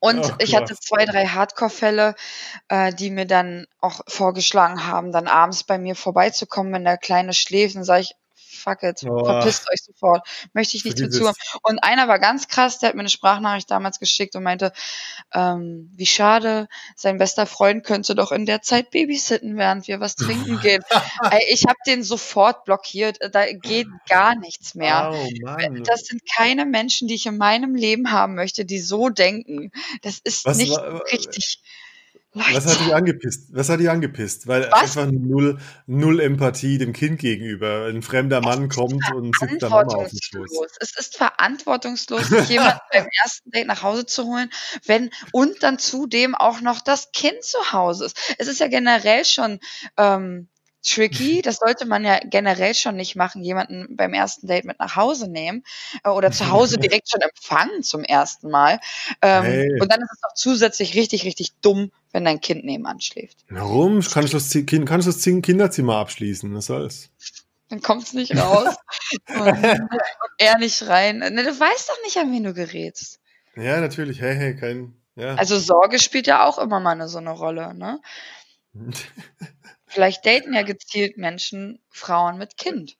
und 0.00 0.32
Oh 0.32 0.36
ich 0.38 0.54
hatte 0.56 0.74
zwei, 0.76 1.04
drei 1.04 1.26
Hardcore-Fälle, 1.26 2.14
äh, 2.68 2.92
die 2.94 3.10
mir 3.10 3.26
dann 3.26 3.66
auch 3.80 4.00
vorgeschlagen 4.08 4.86
haben, 4.86 5.12
dann 5.12 5.28
abends 5.28 5.64
bei 5.64 5.78
mir 5.78 5.94
vorbeizukommen, 5.96 6.72
wenn 6.72 6.84
der 6.84 6.98
Kleine 6.98 7.34
schläft. 7.34 7.76
Dann 7.76 7.84
sage 7.84 8.02
ich, 8.02 8.14
fuck 8.50 8.82
it, 8.82 9.02
Oh. 9.08 9.24
verpisst 9.24 9.68
euch 9.70 9.80
sofort, 9.84 10.26
möchte 10.52 10.76
ich 10.76 10.84
nicht 10.84 11.00
dazu 11.00 11.26
haben. 11.26 11.36
Und 11.62 11.78
einer 11.82 12.08
war 12.08 12.18
ganz 12.18 12.48
krass, 12.48 12.78
der 12.78 12.88
hat 12.90 12.96
mir 12.96 13.00
eine 13.00 13.08
Sprachnachricht 13.08 13.70
damals 13.70 13.98
geschickt 13.98 14.34
und 14.36 14.42
meinte, 14.42 14.72
ähm, 15.32 15.90
wie 15.94 16.06
schade, 16.06 16.68
sein 16.96 17.18
bester 17.18 17.46
Freund 17.46 17.84
könnte 17.84 18.14
doch 18.14 18.32
in 18.32 18.46
der 18.46 18.62
Zeit 18.62 18.90
babysitten, 18.90 19.56
während 19.56 19.86
wir 19.88 20.00
was 20.00 20.16
trinken 20.16 20.58
gehen. 20.60 20.82
Ich 21.48 21.64
habe 21.66 21.78
den 21.86 22.02
sofort 22.02 22.64
blockiert, 22.64 23.18
da 23.32 23.50
geht 23.52 23.86
gar 24.08 24.34
nichts 24.36 24.74
mehr. 24.74 25.12
Oh. 25.14 25.28
Das 25.84 26.00
sind 26.06 26.22
keine 26.36 26.66
Menschen, 26.66 27.08
die 27.08 27.14
ich 27.14 27.26
in 27.26 27.36
meinem 27.38 27.74
Leben 27.74 28.10
haben 28.10 28.34
möchte, 28.34 28.64
die 28.64 28.80
so 28.80 29.08
denken. 29.08 29.70
Das 30.02 30.18
ist 30.22 30.44
Was 30.44 30.56
nicht 30.56 30.72
war- 30.76 31.02
richtig. 31.12 31.58
Was 31.62 31.89
hat 32.38 32.80
dich 32.80 32.94
angepisst? 32.94 33.48
Was 33.52 33.68
hat 33.68 33.80
dich 33.80 33.90
angepisst? 33.90 34.46
Weil 34.46 34.70
Was? 34.70 34.96
einfach 34.96 35.10
null, 35.10 35.58
null 35.86 36.20
Empathie 36.20 36.78
dem 36.78 36.92
Kind 36.92 37.18
gegenüber. 37.18 37.86
Ein 37.86 38.02
fremder 38.02 38.40
Mann 38.40 38.68
kommt 38.68 39.02
und 39.14 39.36
sitzt 39.36 39.62
der 39.62 39.70
Mama 39.70 39.94
auf 39.94 40.10
dem 40.10 40.18
Schoß. 40.20 40.66
Es 40.80 40.96
ist 40.96 41.16
verantwortungslos, 41.16 42.28
sich 42.28 42.48
jemanden 42.48 42.80
beim 42.92 43.06
ersten 43.22 43.50
Date 43.50 43.66
nach 43.66 43.82
Hause 43.82 44.06
zu 44.06 44.26
holen, 44.26 44.50
wenn 44.86 45.10
und 45.32 45.62
dann 45.62 45.78
zudem 45.78 46.34
auch 46.34 46.60
noch 46.60 46.80
das 46.80 47.10
Kind 47.12 47.42
zu 47.42 47.58
Hause 47.72 48.06
ist. 48.06 48.16
Es 48.38 48.46
ist 48.46 48.60
ja 48.60 48.68
generell 48.68 49.24
schon 49.24 49.58
ähm, 49.96 50.48
tricky. 50.82 51.42
Das 51.42 51.56
sollte 51.56 51.86
man 51.86 52.04
ja 52.04 52.18
generell 52.24 52.74
schon 52.74 52.96
nicht 52.96 53.16
machen, 53.16 53.42
jemanden 53.42 53.96
beim 53.96 54.14
ersten 54.14 54.46
Date 54.46 54.64
mit 54.64 54.78
nach 54.78 54.96
Hause 54.96 55.30
nehmen 55.30 55.62
äh, 56.04 56.08
oder 56.10 56.30
zu 56.32 56.48
Hause 56.50 56.78
direkt 56.78 57.10
schon 57.10 57.20
empfangen 57.20 57.82
zum 57.82 58.04
ersten 58.04 58.50
Mal. 58.50 58.80
Ähm, 59.22 59.44
Hey. 59.44 59.80
Und 59.80 59.90
dann 59.92 60.00
ist 60.00 60.12
es 60.12 60.20
noch 60.22 60.34
zusätzlich 60.34 60.94
richtig, 60.94 61.24
richtig 61.24 61.52
dumm, 61.62 61.90
wenn 62.12 62.24
dein 62.24 62.40
Kind 62.40 62.64
nebenan 62.64 63.00
schläft. 63.00 63.38
Warum? 63.48 64.00
Kannst 64.00 64.32
du 64.32 64.38
das, 64.38 64.50
Kind- 64.50 64.86
kannst 64.88 65.06
du 65.06 65.12
das 65.12 65.22
Kinderzimmer 65.42 65.96
abschließen? 65.96 66.54
Was 66.54 66.66
soll's? 66.66 67.10
Dann 67.68 67.82
kommt's 67.82 68.12
nicht 68.14 68.36
raus. 68.36 68.74
und, 69.28 69.40
und 69.40 69.88
er 70.38 70.58
nicht 70.58 70.88
rein. 70.88 71.18
Ne, 71.18 71.44
du 71.44 71.60
weißt 71.60 71.88
doch 71.88 72.02
nicht, 72.04 72.16
an 72.16 72.32
wen 72.32 72.42
du 72.44 72.52
gerätst. 72.52 73.20
Ja, 73.56 73.80
natürlich. 73.80 74.20
Hey, 74.20 74.34
hey, 74.34 74.56
kein. 74.56 74.94
Ja. 75.16 75.34
Also 75.34 75.58
Sorge 75.58 75.98
spielt 75.98 76.26
ja 76.26 76.46
auch 76.46 76.58
immer 76.58 76.80
mal 76.80 76.92
eine, 76.92 77.08
so 77.08 77.18
eine 77.18 77.30
Rolle, 77.30 77.74
ne? 77.74 78.00
Vielleicht 79.90 80.24
daten 80.24 80.54
ja 80.54 80.62
gezielt 80.62 81.16
Menschen 81.18 81.80
Frauen 81.90 82.38
mit 82.38 82.56
Kind. 82.56 82.96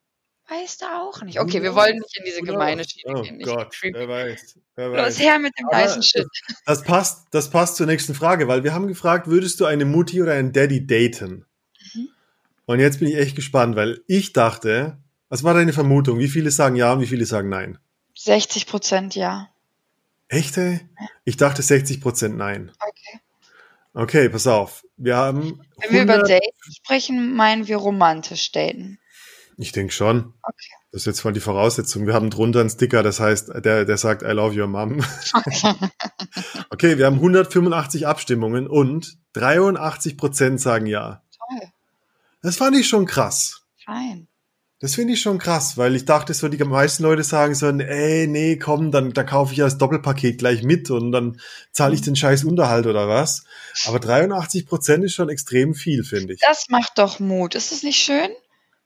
Weißt 0.48 0.82
du 0.82 0.86
auch 0.86 1.22
nicht. 1.22 1.38
Okay, 1.38 1.62
wir 1.62 1.76
wollen 1.76 1.96
nicht 1.96 2.18
in 2.18 2.24
diese 2.24 2.40
gemeine 2.42 2.82
Schiene 2.84 3.14
Oh 3.18 3.22
gehen. 3.22 3.36
nicht 3.36 3.46
Gott, 3.46 3.72
creepy. 3.72 3.96
wer 3.96 4.08
weiß. 4.08 4.58
Wer 4.74 4.88
Los 4.88 4.96
weiß. 4.98 5.20
her 5.20 5.38
mit 5.38 5.52
dem 5.56 5.66
nicen 5.72 6.02
Shit. 6.02 6.26
Das 6.66 6.82
passt, 6.82 7.28
das 7.30 7.50
passt 7.50 7.76
zur 7.76 7.86
nächsten 7.86 8.14
Frage, 8.14 8.48
weil 8.48 8.64
wir 8.64 8.74
haben 8.74 8.88
gefragt, 8.88 9.28
würdest 9.28 9.60
du 9.60 9.66
eine 9.66 9.84
Mutti 9.84 10.20
oder 10.20 10.32
einen 10.32 10.52
Daddy 10.52 10.84
daten? 10.84 11.46
Mhm. 11.94 12.08
Und 12.66 12.80
jetzt 12.80 12.98
bin 12.98 13.06
ich 13.08 13.16
echt 13.16 13.36
gespannt, 13.36 13.76
weil 13.76 14.02
ich 14.08 14.32
dachte, 14.32 14.98
was 15.28 15.44
war 15.44 15.54
deine 15.54 15.72
Vermutung? 15.72 16.18
Wie 16.18 16.26
viele 16.28 16.50
sagen 16.50 16.74
ja 16.74 16.92
und 16.92 17.00
wie 17.00 17.06
viele 17.06 17.26
sagen 17.26 17.48
nein? 17.48 17.78
60 18.16 18.66
Prozent 18.66 19.14
ja. 19.14 19.48
Echt, 20.26 20.56
ey? 20.58 20.80
Ich 21.24 21.36
dachte 21.36 21.62
60% 21.62 22.28
nein. 22.30 22.72
Okay. 22.80 23.20
Okay, 23.92 24.28
pass 24.28 24.46
auf. 24.46 24.84
Wir 24.96 25.16
haben 25.16 25.60
Wenn 25.80 25.92
wir 25.92 26.02
über 26.02 26.14
100 26.14 26.30
Daten 26.30 26.72
sprechen, 26.72 27.34
meinen 27.34 27.66
wir 27.66 27.76
romantisch 27.76 28.52
daten. 28.52 28.98
Ich 29.56 29.72
denke 29.72 29.92
schon. 29.92 30.34
Okay. 30.42 30.70
Das 30.92 31.02
ist 31.02 31.06
jetzt 31.06 31.24
mal 31.24 31.32
die 31.32 31.40
Voraussetzung. 31.40 32.06
Wir 32.06 32.14
haben 32.14 32.30
drunter 32.30 32.60
einen 32.60 32.70
Sticker, 32.70 33.02
das 33.02 33.20
heißt, 33.20 33.50
der, 33.64 33.84
der 33.84 33.96
sagt 33.96 34.22
I 34.22 34.32
love 34.32 34.58
your 34.58 34.66
mom. 34.66 35.04
okay, 36.70 36.98
wir 36.98 37.06
haben 37.06 37.16
185 37.16 38.06
Abstimmungen 38.06 38.66
und 38.66 39.18
83 39.34 40.16
Prozent 40.16 40.60
sagen 40.60 40.86
ja. 40.86 41.22
Toll. 41.36 41.68
Das 42.42 42.56
fand 42.56 42.76
ich 42.76 42.88
schon 42.88 43.06
krass. 43.06 43.62
Fein. 43.84 44.28
Das 44.80 44.94
finde 44.94 45.12
ich 45.12 45.20
schon 45.20 45.38
krass, 45.38 45.76
weil 45.76 45.94
ich 45.94 46.06
dachte, 46.06 46.32
so 46.32 46.48
die 46.48 46.56
meisten 46.64 47.02
Leute 47.02 47.22
sagen 47.22 47.54
so, 47.54 47.68
ey, 47.68 48.26
nee, 48.26 48.56
komm, 48.56 48.90
dann, 48.90 49.12
dann 49.12 49.26
kaufe 49.26 49.52
ich 49.52 49.58
ja 49.58 49.66
das 49.66 49.76
Doppelpaket 49.76 50.38
gleich 50.38 50.62
mit 50.62 50.90
und 50.90 51.12
dann 51.12 51.38
zahle 51.70 51.94
ich 51.94 52.00
den 52.00 52.16
scheiß 52.16 52.44
Unterhalt 52.44 52.86
oder 52.86 53.06
was. 53.06 53.44
Aber 53.84 54.00
83 54.00 54.66
Prozent 54.66 55.04
ist 55.04 55.12
schon 55.12 55.28
extrem 55.28 55.74
viel, 55.74 56.02
finde 56.02 56.32
ich. 56.32 56.40
Das 56.40 56.70
macht 56.70 56.92
doch 56.96 57.20
Mut. 57.20 57.54
Ist 57.54 57.72
es 57.72 57.82
nicht 57.82 58.00
schön? 58.00 58.30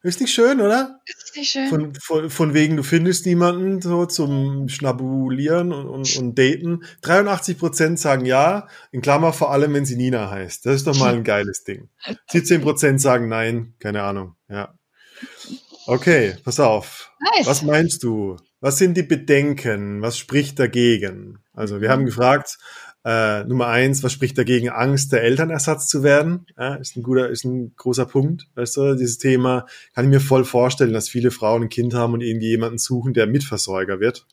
Ist 0.02 0.20
nicht 0.20 0.34
schön, 0.34 0.60
oder? 0.60 1.00
Ist 1.06 1.30
es 1.30 1.36
nicht 1.36 1.50
schön? 1.52 1.68
Von, 1.68 1.94
von, 1.94 2.28
von 2.28 2.54
wegen, 2.54 2.76
du 2.76 2.82
findest 2.82 3.24
niemanden 3.24 3.80
so 3.80 4.04
zum 4.04 4.68
Schnabulieren 4.68 5.72
und, 5.72 5.86
und, 5.86 6.16
und 6.16 6.38
Daten. 6.38 6.84
83 7.02 7.56
Prozent 7.56 8.00
sagen 8.00 8.26
ja, 8.26 8.66
in 8.90 9.00
Klammer 9.00 9.32
vor 9.32 9.52
allem, 9.52 9.72
wenn 9.72 9.86
sie 9.86 9.96
Nina 9.96 10.28
heißt. 10.28 10.66
Das 10.66 10.74
ist 10.74 10.88
doch 10.88 10.98
mal 10.98 11.14
ein 11.14 11.24
geiles 11.24 11.62
Ding. 11.62 11.88
17 12.30 12.62
Prozent 12.62 13.00
sagen 13.00 13.28
nein, 13.28 13.74
keine 13.78 14.02
Ahnung, 14.02 14.34
ja. 14.48 14.74
Okay, 15.86 16.36
pass 16.44 16.60
auf. 16.60 17.12
nice. 17.36 17.46
Was 17.46 17.62
meinst 17.62 18.02
du? 18.02 18.36
Was 18.60 18.78
sind 18.78 18.96
die 18.96 19.02
Bedenken? 19.02 20.00
Was 20.02 20.16
spricht 20.18 20.58
dagegen? 20.58 21.38
Also 21.52 21.80
wir 21.80 21.90
haben 21.90 22.06
gefragt, 22.06 22.58
äh, 23.04 23.44
Nummer 23.44 23.66
eins, 23.66 24.02
was 24.02 24.12
spricht 24.12 24.38
dagegen, 24.38 24.70
Angst, 24.70 25.12
der 25.12 25.22
Elternersatz 25.22 25.88
zu 25.88 26.02
werden? 26.02 26.46
Ja, 26.56 26.76
ist 26.76 26.96
ein 26.96 27.02
guter, 27.02 27.28
ist 27.28 27.44
ein 27.44 27.74
großer 27.76 28.06
Punkt. 28.06 28.46
Weißt 28.54 28.76
du, 28.78 28.94
dieses 28.94 29.18
Thema 29.18 29.66
kann 29.94 30.06
ich 30.06 30.10
mir 30.10 30.20
voll 30.20 30.44
vorstellen, 30.46 30.94
dass 30.94 31.10
viele 31.10 31.30
Frauen 31.30 31.64
ein 31.64 31.68
Kind 31.68 31.92
haben 31.92 32.14
und 32.14 32.22
irgendwie 32.22 32.48
jemanden 32.48 32.78
suchen, 32.78 33.12
der 33.12 33.26
Mitversorger 33.26 34.00
wird. 34.00 34.26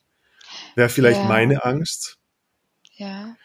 Wäre 0.74 0.88
vielleicht 0.88 1.20
Ja. 1.20 1.28
meine 1.28 1.64
Angst. 1.64 2.18
ja. 2.94 3.36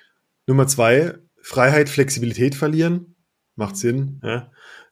Nummer 0.50 0.66
zwei, 0.68 1.16
Freiheit, 1.42 1.90
Flexibilität 1.90 2.56
verlieren. 2.56 3.16
Macht 3.58 3.76
Sinn. 3.76 4.22
Ja. 4.24 4.50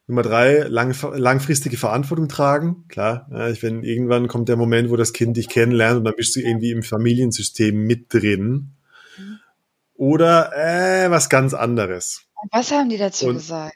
Nummer 0.07 0.21
drei, 0.21 0.59
lang, 0.67 0.95
langfristige 1.15 1.77
Verantwortung 1.77 2.27
tragen. 2.27 2.85
Klar, 2.89 3.27
wenn 3.29 3.83
irgendwann 3.83 4.27
kommt 4.27 4.49
der 4.49 4.55
Moment, 4.55 4.89
wo 4.91 4.95
das 4.95 5.13
Kind 5.13 5.35
dich 5.35 5.49
kennenlernt 5.49 5.97
und 5.97 6.03
dann 6.05 6.13
bist 6.15 6.35
du 6.35 6.41
irgendwie 6.41 6.71
im 6.71 6.83
Familiensystem 6.83 7.75
mit 7.75 8.13
drin. 8.13 8.75
Oder 9.95 10.51
äh, 10.55 11.09
was 11.09 11.29
ganz 11.29 11.53
anderes. 11.53 12.23
Was 12.51 12.71
haben 12.71 12.89
die 12.89 12.97
dazu 12.97 13.27
Und- 13.27 13.35
gesagt? 13.35 13.75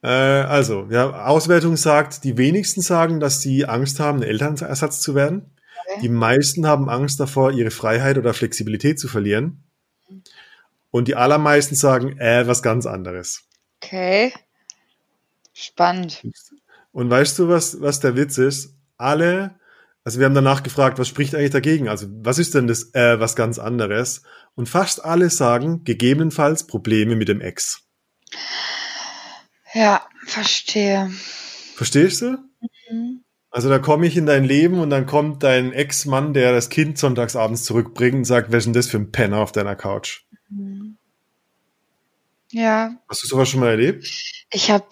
Äh, 0.00 0.08
also, 0.08 0.86
ja, 0.90 1.26
Auswertung 1.26 1.76
sagt, 1.76 2.22
die 2.24 2.38
wenigsten 2.38 2.80
sagen, 2.82 3.18
dass 3.18 3.40
sie 3.42 3.66
Angst 3.66 3.98
haben, 3.98 4.18
ein 4.20 4.22
Elternersatz 4.28 5.00
zu 5.00 5.14
werden. 5.16 5.50
Okay. 5.90 6.00
Die 6.02 6.08
meisten 6.08 6.66
haben 6.66 6.88
Angst 6.88 7.18
davor, 7.18 7.50
ihre 7.52 7.70
Freiheit 7.72 8.16
oder 8.16 8.32
Flexibilität 8.32 9.00
zu 9.00 9.08
verlieren. 9.08 9.64
Und 10.90 11.08
die 11.08 11.16
allermeisten 11.16 11.74
sagen, 11.74 12.16
äh, 12.18 12.46
was 12.46 12.62
ganz 12.62 12.86
anderes. 12.86 13.42
Okay. 13.82 14.32
Spannend. 15.60 16.22
Und 16.92 17.10
weißt 17.10 17.36
du, 17.40 17.48
was, 17.48 17.80
was 17.80 17.98
der 17.98 18.14
Witz 18.14 18.38
ist? 18.38 18.76
Alle, 18.96 19.56
also 20.04 20.20
wir 20.20 20.26
haben 20.26 20.34
danach 20.34 20.62
gefragt, 20.62 21.00
was 21.00 21.08
spricht 21.08 21.34
eigentlich 21.34 21.50
dagegen? 21.50 21.88
Also 21.88 22.06
was 22.10 22.38
ist 22.38 22.54
denn 22.54 22.68
das, 22.68 22.94
äh, 22.94 23.18
was 23.18 23.34
ganz 23.34 23.58
anderes? 23.58 24.22
Und 24.54 24.68
fast 24.68 25.04
alle 25.04 25.30
sagen, 25.30 25.82
gegebenenfalls 25.82 26.66
Probleme 26.68 27.16
mit 27.16 27.26
dem 27.28 27.40
Ex. 27.40 27.80
Ja, 29.74 30.06
verstehe. 30.26 31.10
Verstehst 31.74 32.22
du? 32.22 32.38
Mhm. 32.90 33.24
Also 33.50 33.68
da 33.68 33.80
komme 33.80 34.06
ich 34.06 34.16
in 34.16 34.26
dein 34.26 34.44
Leben 34.44 34.78
und 34.78 34.90
dann 34.90 35.06
kommt 35.06 35.42
dein 35.42 35.72
Ex-Mann, 35.72 36.34
der 36.34 36.52
das 36.52 36.68
Kind 36.68 36.98
sonntagsabends 36.98 37.64
zurückbringt 37.64 38.14
und 38.14 38.24
sagt, 38.24 38.52
wer 38.52 38.58
ist 38.58 38.66
denn 38.66 38.74
das 38.74 38.86
für 38.86 38.98
ein 38.98 39.10
Penner 39.10 39.38
auf 39.38 39.50
deiner 39.50 39.74
Couch? 39.74 40.22
Ja, 42.52 42.92
Hast 43.08 43.24
du 43.24 43.26
sowas 43.26 43.48
schon 43.48 43.58
mal 43.60 43.70
erlebt? 43.70 44.06
ich 44.52 44.70
habe 44.70 44.86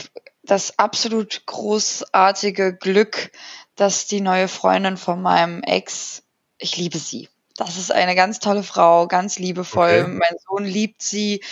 das 0.47 0.79
absolut 0.79 1.45
großartige 1.47 2.77
Glück, 2.77 3.33
dass 3.75 4.07
die 4.07 4.21
neue 4.21 4.49
Freundin 4.49 4.97
von 4.97 5.21
meinem 5.21 5.63
Ex, 5.63 6.23
ich 6.59 6.77
liebe 6.77 6.99
sie. 6.99 7.29
Das 7.57 7.77
ist 7.77 7.93
eine 7.93 8.15
ganz 8.15 8.39
tolle 8.39 8.63
Frau, 8.63 9.07
ganz 9.07 9.39
liebevoll. 9.39 10.03
Okay. 10.03 10.09
Mein 10.09 10.37
Sohn 10.47 10.65
liebt 10.65 11.03
sie. 11.03 11.43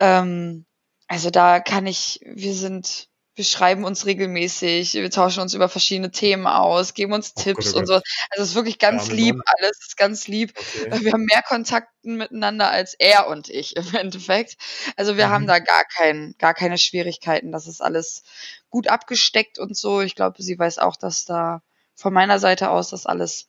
Ähm, 0.00 0.64
also 1.08 1.30
da 1.30 1.60
kann 1.60 1.86
ich, 1.86 2.20
wir 2.24 2.54
sind, 2.54 3.08
wir 3.36 3.44
schreiben 3.44 3.84
uns 3.84 4.06
regelmäßig, 4.06 4.94
wir 4.94 5.10
tauschen 5.10 5.40
uns 5.42 5.52
über 5.54 5.68
verschiedene 5.68 6.10
Themen 6.10 6.46
aus, 6.46 6.94
geben 6.94 7.12
uns 7.12 7.34
Oh 7.36 7.42
Tipps 7.42 7.66
Gott, 7.66 7.74
oh 7.76 7.78
und 7.80 7.86
so. 7.86 7.92
Also 7.94 8.04
es 8.36 8.48
ist 8.50 8.54
wirklich 8.54 8.78
ganz 8.78 9.04
Arme 9.04 9.14
lieb, 9.14 9.36
alles 9.58 9.78
ist 9.86 9.96
ganz 9.98 10.26
lieb. 10.26 10.54
Okay. 10.58 11.04
Wir 11.04 11.12
haben 11.12 11.24
mehr 11.26 11.42
Kontakten 11.42 12.16
miteinander 12.16 12.70
als 12.70 12.94
er 12.94 13.28
und 13.28 13.50
ich 13.50 13.76
im 13.76 13.86
Endeffekt. 13.94 14.56
Also 14.96 15.16
wir 15.18 15.26
Mhm. 15.26 15.30
haben 15.32 15.46
da 15.46 15.58
gar 15.58 15.84
kein, 15.84 16.34
gar 16.38 16.54
keine 16.54 16.78
Schwierigkeiten. 16.78 17.52
Das 17.52 17.66
ist 17.66 17.82
alles 17.82 18.22
gut 18.70 18.88
abgesteckt 18.88 19.58
und 19.58 19.76
so. 19.76 20.00
Ich 20.00 20.14
glaube, 20.14 20.42
sie 20.42 20.58
weiß 20.58 20.78
auch, 20.78 20.96
dass 20.96 21.24
da 21.26 21.62
von 21.94 22.12
meiner 22.12 22.38
Seite 22.38 22.70
aus 22.70 22.90
das 22.90 23.04
alles 23.06 23.48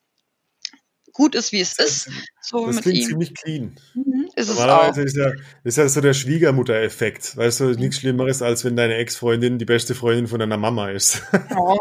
gut 1.13 1.33
ist, 1.33 1.51
wie 1.51 1.61
es 1.61 1.79
ist. 1.79 2.09
So 2.41 2.65
Das 2.65 2.75
mit 2.75 2.83
klingt 2.83 2.97
ihm. 2.99 3.07
ziemlich 3.09 3.33
clean. 3.35 3.79
Mhm, 3.93 4.26
ist 4.37 4.49
es 4.49 4.59
auch. 4.59 4.95
Ist 4.95 5.15
ja, 5.15 5.31
ist 5.63 5.77
ja 5.79 5.89
so 5.89 5.99
der 5.99 6.13
Schwiegermutter-Effekt. 6.13 7.35
Weißt 7.37 7.59
du, 7.59 7.65
nichts 7.71 7.97
Schlimmeres, 7.97 8.43
als 8.43 8.63
wenn 8.63 8.75
deine 8.75 8.95
Ex-Freundin 8.97 9.57
die 9.57 9.65
beste 9.65 9.95
Freundin 9.95 10.27
von 10.27 10.39
deiner 10.39 10.57
Mama 10.57 10.89
ist. 10.89 11.23
Oh. 11.55 11.75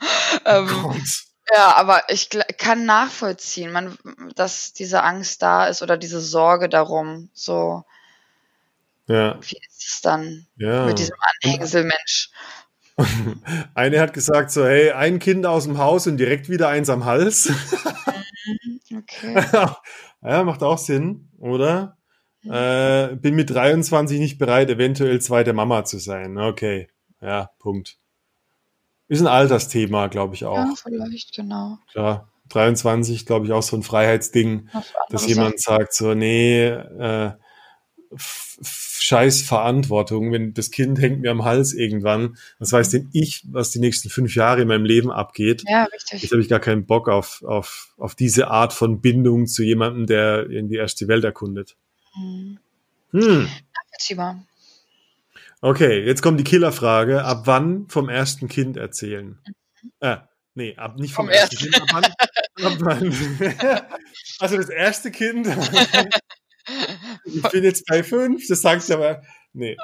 ähm, 0.44 0.68
Gott. 0.68 1.26
Ja, 1.52 1.74
aber 1.74 2.04
ich 2.08 2.28
kann 2.56 2.86
nachvollziehen, 2.86 3.72
man, 3.72 3.98
dass 4.36 4.72
diese 4.72 5.02
Angst 5.02 5.42
da 5.42 5.66
ist 5.66 5.82
oder 5.82 5.96
diese 5.96 6.20
Sorge 6.20 6.68
darum. 6.68 7.30
So, 7.34 7.84
Ja, 9.08 9.38
wie 9.42 9.56
ist 9.68 9.84
es 9.84 10.00
dann 10.02 10.46
ja. 10.56 10.86
mit 10.86 11.00
diesem 11.00 11.16
Anhängselmensch? 11.42 12.30
Eine 13.74 14.00
hat 14.00 14.14
gesagt 14.14 14.52
so, 14.52 14.64
hey, 14.64 14.92
ein 14.92 15.18
Kind 15.18 15.46
aus 15.46 15.64
dem 15.64 15.78
Haus 15.78 16.06
und 16.06 16.18
direkt 16.18 16.48
wieder 16.48 16.68
eins 16.68 16.88
am 16.88 17.04
Hals. 17.04 17.50
Okay. 18.94 19.44
Ja, 20.22 20.44
macht 20.44 20.62
auch 20.62 20.78
Sinn, 20.78 21.28
oder? 21.38 21.96
Äh, 22.44 23.14
bin 23.16 23.34
mit 23.34 23.50
23 23.50 24.18
nicht 24.18 24.38
bereit, 24.38 24.68
eventuell 24.68 25.20
zweite 25.20 25.52
Mama 25.52 25.84
zu 25.84 25.98
sein. 25.98 26.38
Okay, 26.38 26.88
ja, 27.20 27.50
Punkt. 27.58 27.98
Ist 29.08 29.20
ein 29.20 29.28
Altersthema, 29.28 30.08
glaube 30.08 30.34
ich 30.34 30.44
auch. 30.44 30.56
Ja, 30.56 30.74
vielleicht, 30.74 31.34
genau. 31.34 31.78
Klar, 31.92 32.32
23, 32.48 33.26
glaube 33.26 33.46
ich, 33.46 33.52
auch 33.52 33.62
so 33.62 33.76
ein 33.76 33.82
Freiheitsding, 33.82 34.68
dass 35.08 35.26
jemand 35.26 35.60
sagt 35.60 35.94
so, 35.94 36.14
nee, 36.14 36.64
äh, 36.66 37.32
scheiß 38.16 39.42
Verantwortung, 39.42 40.32
wenn 40.32 40.54
das 40.54 40.70
Kind 40.70 41.00
hängt 41.00 41.20
mir 41.20 41.30
am 41.30 41.44
Hals 41.44 41.72
irgendwann, 41.74 42.36
was 42.58 42.72
weiß 42.72 42.90
denn 42.90 43.08
ich, 43.12 43.44
was 43.50 43.70
die 43.70 43.80
nächsten 43.80 44.10
fünf 44.10 44.34
Jahre 44.34 44.62
in 44.62 44.68
meinem 44.68 44.84
Leben 44.84 45.10
abgeht. 45.10 45.64
Ja, 45.66 45.84
richtig. 45.84 46.22
Jetzt 46.22 46.32
habe 46.32 46.40
ich 46.40 46.48
gar 46.48 46.60
keinen 46.60 46.86
Bock 46.86 47.08
auf, 47.08 47.42
auf, 47.42 47.92
auf 47.96 48.14
diese 48.14 48.48
Art 48.48 48.72
von 48.72 49.00
Bindung 49.00 49.46
zu 49.46 49.62
jemandem, 49.62 50.06
der 50.06 50.48
in 50.50 50.68
die 50.68 50.76
erste 50.76 51.08
Welt 51.08 51.24
erkundet. 51.24 51.76
Hm. 52.14 52.58
Hm. 53.10 53.48
Nachvollziehbar. 53.74 54.46
Okay, 55.60 56.04
jetzt 56.04 56.22
kommt 56.22 56.40
die 56.40 56.44
Killerfrage. 56.44 57.24
Ab 57.24 57.42
wann 57.44 57.88
vom 57.88 58.08
ersten 58.08 58.48
Kind 58.48 58.76
erzählen? 58.76 59.38
Äh, 60.00 60.16
nee, 60.54 60.76
ab, 60.76 60.98
nicht 60.98 61.14
vom, 61.14 61.26
Vom 61.26 61.34
ersten 61.34 61.56
ersten. 61.56 61.72
Kind. 61.72 61.94
Ab 61.94 62.14
wann? 62.56 62.66
Ab 62.66 62.78
wann? 62.80 63.82
also 64.40 64.56
das 64.56 64.68
erste 64.68 65.10
Kind. 65.10 65.46
ich 67.24 67.42
bin 67.50 67.64
jetzt 67.64 67.86
bei 67.86 68.02
fünf, 68.02 68.46
das 68.48 68.62
sagst 68.62 68.88
du 68.88 68.94
aber. 68.94 69.22
Nee. 69.52 69.76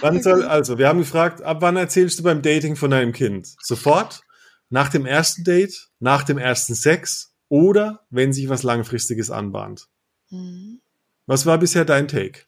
Wann 0.00 0.22
soll, 0.22 0.44
also, 0.44 0.78
wir 0.78 0.88
haben 0.88 0.98
gefragt, 0.98 1.42
ab 1.42 1.58
wann 1.60 1.76
erzählst 1.76 2.18
du 2.18 2.22
beim 2.22 2.42
Dating 2.42 2.76
von 2.76 2.90
deinem 2.90 3.12
Kind? 3.12 3.48
Sofort? 3.62 4.22
Nach 4.68 4.88
dem 4.88 5.06
ersten 5.06 5.44
Date? 5.44 5.88
Nach 6.00 6.22
dem 6.24 6.38
ersten 6.38 6.74
Sex? 6.74 7.32
Oder 7.48 8.04
wenn 8.10 8.32
sich 8.32 8.48
was 8.48 8.62
Langfristiges 8.62 9.30
anbahnt? 9.30 9.86
Hm. 10.30 10.80
Was 11.26 11.46
war 11.46 11.58
bisher 11.58 11.84
dein 11.84 12.08
Take? 12.08 12.42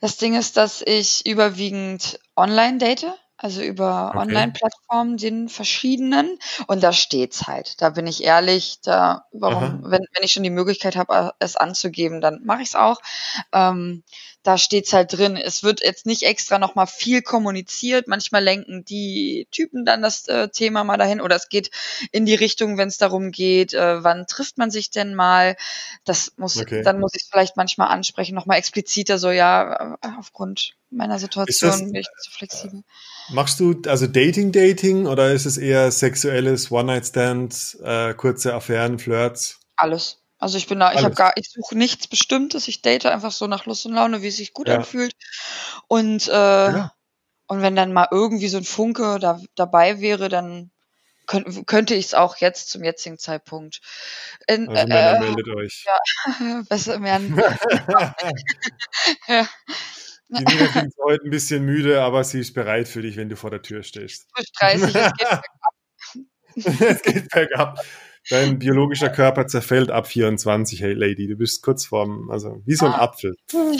Das 0.00 0.16
Ding 0.16 0.34
ist, 0.34 0.56
dass 0.56 0.82
ich 0.84 1.26
überwiegend 1.26 2.20
online 2.36 2.78
date, 2.78 3.06
also 3.38 3.62
über 3.62 4.14
Okay. 4.14 4.20
Online-Plattformen, 4.20 5.16
den 5.16 5.48
verschiedenen. 5.48 6.38
Und 6.66 6.82
da 6.82 6.92
steht's 6.92 7.46
halt. 7.46 7.80
Da 7.80 7.90
bin 7.90 8.06
ich 8.06 8.22
ehrlich, 8.24 8.80
da, 8.82 9.24
warum, 9.32 9.80
Aha. 9.80 9.80
wenn, 9.84 10.00
wenn 10.14 10.24
ich 10.24 10.32
schon 10.32 10.42
die 10.42 10.50
Möglichkeit 10.50 10.96
habe, 10.96 11.32
es 11.38 11.56
anzugeben, 11.56 12.20
dann 12.20 12.40
mache 12.44 12.62
ich's 12.62 12.74
auch. 12.74 13.00
Ähm, 13.52 14.02
da 14.48 14.56
steht's 14.56 14.94
halt 14.94 15.12
drin. 15.12 15.36
Es 15.36 15.62
wird 15.62 15.82
jetzt 15.84 16.06
nicht 16.06 16.22
extra 16.22 16.58
nochmal 16.58 16.86
viel 16.86 17.20
kommuniziert. 17.20 18.08
Manchmal 18.08 18.42
lenken 18.42 18.82
die 18.82 19.46
Typen 19.50 19.84
dann 19.84 20.00
das 20.00 20.26
äh, 20.26 20.48
Thema 20.48 20.84
mal 20.84 20.96
dahin 20.96 21.20
oder 21.20 21.36
es 21.36 21.50
geht 21.50 21.70
in 22.12 22.24
die 22.24 22.34
Richtung, 22.34 22.78
wenn 22.78 22.88
es 22.88 22.96
darum 22.96 23.30
geht, 23.30 23.74
äh, 23.74 24.02
wann 24.02 24.26
trifft 24.26 24.56
man 24.56 24.70
sich 24.70 24.88
denn 24.88 25.14
mal. 25.14 25.54
Das 26.06 26.32
muss, 26.38 26.56
Okay. 26.56 26.82
dann 26.82 26.98
muss 26.98 27.12
ich 27.14 27.24
es 27.24 27.28
vielleicht 27.28 27.58
manchmal 27.58 27.88
ansprechen, 27.88 28.34
nochmal 28.34 28.56
expliziter, 28.56 29.18
so 29.18 29.30
ja, 29.30 29.98
äh, 30.00 30.08
aufgrund 30.18 30.76
meiner 30.88 31.18
Situation 31.18 31.92
bin 31.92 32.00
ich 32.00 32.08
nicht 32.08 32.24
so 32.24 32.30
flexibel. 32.30 32.84
Machst 33.28 33.60
du 33.60 33.82
also 33.86 34.06
Dating, 34.06 34.50
Dating 34.50 35.06
oder 35.06 35.30
ist 35.32 35.44
es 35.44 35.58
eher 35.58 35.90
sexuelles 35.90 36.70
One-Night-Stand, 36.70 37.80
äh, 37.84 38.14
kurze 38.14 38.54
Affären, 38.54 38.98
Flirts? 38.98 39.60
Alles. 39.76 40.17
Also 40.38 40.56
ich 40.56 40.68
bin 40.68 40.78
da, 40.78 40.92
ich 40.92 41.02
habe 41.02 41.14
gar, 41.14 41.32
ich 41.36 41.50
suche 41.50 41.76
nichts 41.76 42.06
Bestimmtes. 42.06 42.68
Ich 42.68 42.80
date 42.80 43.06
einfach 43.06 43.32
so 43.32 43.46
nach 43.48 43.66
Lust 43.66 43.86
und 43.86 43.92
Laune, 43.94 44.22
wie 44.22 44.28
es 44.28 44.36
sich 44.36 44.52
gut 44.52 44.68
Ja. 44.68 44.76
anfühlt. 44.76 45.12
Und 45.88 46.28
äh, 46.28 46.32
Ja. 46.32 46.92
und 47.48 47.62
wenn 47.62 47.74
dann 47.74 47.92
mal 47.92 48.08
irgendwie 48.10 48.48
so 48.48 48.58
ein 48.58 48.64
Funke 48.64 49.18
da, 49.20 49.40
dabei 49.56 50.00
wäre, 50.00 50.28
dann 50.28 50.70
könnt, 51.26 51.66
könnte 51.66 51.94
ich 51.94 52.06
es 52.06 52.14
auch 52.14 52.36
jetzt 52.36 52.70
zum 52.70 52.84
jetzigen 52.84 53.18
Zeitpunkt. 53.18 53.80
In, 54.46 54.68
Also 54.68 54.86
Männer, 54.86 55.12
äh, 55.16 55.18
meldet 55.20 55.48
euch. 55.48 55.84
besser 56.68 57.02
werden. 57.02 57.36
ja. 59.28 59.48
Die 60.30 60.44
Nina 60.44 60.66
klingt 60.68 60.94
heute 61.02 61.24
ein 61.24 61.30
bisschen 61.30 61.64
müde, 61.64 62.02
aber 62.02 62.22
sie 62.22 62.40
ist 62.40 62.52
bereit 62.54 62.86
für 62.86 63.02
dich, 63.02 63.16
wenn 63.16 63.28
du 63.30 63.36
vor 63.36 63.50
der 63.50 63.62
Tür 63.62 63.82
stehst. 63.82 64.26
Frisch 64.34 64.52
30, 64.60 64.94
es 64.94 66.72
geht 66.74 66.84
es 66.84 67.02
geht 67.02 67.28
bergab. 67.30 67.78
Dein 68.30 68.58
biologischer 68.58 69.08
Körper 69.08 69.46
zerfällt 69.46 69.90
ab 69.90 70.06
24, 70.06 70.82
hey 70.82 70.92
Lady. 70.92 71.26
Du 71.28 71.36
bist 71.36 71.62
kurz 71.62 71.86
vorm, 71.86 72.30
also 72.30 72.60
wie 72.66 72.74
so 72.74 72.86
ein 72.86 72.92
Ah. 72.92 73.02
Apfel, 73.02 73.36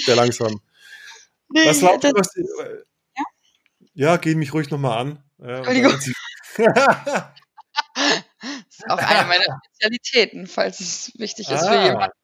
der 0.07 0.17
langsam. 0.17 0.61
Nee, 1.51 1.67
Was 1.67 1.81
glaubst 1.81 2.05
du, 2.05 2.13
das- 2.13 2.29
was 2.29 2.33
die, 2.33 2.41
äh, 2.63 2.83
ja, 3.95 4.17
geh 4.17 4.35
mich 4.35 4.53
ruhig 4.55 4.71
nochmal 4.71 4.99
an. 4.99 5.23
Ja, 5.39 5.57
Entschuldigung. 5.59 5.93
Ja, 6.59 7.35
ist 8.69 8.91
auch 8.91 8.99
eine 8.99 9.29
meiner 9.29 9.45
Spezialitäten, 9.67 10.47
falls 10.47 10.81
es 10.81 11.13
wichtig 11.19 11.51
ist 11.51 11.61
für 11.67 11.69
Ah. 11.71 11.87
jemanden. 11.87 12.15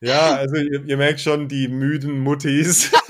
Ja, 0.00 0.36
also 0.36 0.56
ihr, 0.56 0.84
ihr 0.84 0.96
merkt 0.96 1.20
schon, 1.20 1.48
die 1.48 1.68
müden 1.68 2.20
Muttis. 2.20 2.90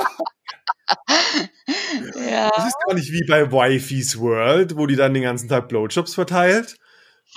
Ja. 2.14 2.50
Das 2.55 2.66
ist 2.68 2.76
gar 2.87 2.94
nicht 2.94 3.11
wie 3.12 3.24
bei 3.26 3.50
Wifey's 3.50 4.18
World, 4.18 4.76
wo 4.76 4.87
die 4.87 4.96
dann 4.96 5.14
den 5.14 5.22
ganzen 5.24 5.48
Tag 5.48 5.68
Blowjobs 5.68 6.14
verteilt. 6.14 6.76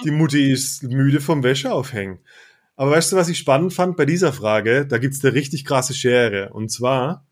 Die 0.04 0.12
Mutti 0.12 0.52
ist 0.52 0.84
müde 0.84 1.22
vom 1.22 1.44
Wäscheaufhängen. 1.44 2.20
Aber 2.76 2.92
weißt 2.92 3.12
du, 3.12 3.18
was 3.18 3.28
ich 3.28 3.38
spannend 3.38 3.74
fand 3.74 3.98
bei 3.98 4.06
dieser 4.06 4.32
Frage? 4.32 4.86
Da 4.88 4.98
gibt's 4.98 5.24
eine 5.24 5.34
richtig 5.34 5.66
krasse 5.66 5.94
Schere. 5.94 6.54
Und 6.54 6.70
zwar 6.70 7.26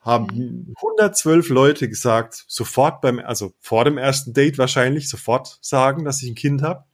haben 0.00 0.74
112 0.76 1.48
Leute 1.48 1.88
gesagt, 1.88 2.44
sofort 2.48 3.00
beim, 3.00 3.20
also 3.20 3.54
vor 3.60 3.84
dem 3.84 3.98
ersten 3.98 4.32
Date 4.32 4.58
wahrscheinlich, 4.58 5.08
sofort 5.08 5.58
sagen, 5.62 6.04
dass 6.04 6.22
ich 6.22 6.28
ein 6.28 6.34
Kind 6.34 6.62
habe. 6.62 6.84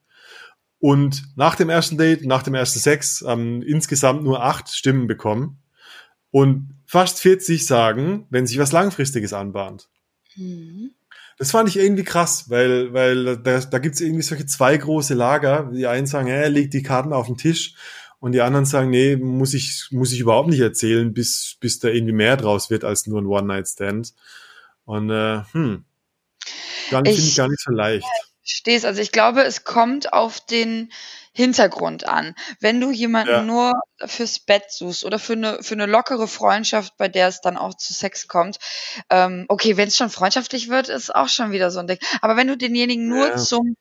Und 0.79 1.25
nach 1.37 1.57
dem 1.57 1.69
ersten 1.71 1.99
Date, 1.99 2.25
nach 2.25 2.43
dem 2.43 2.55
ersten 2.55 2.79
Sex, 2.79 3.23
haben 3.27 3.63
insgesamt 3.63 4.23
nur 4.23 4.43
acht 4.45 4.69
Stimmen 4.69 5.07
bekommen. 5.07 5.63
Und 6.31 6.75
fast 6.87 7.21
40 7.21 7.67
sagen, 7.67 8.27
wenn 8.31 8.47
sich 8.47 8.59
was 8.59 8.73
Langfristiges 8.73 9.33
anbahnt. 9.33 9.89
Mhm. 10.37 10.93
Das 11.41 11.53
fand 11.53 11.71
ich 11.71 11.79
irgendwie 11.79 12.05
krass, 12.05 12.51
weil, 12.51 12.93
weil 12.93 13.39
da, 13.39 13.61
da 13.61 13.79
gibt's 13.79 14.03
irgendwie 14.03 14.21
solche 14.21 14.45
zwei 14.45 14.77
große 14.77 15.15
Lager. 15.15 15.71
Die 15.73 15.87
einen 15.87 16.07
sagen, 16.07 16.29
hey, 16.29 16.51
leg 16.51 16.71
die 16.71 16.83
Karten 16.83 17.15
auf 17.15 17.29
den 17.29 17.39
Tisch. 17.39 17.75
Und 18.19 18.33
die 18.33 18.43
anderen 18.43 18.67
sagen, 18.67 18.91
nee, 18.91 19.17
muss 19.17 19.55
ich, 19.55 19.87
muss 19.91 20.13
ich 20.13 20.21
überhaupt 20.21 20.51
nicht 20.51 20.61
erzählen, 20.61 21.15
bis, 21.15 21.57
bis 21.59 21.79
da 21.79 21.89
irgendwie 21.89 22.13
mehr 22.13 22.37
draus 22.37 22.69
wird 22.69 22.85
als 22.85 23.07
nur 23.07 23.23
ein 23.23 23.27
One-Night-Stand. 23.27 24.13
Und 24.85 25.09
äh, 25.09 25.41
hm, 25.53 25.85
gar 26.91 27.01
nicht, 27.01 27.13
Ich- 27.13 27.17
finde 27.17 27.31
ich 27.31 27.37
gar 27.37 27.49
nicht 27.49 27.61
so 27.63 27.73
leicht. 27.73 28.07
Stehst, 28.43 28.85
also 28.87 29.01
ich 29.03 29.13
glaube, 29.13 29.43
es 29.43 29.65
kommt 29.65 30.13
auf 30.13 30.41
den 30.41 30.91
Hintergrund 31.33 32.05
an. 32.07 32.35
Wenn 32.59 32.81
du 32.81 32.91
jemanden 32.91 33.33
Ja. 33.33 33.43
nur 33.47 33.73
fürs 34.05 34.39
Bett 34.41 34.71
suchst 34.71 35.05
oder 35.05 35.19
für 35.19 35.35
eine, 35.35 35.63
für 35.63 35.75
eine 35.75 35.87
lockere 35.87 36.27
Freundschaft, 36.27 36.97
bei 36.97 37.09
der 37.09 37.29
es 37.29 37.41
dann 37.43 37.57
auch 37.57 37.75
zu 37.75 37.93
Sex 37.93 38.29
kommt, 38.29 38.59
ähm, 39.11 39.45
okay, 39.49 39.77
wenn 39.77 39.89
es 39.89 39.97
schon 39.97 40.11
freundschaftlich 40.11 40.69
wird, 40.69 40.89
ist 40.89 41.15
auch 41.15 41.29
schon 41.29 41.53
wieder 41.53 41.71
so 41.71 41.81
ein 41.81 41.87
Ding. 41.87 41.99
Aber 42.23 42.37
wenn 42.37 42.49
du 42.49 42.57
denjenigen 42.57 43.09
nur 43.09 43.29
Ja. 43.29 43.37
zum 43.37 43.77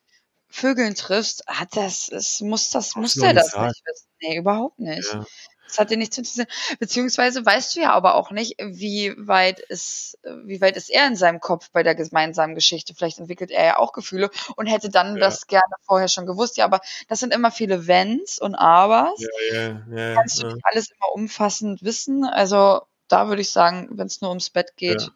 Vögeln 0.49 0.95
triffst, 0.95 1.43
hat 1.47 1.69
das, 1.75 2.09
es 2.09 2.41
muss 2.41 2.69
das, 2.71 2.95
muss 2.95 3.15
der 3.15 3.33
das 3.33 3.51
sagen. 3.51 3.67
nicht 3.67 3.81
wissen. 3.85 4.07
Nee, 4.21 4.37
überhaupt 4.37 4.79
nicht. 4.79 5.13
Ja. 5.13 5.25
Das 5.69 5.77
hat 5.77 5.91
dir 5.91 5.97
nichts 5.97 6.15
zu 6.15 6.21
interessieren. 6.21 6.47
Beziehungsweise 6.79 7.45
weißt 7.45 7.75
du 7.75 7.81
ja 7.81 7.91
aber 7.93 8.15
auch 8.15 8.31
nicht, 8.31 8.55
wie 8.59 9.13
weit 9.17 9.59
ist, 9.59 10.17
wie 10.45 10.59
weit 10.61 10.75
ist 10.75 10.89
er 10.89 11.05
in 11.05 11.15
seinem 11.15 11.39
Kopf 11.39 11.69
bei 11.71 11.83
der 11.83 11.93
gemeinsamen 11.93 12.55
Geschichte. 12.55 12.95
Vielleicht 12.95 13.19
entwickelt 13.19 13.51
er 13.51 13.65
ja 13.65 13.77
auch 13.77 13.93
Gefühle 13.93 14.31
und 14.55 14.65
hätte 14.65 14.89
dann 14.89 15.13
Ja. 15.15 15.19
das 15.19 15.45
gerne 15.45 15.61
vorher 15.85 16.07
schon 16.07 16.25
gewusst. 16.25 16.57
Ja, 16.57 16.65
aber 16.65 16.81
das 17.07 17.19
sind 17.19 17.33
immer 17.33 17.51
viele 17.51 17.85
Wenns 17.85 18.39
und 18.39 18.55
Abers. 18.55 19.19
Ja, 19.53 19.83
ja, 19.93 20.13
Kannst 20.15 20.41
du 20.41 20.47
nicht 20.47 20.59
alles 20.63 20.89
immer 20.89 21.13
umfassend 21.13 21.83
wissen. 21.83 22.25
Also 22.25 22.81
da 23.07 23.27
würde 23.27 23.41
ich 23.43 23.51
sagen, 23.51 23.89
wenn 23.91 24.07
es 24.07 24.21
nur 24.21 24.31
ums 24.31 24.49
Bett 24.49 24.75
geht, 24.75 25.01
Ja. 25.01 25.09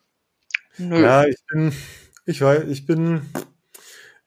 nö. 0.77 1.03
Ja, 1.03 1.25
ich 1.25 1.37
bin, 1.47 1.73
ich 2.25 2.41
weiß, 2.41 2.65
ich 2.67 2.85
bin, 2.85 3.27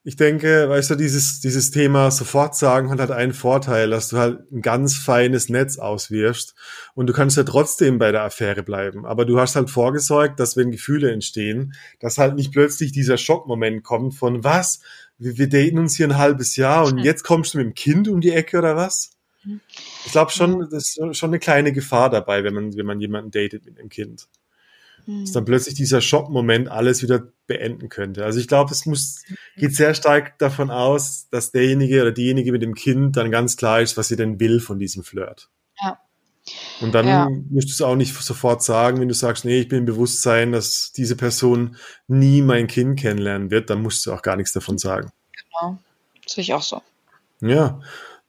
ich 0.07 0.15
denke, 0.15 0.69
weißt 0.69 0.91
du, 0.91 0.95
dieses, 0.95 1.41
dieses 1.41 1.73
Thema 1.73 2.13
sofort 2.13 2.55
sagen 2.55 2.91
hat 2.91 3.01
halt 3.01 3.11
einen 3.11 3.33
Vorteil, 3.33 3.91
dass 3.91 4.07
du 4.11 4.19
halt 4.19 4.53
ein 4.53 4.63
ganz 4.63 4.95
feines 4.95 5.49
Netz 5.49 5.79
auswirfst 5.79 6.55
und 6.95 7.09
du 7.09 7.13
kannst 7.13 7.37
ja 7.37 7.43
trotzdem 7.43 7.99
bei 7.99 8.13
der 8.13 8.23
Affäre 8.23 8.63
bleiben. 8.63 9.05
Aber 9.05 9.25
du 9.25 9.41
hast 9.41 9.57
halt 9.57 9.69
vorgesorgt, 9.69 10.39
dass 10.39 10.57
wenn 10.57 10.71
Gefühle 10.71 11.11
entstehen, 11.11 11.75
dass 11.99 12.19
halt 12.19 12.37
nicht 12.37 12.53
plötzlich 12.53 12.93
dieser 12.93 13.17
Schockmoment 13.17 13.83
kommt 13.83 14.15
von 14.15 14.45
was? 14.45 14.79
Wir, 15.19 15.39
wir 15.39 15.49
daten 15.49 15.81
uns 15.81 15.97
hier 15.97 16.07
ein 16.07 16.19
halbes 16.19 16.55
Jahr 16.55 16.87
und 16.87 16.99
jetzt 16.99 17.25
kommst 17.25 17.55
du 17.55 17.59
mit 17.59 17.67
dem 17.67 17.75
Kind 17.75 18.07
um 18.07 18.21
die 18.21 18.31
Ecke 18.31 18.59
oder 18.59 18.77
was? 18.77 19.11
Hm. 19.43 19.61
Ich 20.05 20.13
glaube 20.13 20.31
schon, 20.31 20.69
das 20.71 20.97
ist 20.97 21.17
schon 21.17 21.31
eine 21.31 21.41
kleine 21.41 21.73
Gefahr 21.73 22.11
dabei, 22.11 22.45
wenn 22.45 22.55
man, 22.55 22.77
wenn 22.77 22.87
man 22.87 23.01
jemanden 23.01 23.33
datet 23.33 23.67
mit 23.67 23.81
einem 23.81 23.89
Kind 23.89 24.29
Hm. 25.07 25.23
dass 25.23 25.33
dann 25.33 25.45
plötzlich 25.45 25.75
dieser 25.75 26.01
Schockmoment 26.01 26.69
alles 26.69 27.03
wieder 27.03 27.23
beenden 27.47 27.89
könnte. 27.89 28.25
Also 28.25 28.39
ich 28.41 28.49
glaube, 28.49 28.73
es 28.73 28.87
muss, 28.87 29.23
geht 29.57 29.75
sehr 29.75 29.95
stark 29.95 30.39
davon 30.39 30.71
aus, 30.71 31.29
dass 31.31 31.53
derjenige 31.53 32.03
oder 32.03 32.13
diejenige 32.13 32.53
mit 32.53 32.63
dem 32.63 32.75
Kind 32.75 33.17
dann 33.17 33.31
ganz 33.31 33.57
klar 33.57 33.81
ist, 33.81 33.97
was 33.97 34.09
sie 34.09 34.17
denn 34.17 34.39
will 34.41 34.61
von 34.61 34.79
diesem 34.79 35.05
Flirt. 35.05 35.49
Und 36.81 36.95
dann 36.95 37.09
Ja. 37.09 37.29
musst 37.51 37.69
du 37.69 37.73
es 37.73 37.83
auch 37.83 37.97
nicht 37.97 38.15
sofort 38.15 38.63
sagen, 38.63 39.01
wenn 39.01 39.09
du 39.09 39.15
sagst, 39.15 39.45
nee, 39.45 39.59
ich 39.61 39.69
bin 39.69 39.81
im 39.81 39.85
Bewusstsein, 39.85 40.53
dass 40.53 40.93
diese 40.93 41.17
Person 41.17 41.77
nie 42.07 42.41
mein 42.43 42.69
Kind 42.69 43.01
kennenlernen 43.01 43.51
wird, 43.51 43.69
dann 43.69 43.83
musst 43.83 44.07
du 44.07 44.13
auch 44.13 44.23
gar 44.23 44.37
nichts 44.37 44.53
davon 44.53 44.79
sagen. 44.79 45.11
Genau. 45.33 45.79
Sehe 46.25 46.43
ich 46.43 46.55
auch 46.55 46.63
so. 46.63 46.83
Ja. 47.41 47.81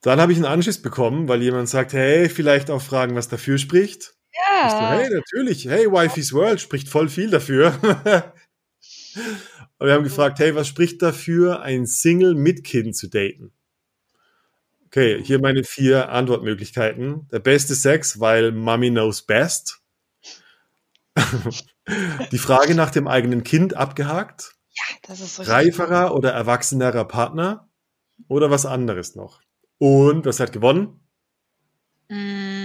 Dann 0.01 0.19
habe 0.19 0.31
ich 0.31 0.37
einen 0.37 0.45
Anschiss 0.45 0.81
bekommen, 0.81 1.27
weil 1.27 1.43
jemand 1.43 1.69
sagt, 1.69 1.93
hey, 1.93 2.27
vielleicht 2.29 2.71
auch 2.71 2.81
fragen, 2.81 3.15
was 3.15 3.27
dafür 3.27 3.57
spricht. 3.59 4.13
Ja. 4.45 4.91
hey, 4.91 5.09
natürlich, 5.09 5.65
hey, 5.65 5.91
Wifey's 5.91 6.33
World 6.33 6.61
spricht 6.61 6.89
voll 6.89 7.09
viel 7.09 7.29
dafür. 7.29 7.73
Und 9.77 9.87
wir 9.87 9.93
haben 9.93 10.03
gefragt, 10.03 10.39
hey, 10.39 10.55
was 10.55 10.67
spricht 10.67 11.01
dafür, 11.01 11.61
ein 11.61 11.85
Single 11.85 12.35
mit 12.35 12.63
Kind 12.63 12.95
zu 12.95 13.07
daten? 13.07 13.51
Okay, 14.87 15.21
hier 15.23 15.39
meine 15.39 15.63
vier 15.63 16.09
Antwortmöglichkeiten. 16.09 17.27
Der 17.29 17.39
beste 17.39 17.75
Sex, 17.75 18.19
weil 18.19 18.51
Mommy 18.51 18.89
knows 18.89 19.21
best. 19.21 19.81
Die 22.31 22.37
Frage 22.37 22.73
nach 22.73 22.91
dem 22.91 23.07
eigenen 23.07 23.43
Kind 23.43 23.75
abgehakt. 23.75 24.55
Das 25.03 25.19
ist 25.19 25.39
richtig. 25.39 25.53
Reiferer 25.53 26.15
oder 26.15 26.31
erwachsenerer 26.31 27.05
Partner 27.05 27.69
oder 28.27 28.49
was 28.49 28.65
anderes 28.65 29.15
noch. 29.15 29.41
Und 29.77 30.25
was 30.25 30.39
hat 30.39 30.53
gewonnen? 30.53 31.01
Mm. 32.09 32.56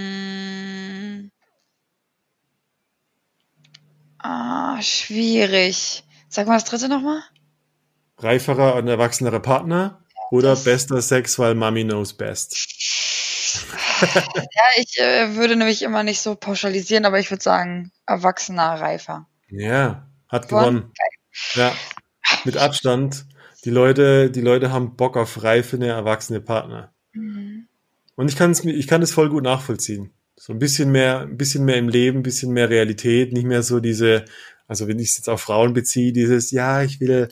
Ah, 4.23 4.81
schwierig. 4.81 6.03
Sag 6.29 6.47
mal 6.47 6.55
das 6.55 6.63
dritte 6.65 6.89
nochmal. 6.89 7.21
Reiferer 8.17 8.75
und 8.75 8.87
erwachsenerer 8.87 9.39
Partner 9.41 10.03
oder 10.31 10.49
das- 10.51 10.63
bester 10.63 11.01
Sex, 11.01 11.37
weil 11.39 11.55
Mommy 11.55 11.83
knows 11.83 12.13
best. 12.13 12.55
Ja, 14.01 14.21
ich 14.77 14.97
äh, 14.99 15.35
würde 15.35 15.55
nämlich 15.55 15.83
immer 15.83 16.03
nicht 16.03 16.21
so 16.21 16.35
pauschalisieren, 16.35 17.05
aber 17.05 17.19
ich 17.19 17.29
würde 17.29 17.43
sagen, 17.43 17.91
erwachsener, 18.07 18.79
reifer. 18.81 19.27
Ja, 19.49 20.07
hat 20.27 20.49
Gewonnen? 20.49 20.91
Ja, 21.53 21.71
mit 22.45 22.57
Abstand. 22.57 23.25
Die 23.65 23.69
Leute, 23.69 24.31
die 24.31 24.41
Leute 24.41 24.71
haben 24.71 24.95
Bock 24.95 25.15
auf 25.17 25.43
reifende, 25.43 25.87
erwachsene 25.87 26.41
Partner. 26.41 26.93
Mhm. 27.13 27.67
Und 28.15 28.27
ich 28.29 28.35
kann 28.35 28.51
es, 28.51 28.63
mir- 28.63 28.73
ich 28.73 28.87
kann 28.87 29.01
es 29.01 29.13
voll 29.13 29.29
gut 29.29 29.43
nachvollziehen. 29.43 30.11
So 30.35 30.53
ein 30.53 30.59
bisschen 30.59 30.91
mehr, 30.91 31.21
ein 31.21 31.37
bisschen 31.37 31.65
mehr 31.65 31.77
im 31.77 31.89
Leben, 31.89 32.19
ein 32.19 32.23
bisschen 32.23 32.51
mehr 32.51 32.69
Realität, 32.69 33.33
nicht 33.33 33.45
mehr 33.45 33.63
so 33.63 33.79
diese, 33.79 34.25
also 34.67 34.87
wenn 34.87 34.99
ich 34.99 35.09
es 35.09 35.17
jetzt 35.17 35.29
auf 35.29 35.41
Frauen 35.41 35.73
beziehe, 35.73 36.11
dieses, 36.11 36.51
ja, 36.51 36.83
ich 36.83 36.99
will 36.99 37.29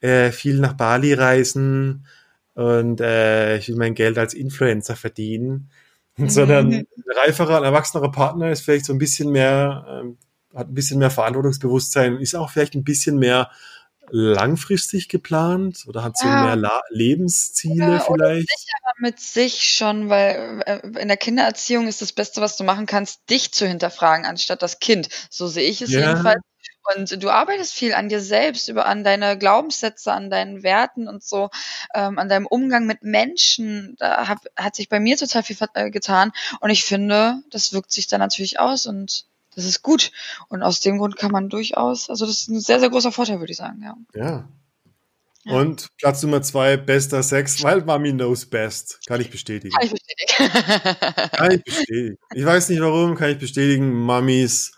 äh, 0.00 0.30
viel 0.32 0.58
nach 0.60 0.74
Bali 0.74 1.14
reisen 1.14 2.06
und 2.54 3.00
äh, 3.00 3.56
ich 3.58 3.68
will 3.68 3.76
mein 3.76 3.94
Geld 3.94 4.18
als 4.18 4.34
Influencer 4.34 4.96
verdienen. 4.96 5.70
Sondern 6.26 6.72
ein 6.72 6.86
reiferer, 7.16 7.58
ein 7.58 7.64
erwachsenerer 7.64 8.10
Partner 8.10 8.50
ist 8.50 8.62
vielleicht 8.62 8.84
so 8.84 8.92
ein 8.92 8.98
bisschen 8.98 9.30
mehr, 9.30 9.86
ähm, 9.88 10.18
hat 10.54 10.68
ein 10.68 10.74
bisschen 10.74 10.98
mehr 10.98 11.10
Verantwortungsbewusstsein, 11.10 12.16
ist 12.18 12.34
auch 12.34 12.50
vielleicht 12.50 12.74
ein 12.74 12.84
bisschen 12.84 13.18
mehr 13.18 13.50
langfristig 14.10 15.08
geplant 15.08 15.84
oder 15.86 16.02
hat 16.02 16.18
so 16.18 16.26
Ja. 16.26 16.42
mehr 16.42 16.56
La 16.56 16.80
Lebensziele 16.90 17.92
Ja, 17.92 18.00
vielleicht. 18.00 18.48
Mit 19.00 19.20
sich 19.20 19.74
schon, 19.76 20.08
weil 20.08 20.62
äh, 20.66 20.80
in 21.00 21.08
der 21.08 21.16
Kindererziehung 21.16 21.88
ist 21.88 22.02
das 22.02 22.12
Beste, 22.12 22.40
was 22.40 22.56
du 22.56 22.64
machen 22.64 22.86
kannst, 22.86 23.28
dich 23.30 23.52
zu 23.52 23.66
hinterfragen, 23.66 24.26
anstatt 24.26 24.62
das 24.62 24.78
Kind. 24.78 25.08
So 25.30 25.46
sehe 25.48 25.68
ich 25.68 25.82
es 25.82 25.90
Ja. 25.90 26.00
jedenfalls. 26.00 26.40
Und 26.96 27.22
du 27.22 27.30
arbeitest 27.30 27.74
viel 27.74 27.92
an 27.94 28.08
dir 28.08 28.20
selbst, 28.20 28.68
über 28.68 28.86
an 28.86 29.04
deine 29.04 29.36
Glaubenssätze, 29.38 30.12
an 30.12 30.30
deinen 30.30 30.62
Werten 30.62 31.08
und 31.08 31.22
so, 31.22 31.50
ähm, 31.94 32.18
an 32.18 32.28
deinem 32.28 32.46
Umgang 32.46 32.86
mit 32.86 33.02
Menschen. 33.02 33.96
Da 33.98 34.28
hab, 34.28 34.38
hat 34.56 34.74
sich 34.76 34.88
bei 34.88 34.98
mir 34.98 35.16
total 35.16 35.42
viel 35.42 35.56
äh, 35.74 35.90
getan. 35.90 36.32
Und 36.60 36.70
ich 36.70 36.84
finde, 36.84 37.42
das 37.50 37.72
wirkt 37.72 37.92
sich 37.92 38.06
dann 38.06 38.20
natürlich 38.20 38.58
aus 38.58 38.86
und 38.86 39.26
das 39.54 39.64
ist 39.64 39.82
gut. 39.82 40.10
Und 40.48 40.62
aus 40.62 40.80
dem 40.80 40.98
Grund 40.98 41.16
kann 41.16 41.32
man 41.32 41.48
durchaus, 41.48 42.08
also 42.08 42.26
das 42.26 42.36
ist 42.42 42.48
ein 42.48 42.60
sehr, 42.60 42.80
sehr 42.80 42.90
großer 42.90 43.12
Vorteil, 43.12 43.40
würde 43.40 43.52
ich 43.52 43.58
sagen, 43.58 43.82
ja. 43.82 43.96
Ja. 44.14 44.48
Ja. 45.44 45.54
Und 45.54 45.88
Platz 45.96 46.22
Nummer 46.22 46.42
zwei, 46.42 46.76
bester 46.76 47.22
Sex, 47.22 47.62
weil 47.62 47.82
Mami 47.82 48.12
knows 48.12 48.46
best. 48.46 49.00
Kann 49.06 49.20
ich 49.20 49.30
bestätigen. 49.30 49.74
Kann 49.74 49.86
ich 49.86 49.92
bestätigen. 49.92 51.30
Kann 51.32 51.50
ich 51.52 51.64
bestätigen. 51.64 52.18
Ich 52.34 52.44
weiß 52.44 52.68
nicht 52.68 52.80
warum, 52.80 53.16
kann 53.16 53.30
ich 53.30 53.38
bestätigen. 53.38 53.92
Mamis, 53.92 54.72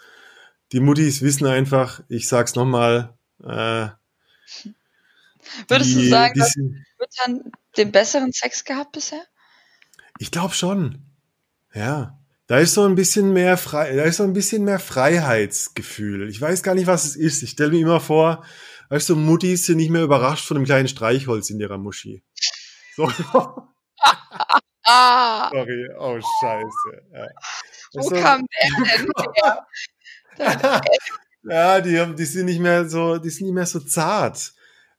die 0.71 0.81
Muttis 0.81 1.21
wissen 1.23 1.47
einfach, 1.47 2.03
ich 2.09 2.29
sag's 2.29 2.55
nochmal, 2.55 3.17
äh, 3.43 3.89
Würdest 5.69 5.91
die, 5.91 5.95
du 5.95 6.09
sagen, 6.09 6.39
dass 6.39 6.55
Müttern 6.57 7.53
den 7.77 7.91
besseren 7.91 8.33
Sex 8.33 8.65
gehabt 8.65 8.93
bisher? 8.93 9.23
ich 10.19 10.31
glaube 10.31 10.55
schon. 10.55 10.99
Ja. 11.75 12.19
Da 12.47 12.59
ist 12.59 12.75
so 12.75 12.85
ein 12.85 12.95
bisschen 12.95 13.33
mehr 13.33 13.57
frei, 13.57 13.97
da 13.97 14.03
ist 14.03 14.19
so 14.19 14.25
ein 14.25 14.35
bisschen 14.35 14.65
mehr 14.65 14.79
Freiheitsgefühl. 14.79 16.29
Ich 16.29 16.41
weiß 16.41 16.63
gar 16.63 16.75
nicht, 16.75 16.87
was 16.87 17.05
es 17.05 17.17
ist. 17.17 17.43
Ich 17.43 17.51
stelle 17.51 17.71
mir 17.71 17.81
immer 17.81 18.01
vor, 18.01 18.45
weißt 18.93 19.09
du, 19.09 19.17
Muttis 19.17 19.65
sind 19.65 19.79
nicht 19.79 19.89
mehr 19.91 20.03
überrascht 20.03 20.47
von 20.47 20.59
einem 20.59 20.67
kleinen 20.67 20.87
Streichholz 20.87 21.49
in 21.49 21.59
ihrer 21.59 21.79
Muschi. 21.79 22.23
So. 22.95 23.11
Ah, 24.85 25.49
Sorry, 25.51 25.89
oh 25.99 26.21
Scheiße. 26.21 27.03
Ja. 27.15 27.27
wo 27.95 28.01
Also, 28.01 28.17
kam 28.17 28.45
der 28.47 28.99
denn 28.99 29.09
her? 29.35 29.67
ja, 31.45 31.81
die, 31.81 31.99
haben, 31.99 32.17
die 32.17 32.25
sind 32.25 32.47
nicht 32.47 32.61
mehr 32.61 32.87
so, 32.89 33.17
die 33.17 33.31
sind 33.31 33.47
nicht 33.47 33.55
mehr 33.55 33.65
so 33.65 33.81
zart. 33.81 34.53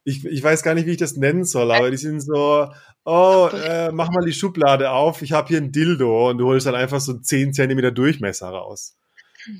Ich, 0.05 0.25
ich 0.25 0.41
weiß 0.41 0.63
gar 0.63 0.73
nicht, 0.73 0.87
wie 0.87 0.91
ich 0.91 0.97
das 0.97 1.17
nennen 1.17 1.43
soll, 1.43 1.71
aber 1.71 1.91
die 1.91 1.97
sind 1.97 2.21
so, 2.21 2.71
oh, 3.03 3.49
äh, 3.53 3.91
mach 3.91 4.09
mal 4.09 4.25
die 4.25 4.33
Schublade 4.33 4.89
auf, 4.89 5.21
ich 5.21 5.33
habe 5.33 5.49
hier 5.49 5.57
ein 5.57 5.71
Dildo 5.71 6.29
und 6.29 6.39
du 6.39 6.47
holst 6.47 6.65
dann 6.65 6.75
einfach 6.75 6.99
so 6.99 7.13
10 7.13 7.53
Zentimeter 7.53 7.91
Durchmesser 7.91 8.49
raus. 8.49 8.95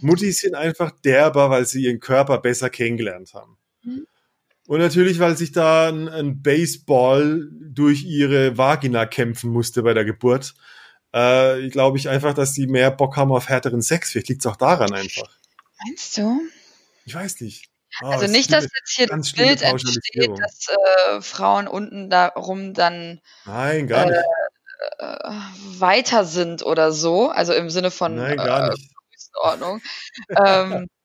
Muttis 0.02 0.40
sind 0.40 0.56
einfach 0.56 0.92
derber, 1.02 1.50
weil 1.50 1.66
sie 1.66 1.84
ihren 1.84 2.00
Körper 2.00 2.40
besser 2.40 2.70
kennengelernt 2.70 3.34
haben. 3.34 3.58
Mhm. 3.84 4.08
Und 4.68 4.80
natürlich, 4.80 5.20
weil 5.20 5.36
sich 5.38 5.52
da 5.52 5.90
ein, 5.90 6.08
ein 6.08 6.42
Baseball 6.42 7.50
durch 7.52 8.04
ihre 8.04 8.58
Vagina 8.58 9.06
kämpfen 9.06 9.50
musste 9.52 9.84
bei 9.84 9.94
der 9.94 10.06
Geburt. 10.06 10.54
Äh, 11.12 11.70
glaube 11.70 11.98
ich 11.98 12.10
einfach, 12.10 12.34
dass 12.34 12.54
sie 12.54 12.66
mehr 12.68 12.90
Bock 12.90 13.18
haben 13.18 13.32
auf 13.32 13.50
härteren 13.50 13.82
Sex. 13.82 14.12
Vielleicht 14.12 14.30
liegt 14.30 14.42
es 14.42 14.52
auch 14.52 14.56
daran 14.56 14.94
einfach. 14.94 15.30
Meinst 15.86 16.18
du? 16.18 16.42
Ich 17.06 17.14
weiß 17.14 17.42
nicht. 17.42 17.70
Oh, 18.02 18.08
Also 18.08 18.28
nicht, 18.28 18.52
dass 18.52 18.64
jetzt 18.64 18.90
hier 18.96 19.08
das 19.08 19.34
Bild 19.34 19.62
entsteht, 19.62 20.32
dass 20.40 20.68
äh, 20.70 21.22
Frauen 21.22 21.68
unten 21.68 22.10
darum 22.10 22.74
dann 22.74 23.22
Nein, 23.46 23.86
gar 23.88 24.06
nicht. 24.06 24.18
äh, 24.98 25.06
weiter 25.80 26.26
sind 26.26 26.64
oder 26.66 26.92
so. 26.92 27.30
Also 27.30 27.54
im 27.54 27.70
Sinne 27.70 27.92
von 27.92 28.16
Nein, 28.16 28.34
äh, 28.34 28.36
gar 28.38 28.70
nicht. 28.70 28.90
Größenordnung. 29.12 29.82
ähm, 30.44 30.88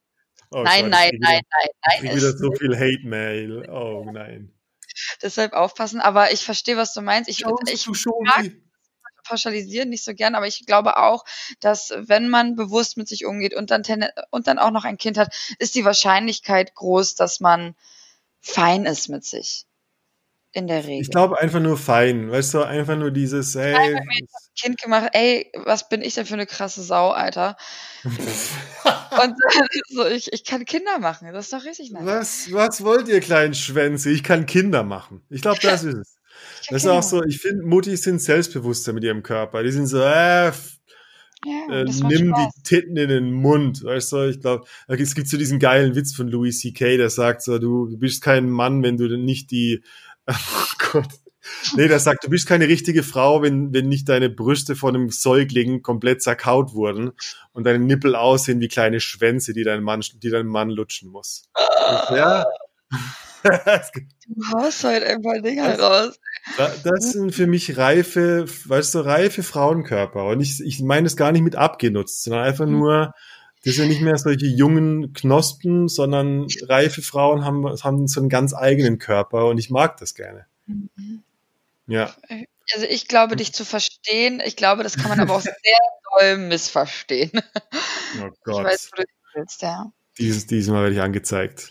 Oh 0.51 0.63
nein, 0.63 0.89
nein, 0.89 1.11
ich 1.15 1.21
nein, 1.21 1.41
wieder, 1.41 1.49
nein, 1.51 1.69
Ich 1.95 1.99
krieg 1.99 2.11
nein. 2.11 2.17
wieder 2.17 2.37
so 2.37 2.53
viel 2.53 2.77
Hate-Mail. 2.77 3.69
Oh 3.71 4.05
nein. 4.11 4.53
Deshalb 5.23 5.53
aufpassen. 5.53 6.01
Aber 6.01 6.33
ich 6.33 6.45
verstehe, 6.45 6.77
was 6.77 6.95
du 6.95 7.03
meinst. 7.03 7.29
Ich, 7.29 7.45
ich 7.67 7.85
du 7.85 7.95
schon 7.95 8.13
mag 8.25 8.45
sie. 8.45 8.63
pauschalisieren 9.25 9.91
nicht 9.91 10.05
so 10.05 10.15
gern, 10.15 10.35
aber 10.35 10.47
ich 10.47 10.65
glaube 10.67 10.97
auch, 10.97 11.25
dass 11.61 11.93
wenn 11.97 12.29
man 12.29 12.57
bewusst 12.57 12.97
mit 12.97 13.09
sich 13.09 13.27
umgeht 13.27 13.55
und 13.55 13.71
dann, 13.71 13.83
und 14.31 14.47
dann 14.47 14.59
auch 14.59 14.71
noch 14.71 14.85
ein 14.85 14.99
Kind 14.99 15.19
hat, 15.19 15.35
ist 15.59 15.75
die 15.75 15.85
Wahrscheinlichkeit 15.85 16.75
groß, 16.75 17.15
dass 17.15 17.41
man 17.41 17.77
fein 18.41 18.87
ist 18.87 19.09
mit 19.09 19.25
sich. 19.25 19.68
In 20.53 20.67
der 20.67 20.85
Regel. 20.85 21.03
Ich 21.03 21.11
glaube 21.11 21.39
einfach 21.39 21.61
nur 21.61 21.77
fein. 21.77 22.31
Weißt 22.31 22.55
du, 22.55 22.63
einfach 22.63 22.97
nur 22.97 23.11
dieses, 23.11 23.55
ey. 23.55 23.99
Kind 24.61 24.81
gemacht, 24.81 25.11
ey, 25.13 25.53
was 25.65 25.89
bin 25.89 26.03
ich 26.03 26.15
denn 26.15 26.27
für 26.27 26.35
eine 26.35 26.47
krasse 26.47 26.83
Sau, 26.83 27.11
Alter. 27.11 27.57
Und 28.05 29.35
so, 29.89 30.07
ich, 30.07 30.33
ich 30.33 30.45
kann 30.45 30.65
Kinder 30.65 30.99
machen, 30.99 31.29
das 31.33 31.47
ist 31.47 31.53
doch 31.53 31.65
richtig 31.65 31.91
nice. 31.91 32.05
was, 32.05 32.53
was 32.53 32.85
wollt 32.85 33.09
ihr 33.09 33.21
kleinen 33.21 33.55
Schwänze? 33.55 34.11
Ich 34.11 34.23
kann 34.23 34.47
Kinder 34.47 34.83
machen. 34.83 35.23
Ich 35.31 35.43
glaube, 35.43 35.59
das 35.63 35.85
ist 35.85 35.95
es. 35.95 36.15
Ich 36.63 36.69
Das 36.69 36.85
ist 36.85 36.89
auch 36.89 37.03
so, 37.03 37.25
ich 37.25 37.41
finde, 37.41 37.67
Muttis 37.67 38.03
sind 38.03 38.23
selbstbewusster 38.23 38.93
mit 38.93 39.03
ihrem 39.03 39.25
Körper. 39.25 39.65
Die 39.65 39.73
sind 39.73 39.89
so, 39.89 40.01
äh. 40.01 40.53
Ja, 41.45 41.81
äh, 41.81 41.85
das 41.85 42.01
nimm 42.01 42.29
Spaß. 42.29 42.55
die 42.55 42.63
Titten 42.63 42.97
in 42.97 43.09
den 43.09 43.33
Mund. 43.33 43.83
Weißt 43.83 44.13
du, 44.13 44.29
ich 44.29 44.41
glaube, 44.41 44.65
es 44.87 45.15
gibt 45.17 45.29
so 45.29 45.37
diesen 45.37 45.59
geilen 45.59 45.97
Witz 45.97 46.15
von 46.15 46.29
Louis 46.29 46.61
C.K., 46.61 46.97
der 46.97 47.11
sagt 47.11 47.43
so, 47.43 47.59
du, 47.59 47.89
du 47.89 47.99
bist 47.99 48.23
kein 48.23 48.49
Mann, 48.49 48.85
wenn 48.85 48.97
du 48.97 49.09
nicht 49.17 49.51
die, 49.51 49.83
oh 50.33 50.91
Gott. 50.93 51.09
Nee, 51.77 51.89
der 51.89 51.99
sagt, 51.99 52.25
du 52.25 52.29
bist 52.29 52.47
keine 52.47 52.69
richtige 52.69 53.03
Frau, 53.03 53.41
wenn, 53.43 53.73
wenn 53.73 53.89
nicht 53.89 54.09
deine 54.09 54.29
Brüste 54.29 54.77
von 54.77 54.95
einem 54.95 55.11
Säugling 55.11 55.83
komplett 55.83 56.23
zerkaut 56.23 56.75
wurden 56.75 57.13
und 57.53 57.65
deine 57.65 57.79
Nippel 57.79 58.15
aussehen 58.15 58.61
wie 58.61 58.69
kleine 58.69 59.01
Schwänze, 59.01 59.55
die 59.55 59.65
dein 59.65 59.83
Mann, 59.83 60.03
die 60.23 60.31
dein 60.31 60.47
Mann 60.47 60.69
lutschen 60.69 61.11
muss. 61.11 61.45
Und 62.11 62.17
ja. 62.17 62.45
Du 63.45 64.59
haust 64.59 64.85
heute 64.85 65.07
ein 65.07 65.23
paar 65.23 65.41
Dinger 65.41 65.79
raus. 65.79 66.19
Da- 66.57 66.73
Das 66.85 67.13
sind 67.13 67.35
für 67.35 67.47
mich 67.47 67.77
reife, 67.79 68.45
weißt 68.65 68.97
du, 68.97 68.99
reife 69.01 69.43
Frauenkörper. 69.43 70.27
Und 70.27 70.41
ich, 70.41 70.61
ich 70.61 70.81
meine 70.83 71.07
es 71.07 71.17
gar 71.17 71.33
nicht 71.33 71.43
mit 71.43 71.57
abgenutzt, 71.57 72.25
sondern 72.25 72.43
einfach 72.45 72.67
nur, 72.67 73.13
das 73.65 73.75
sind 73.75 73.89
nicht 73.89 74.01
mehr 74.01 74.17
solche 74.19 74.47
jungen 74.47 75.13
Knospen, 75.13 75.89
sondern 75.89 76.47
reife 76.63 77.03
Frauen 77.03 77.45
haben, 77.45 77.65
haben 77.83 78.07
so 78.07 78.21
einen 78.21 78.29
ganz 78.29 78.55
eigenen 78.55 78.99
Körper 78.99 79.47
und 79.47 79.59
ich 79.59 79.71
mag 79.71 79.97
das 79.99 80.15
gerne. 80.15 80.47
Ja. 81.87 82.15
also 82.75 82.87
ich 82.89 83.09
glaube, 83.09 83.37
dich 83.37 83.53
zu 83.53 83.65
verstehen. 83.65 84.41
Ich 84.45 84.57
glaube, 84.57 84.83
das 84.83 84.97
kann 84.97 85.09
man 85.09 85.21
aber 85.21 85.35
auch 85.35 85.41
sehr 85.41 85.53
doll 86.19 86.37
missverstehen. 86.39 87.33
Oh 88.21 88.27
Ich 88.33 88.43
Gott. 88.45 88.65
weiß, 88.65 88.91
wo 88.93 89.03
du 89.03 89.09
willst, 89.35 89.63
ja. 89.63 89.91
Dieses, 90.19 90.47
diesmal 90.47 90.83
werde 90.83 90.95
ich 90.97 91.01
angezeigt. 91.03 91.71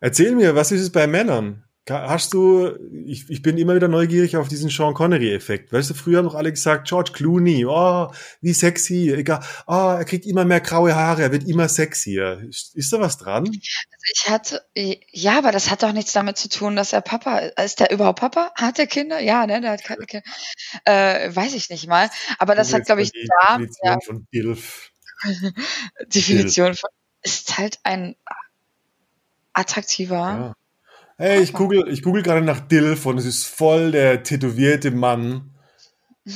Erzähl 0.00 0.34
mir, 0.34 0.54
was 0.54 0.72
ist 0.72 0.80
es 0.80 0.90
bei 0.90 1.06
Männern? 1.06 1.64
Hast 1.90 2.34
du, 2.34 2.76
ich, 3.04 3.28
ich 3.28 3.42
bin 3.42 3.58
immer 3.58 3.74
wieder 3.74 3.88
neugierig 3.88 4.36
auf 4.36 4.48
diesen 4.48 4.70
Sean 4.70 4.94
Connery-Effekt. 4.94 5.72
Weißt 5.72 5.90
du, 5.90 5.94
früher 5.94 6.18
haben 6.18 6.26
doch 6.26 6.34
alle 6.34 6.50
gesagt, 6.50 6.88
George 6.88 7.10
Clooney, 7.12 7.66
oh, 7.66 8.10
wie 8.40 8.52
sexy, 8.52 9.12
egal, 9.12 9.40
oh, 9.66 9.96
er 9.98 10.04
kriegt 10.04 10.26
immer 10.26 10.44
mehr 10.44 10.60
graue 10.60 10.94
Haare, 10.94 11.22
er 11.22 11.32
wird 11.32 11.44
immer 11.44 11.68
sexier. 11.68 12.40
Ist, 12.48 12.76
ist 12.76 12.92
da 12.92 13.00
was 13.00 13.18
dran? 13.18 13.50
Ich 13.52 14.28
hatte, 14.28 14.62
ja, 14.74 15.38
aber 15.38 15.52
das 15.52 15.70
hat 15.70 15.82
doch 15.82 15.92
nichts 15.92 16.12
damit 16.12 16.38
zu 16.38 16.48
tun, 16.48 16.76
dass 16.76 16.92
er 16.92 17.00
Papa 17.00 17.38
ist. 17.38 17.58
Ist 17.58 17.80
der 17.80 17.90
überhaupt 17.92 18.20
Papa? 18.20 18.52
Hat 18.54 18.78
er 18.78 18.86
Kinder? 18.86 19.20
Ja, 19.20 19.46
ne, 19.46 19.60
der 19.60 19.72
hat 19.72 19.84
keine 19.84 20.06
Kinder. 20.06 20.24
Äh, 20.84 21.34
weiß 21.34 21.54
ich 21.54 21.70
nicht 21.70 21.86
mal. 21.86 22.10
Aber 22.38 22.54
das 22.54 22.72
hat, 22.72 22.86
glaube 22.86 23.02
ich, 23.02 23.12
die 23.12 23.28
da, 23.40 23.58
Definition 23.58 23.92
ja, 23.92 23.98
von 24.04 24.26
Dilf. 24.32 24.90
Definition 26.06 26.74
von, 26.74 26.90
ist 27.22 27.58
halt 27.58 27.78
ein 27.82 28.16
attraktiver. 29.52 30.16
Ja. 30.16 30.54
Hey, 31.22 31.42
ich 31.42 31.52
google, 31.52 31.86
ich 31.92 32.02
google 32.02 32.22
gerade 32.22 32.40
nach 32.40 32.60
Dilf 32.60 33.04
und 33.04 33.18
es 33.18 33.26
ist 33.26 33.44
voll 33.44 33.90
der 33.90 34.22
tätowierte 34.22 34.90
Mann 34.90 35.50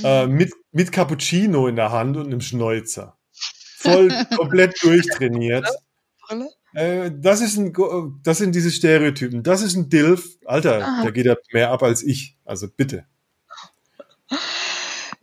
äh, 0.03 0.27
mit, 0.27 0.53
mit 0.73 0.93
Cappuccino 0.93 1.69
in 1.69 1.77
der 1.77 1.91
Hand 1.91 2.19
und 2.19 2.27
einem 2.27 2.43
Schnäuzer. 2.43 3.17
Voll 3.79 4.09
komplett 4.37 4.75
durchtrainiert. 4.83 5.67
Brille? 6.29 6.51
Äh, 6.75 7.11
das, 7.17 7.41
ist 7.41 7.57
ein, 7.57 7.73
das 8.25 8.37
sind 8.37 8.55
diese 8.55 8.71
Stereotypen. 8.71 9.43
Das 9.43 9.63
ist 9.63 9.75
ein 9.75 9.89
Dilf. 9.89 10.37
Alter, 10.45 11.01
der 11.03 11.13
geht 11.13 11.25
ja 11.25 11.37
mehr 11.55 11.71
ab 11.71 11.83
als 11.83 12.03
ich. 12.03 12.37
Also 12.45 12.69
bitte. 12.69 13.07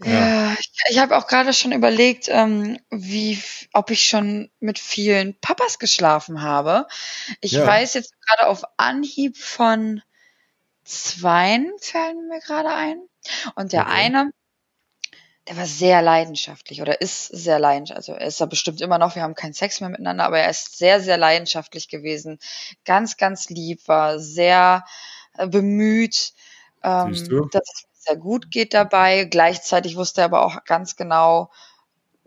Ja, 0.03 0.55
ich, 0.59 0.71
ich 0.89 0.99
habe 0.99 1.15
auch 1.17 1.27
gerade 1.27 1.53
schon 1.53 1.71
überlegt, 1.71 2.27
ähm, 2.29 2.79
wie, 2.89 3.41
ob 3.73 3.91
ich 3.91 4.07
schon 4.07 4.49
mit 4.59 4.79
vielen 4.79 5.39
Papas 5.39 5.77
geschlafen 5.79 6.41
habe. 6.41 6.87
Ich 7.41 7.53
Ja. 7.53 7.65
weiß 7.65 7.93
jetzt 7.95 8.13
gerade 8.21 8.49
auf 8.49 8.63
Anhieb 8.77 9.37
von 9.37 10.01
zweien 10.85 11.71
fällen 11.81 12.27
mir 12.29 12.39
gerade 12.41 12.69
ein. 12.73 13.01
Und 13.55 13.73
der 13.73 13.87
Okay. 13.87 13.89
eine, 13.89 14.31
der 15.47 15.57
war 15.57 15.65
sehr 15.65 16.01
leidenschaftlich 16.01 16.81
oder 16.81 17.01
ist 17.01 17.27
sehr 17.27 17.57
leidenschaftlich. 17.59 18.09
Also 18.09 18.13
er 18.19 18.27
ist 18.27 18.39
ja 18.39 18.45
bestimmt 18.45 18.79
immer 18.81 18.97
noch, 18.99 19.15
wir 19.15 19.23
haben 19.23 19.33
keinen 19.35 19.53
Sex 19.53 19.79
mehr 19.81 19.89
miteinander, 19.89 20.25
aber 20.25 20.39
er 20.39 20.49
ist 20.49 20.77
sehr, 20.77 21.01
sehr 21.01 21.17
leidenschaftlich 21.17 21.87
gewesen. 21.89 22.37
Ganz, 22.85 23.17
ganz 23.17 23.49
lieb, 23.49 23.87
war 23.87 24.19
sehr 24.19 24.85
äh, 25.37 25.47
bemüht, 25.47 26.33
ähm, 26.83 27.13
Siehst 27.13 27.29
du? 27.29 27.49
dass 27.51 27.85
sehr 28.01 28.15
gut 28.17 28.51
geht 28.51 28.73
dabei. 28.73 29.25
Gleichzeitig 29.25 29.95
wusste 29.95 30.21
er 30.21 30.25
aber 30.25 30.45
auch 30.45 30.63
ganz 30.65 30.95
genau, 30.95 31.51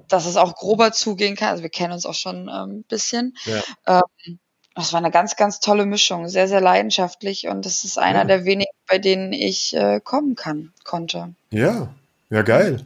dass 0.08 0.26
es 0.26 0.36
auch 0.36 0.54
grober 0.54 0.92
zugehen 0.92 1.36
kann. 1.36 1.48
Also 1.50 1.62
wir 1.62 1.70
kennen 1.70 1.92
uns 1.92 2.06
auch 2.06 2.14
schon 2.14 2.48
ähm, 2.48 2.78
ein 2.80 2.84
bisschen. 2.84 3.36
Ja. 3.44 4.00
Ähm, 4.26 4.38
das 4.76 4.92
war 4.92 4.98
eine 4.98 5.10
ganz, 5.12 5.36
ganz 5.36 5.60
tolle 5.60 5.86
Mischung, 5.86 6.28
sehr, 6.28 6.48
sehr 6.48 6.60
leidenschaftlich 6.60 7.46
und 7.46 7.64
das 7.64 7.84
ist 7.84 7.96
einer 7.96 8.20
Ja. 8.20 8.24
der 8.24 8.44
wenigen, 8.44 8.72
bei 8.88 8.98
denen 8.98 9.32
ich 9.32 9.74
äh, 9.76 10.00
kommen 10.02 10.34
kann, 10.34 10.72
konnte. 10.82 11.34
Ja, 11.50 11.94
ja, 12.30 12.42
geil. 12.42 12.84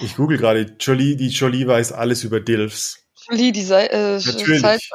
Ich 0.00 0.16
google 0.16 0.38
gerade. 0.38 0.76
Jolie, 0.78 1.16
die 1.16 1.28
Jolie 1.28 1.66
weiß 1.66 1.92
alles 1.92 2.22
über 2.24 2.40
Dilfs. 2.40 2.98
Jolie, 3.28 3.52
die 3.52 3.62
Sei 3.64 3.86
äh, 3.86 4.18
Natürlich. 4.18 4.60
Zeit- 4.62 4.88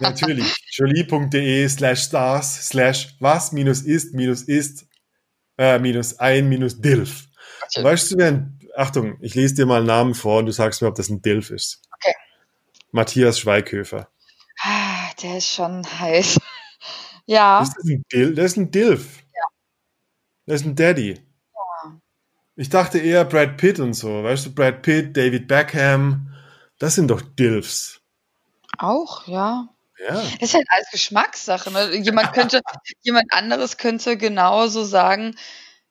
Natürlich. 0.00 0.54
Jolie.de 0.70 1.68
slash 1.68 2.02
stars 2.04 2.68
slash 2.68 3.14
was 3.20 3.52
minus 3.52 3.82
ist 3.82 4.14
minus 4.14 4.42
ist 4.42 4.86
äh, 5.58 5.78
minus 5.78 6.18
ein 6.18 6.48
minus 6.48 6.80
Dilf. 6.80 7.26
Weißt 7.76 8.12
du, 8.12 8.18
wer 8.18 8.28
ein, 8.28 8.58
Achtung, 8.76 9.18
ich 9.20 9.34
lese 9.34 9.54
dir 9.54 9.66
mal 9.66 9.78
einen 9.78 9.86
Namen 9.86 10.14
vor 10.14 10.38
und 10.38 10.46
du 10.46 10.52
sagst 10.52 10.82
mir, 10.82 10.88
ob 10.88 10.94
das 10.94 11.08
ein 11.08 11.22
Dilf 11.22 11.50
ist. 11.50 11.82
Okay. 11.94 12.14
Matthias 12.92 13.38
Schweighöfer. 13.38 14.08
Ah, 14.62 15.10
der 15.22 15.38
ist 15.38 15.48
schon 15.52 15.84
heiß. 15.98 16.38
ja, 17.26 17.60
Ist 17.62 17.74
das 17.76 17.84
ein 17.84 18.04
Dilf? 18.12 18.34
Das 18.36 18.44
ist 18.52 18.56
ein 18.56 18.70
Dilf. 18.70 19.22
Das 20.46 20.60
ist 20.60 20.66
ein 20.66 20.76
Daddy. 20.76 21.20
Ich 22.54 22.68
dachte 22.70 22.98
eher 22.98 23.24
Brad 23.24 23.56
Pitt 23.58 23.80
und 23.80 23.94
so. 23.94 24.22
Weißt 24.22 24.46
du, 24.46 24.54
Brad 24.54 24.82
Pitt, 24.82 25.16
David 25.16 25.48
Beckham, 25.48 26.32
das 26.78 26.94
sind 26.94 27.08
doch 27.08 27.20
Dilfs. 27.20 28.00
auch, 28.78 29.26
ja. 29.26 29.68
Ja. 29.98 30.22
Ist 30.40 30.54
halt 30.54 30.66
alles 30.68 30.90
Geschmackssache. 30.90 31.70
Ne? 31.70 31.96
Jemand 31.96 32.32
könnte, 32.32 32.60
jemand 33.02 33.32
anderes 33.32 33.76
könnte 33.76 34.16
genauso 34.16 34.84
sagen, 34.84 35.36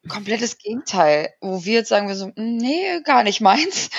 komplettes 0.07 0.57
Gegenteil. 0.57 1.33
Wo 1.41 1.65
wir 1.65 1.73
jetzt 1.73 1.89
sagen 1.89 2.07
wir 2.07 2.15
so, 2.15 2.27
"Mm, 2.27 2.57
nee, 2.57 3.01
gar 3.03 3.23
nicht 3.23 3.41
meins, 3.41 3.89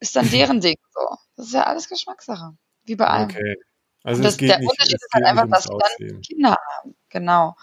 ist 0.00 0.16
dann 0.16 0.30
deren 0.30 0.60
Ding 0.60 0.76
so. 0.92 1.00
Das 1.36 1.46
ist 1.46 1.54
ja 1.54 1.64
alles 1.64 1.88
Geschmackssache. 1.88 2.56
Wie 2.84 2.96
bei 2.96 3.06
allem. 3.06 3.30
Okay. 3.30 3.56
Also 4.04 4.22
das, 4.22 4.36
der 4.36 4.58
nicht, 4.58 4.70
Unterschied 4.70 4.94
ist 4.94 5.08
halt 5.12 5.24
einfach, 5.24 5.48
dass 5.48 5.64
sie 5.64 6.06
dann. 6.08 6.20
Kinder 6.22 6.50
haben. 6.50 6.94
Genau. 7.10 7.56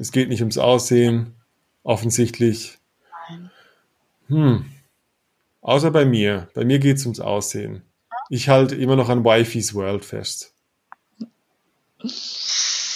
Es 0.00 0.10
geht 0.10 0.28
nicht 0.28 0.40
ums 0.40 0.58
Aussehen, 0.58 1.36
offensichtlich. 1.82 2.78
Hm. 4.28 4.64
Außer 5.60 5.90
bei 5.90 6.04
mir. 6.04 6.48
Bei 6.54 6.64
mir 6.64 6.78
geht 6.78 6.96
es 6.96 7.04
ums 7.04 7.20
Aussehen. 7.20 7.82
Ich 8.30 8.48
halte 8.48 8.74
immer 8.74 8.96
noch 8.96 9.10
an 9.10 9.24
Wifey's 9.24 9.74
World 9.74 10.04
fest. 10.04 10.51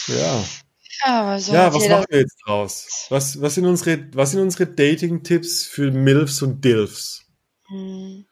Ja. 0.08 0.44
Ja, 1.04 1.38
so 1.38 1.52
Ja, 1.52 1.72
was 1.72 1.88
machen 1.88 2.06
wir 2.08 2.20
jetzt 2.20 2.38
draus? 2.46 3.06
Was, 3.10 3.40
was 3.40 3.54
sind 3.54 3.66
unsere, 3.66 4.08
was 4.14 4.30
sind 4.30 4.40
unsere 4.40 4.66
Dating-Tipps 4.66 5.64
für 5.64 5.90
MILFs 5.90 6.42
und 6.42 6.64
DILFs? 6.64 7.24
Hm. 7.68 8.26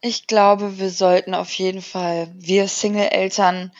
Ich 0.00 0.26
glaube, 0.26 0.78
wir 0.78 0.90
sollten 0.90 1.34
auf 1.34 1.50
jeden 1.52 1.82
Fall, 1.82 2.32
wir 2.34 2.68
Single-Eltern, 2.68 3.72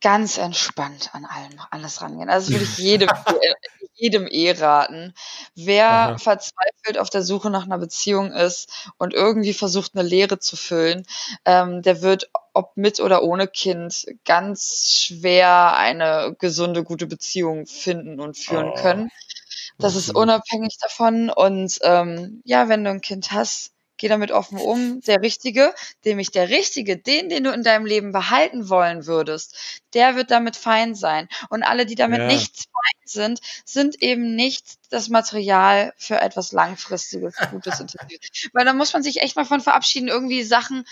ganz 0.00 0.38
entspannt 0.38 1.10
an 1.12 1.24
allem, 1.24 1.60
alles 1.70 2.00
rangehen. 2.00 2.30
Also 2.30 2.50
das 2.50 2.54
würde 2.54 2.64
ich 2.64 2.78
jedem, 2.78 3.08
jedem 3.94 4.26
eh 4.26 4.52
raten. 4.52 5.14
Wer 5.54 5.84
Aha. 5.84 6.18
verzweifelt 6.18 6.98
auf 6.98 7.10
der 7.10 7.22
Suche 7.22 7.50
nach 7.50 7.64
einer 7.64 7.78
Beziehung 7.78 8.32
ist 8.32 8.90
und 8.96 9.12
irgendwie 9.12 9.52
versucht, 9.52 9.94
eine 9.94 10.08
Leere 10.08 10.38
zu 10.38 10.56
füllen, 10.56 11.06
ähm, 11.44 11.82
der 11.82 12.02
wird, 12.02 12.30
ob 12.54 12.76
mit 12.76 13.00
oder 13.00 13.22
ohne 13.22 13.46
Kind, 13.48 14.06
ganz 14.24 14.90
schwer 15.06 15.76
eine 15.76 16.34
gesunde, 16.38 16.84
gute 16.84 17.06
Beziehung 17.06 17.66
finden 17.66 18.20
und 18.20 18.36
führen 18.38 18.72
Oh. 18.72 18.74
können. 18.74 19.10
Das 19.78 19.96
ist 19.96 20.10
unabhängig 20.14 20.78
davon. 20.80 21.30
Und 21.30 21.78
ähm, 21.82 22.42
ja, 22.44 22.68
wenn 22.68 22.84
du 22.84 22.90
ein 22.90 23.00
Kind 23.00 23.32
hast, 23.32 23.72
geh 24.00 24.08
damit 24.08 24.32
offen 24.32 24.58
um. 24.58 25.00
Der 25.02 25.22
Richtige, 25.22 25.74
nämlich 26.04 26.30
der 26.32 26.48
Richtige, 26.48 26.96
den, 26.96 27.28
den 27.28 27.44
du 27.44 27.52
in 27.52 27.62
deinem 27.62 27.86
Leben 27.86 28.12
behalten 28.12 28.68
wollen 28.68 29.06
würdest, 29.06 29.56
der 29.94 30.16
wird 30.16 30.30
damit 30.30 30.56
fein 30.56 30.94
sein. 30.94 31.28
Und 31.50 31.62
alle, 31.62 31.86
die 31.86 31.94
damit 31.94 32.20
Ja. 32.20 32.26
nicht 32.26 32.56
fein 32.56 33.00
sind, 33.04 33.40
sind 33.64 34.02
eben 34.02 34.34
nicht 34.34 34.64
das 34.90 35.08
Material 35.08 35.92
für 35.98 36.20
etwas 36.20 36.52
langfristiges, 36.52 37.34
Gutes, 37.50 37.80
Intensives. 37.80 38.50
Weil 38.52 38.64
da 38.64 38.72
muss 38.72 38.92
man 38.92 39.02
sich 39.02 39.20
echt 39.22 39.36
mal 39.36 39.44
von 39.44 39.60
verabschieden, 39.60 40.08
irgendwie 40.08 40.42
Sachen 40.42 40.84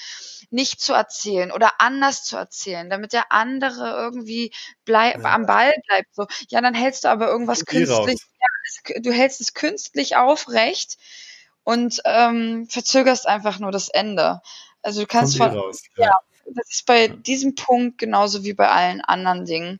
nicht 0.51 0.81
zu 0.81 0.93
erzählen 0.93 1.51
oder 1.53 1.81
anders 1.81 2.25
zu 2.25 2.37
erzählen, 2.37 2.91
damit 2.91 3.13
der 3.13 3.33
andere 3.33 3.91
irgendwie 3.91 4.53
bleib, 4.85 5.25
Ja. 5.25 5.35
am 5.35 5.47
Ball 5.47 5.73
bleibt. 5.87 6.15
So, 6.15 6.27
ja, 6.51 6.61
dann 6.61 6.75
hältst 6.75 7.05
du 7.05 7.09
aber 7.09 7.29
irgendwas 7.29 7.65
künstlich, 7.65 8.19
ja, 8.41 9.01
du 9.01 9.13
hältst 9.13 9.41
es 9.41 9.55
künstlich 9.55 10.17
aufrecht 10.17 10.97
und 11.69 12.01
ähm, 12.07 12.67
verzögerst 12.71 13.29
einfach 13.29 13.59
nur 13.59 13.71
das 13.71 13.91
Ende. 13.91 14.41
Also 14.81 15.03
du 15.03 15.07
kannst 15.07 15.35
eh 15.35 15.39
von, 15.39 15.51
raus. 15.51 15.83
ja. 15.97 16.19
das 16.47 16.71
ist 16.71 16.87
bei 16.87 17.09
diesem 17.09 17.57
Punkt 17.57 17.99
genauso 17.99 18.43
wie 18.43 18.55
bei 18.55 18.71
allen 18.71 19.03
anderen 19.03 19.45
Dingen. 19.45 19.79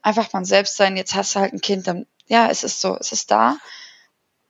Einfach 0.00 0.32
man 0.32 0.46
selbst 0.46 0.78
sein, 0.78 0.96
jetzt 0.96 1.14
hast 1.14 1.34
du 1.34 1.40
halt 1.40 1.52
ein 1.52 1.60
Kind, 1.60 1.86
dann, 1.86 2.06
ja, 2.28 2.48
es 2.48 2.64
ist 2.64 2.80
so, 2.80 2.96
es 2.98 3.12
ist 3.12 3.30
da. 3.30 3.58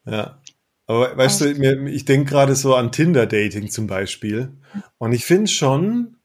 Ja. 0.05 0.41
Aber 0.87 1.17
weißt 1.17 1.41
du, 1.41 1.55
mir, 1.57 1.89
ich 1.89 2.05
denke 2.05 2.31
gerade 2.31 2.55
so 2.55 2.77
an 2.77 2.93
Tinder-Dating 2.93 3.71
zum 3.71 3.89
Beispiel. 3.89 4.53
Und 4.99 5.13
ich 5.13 5.25
finde 5.25 5.49
schon, 5.49 6.19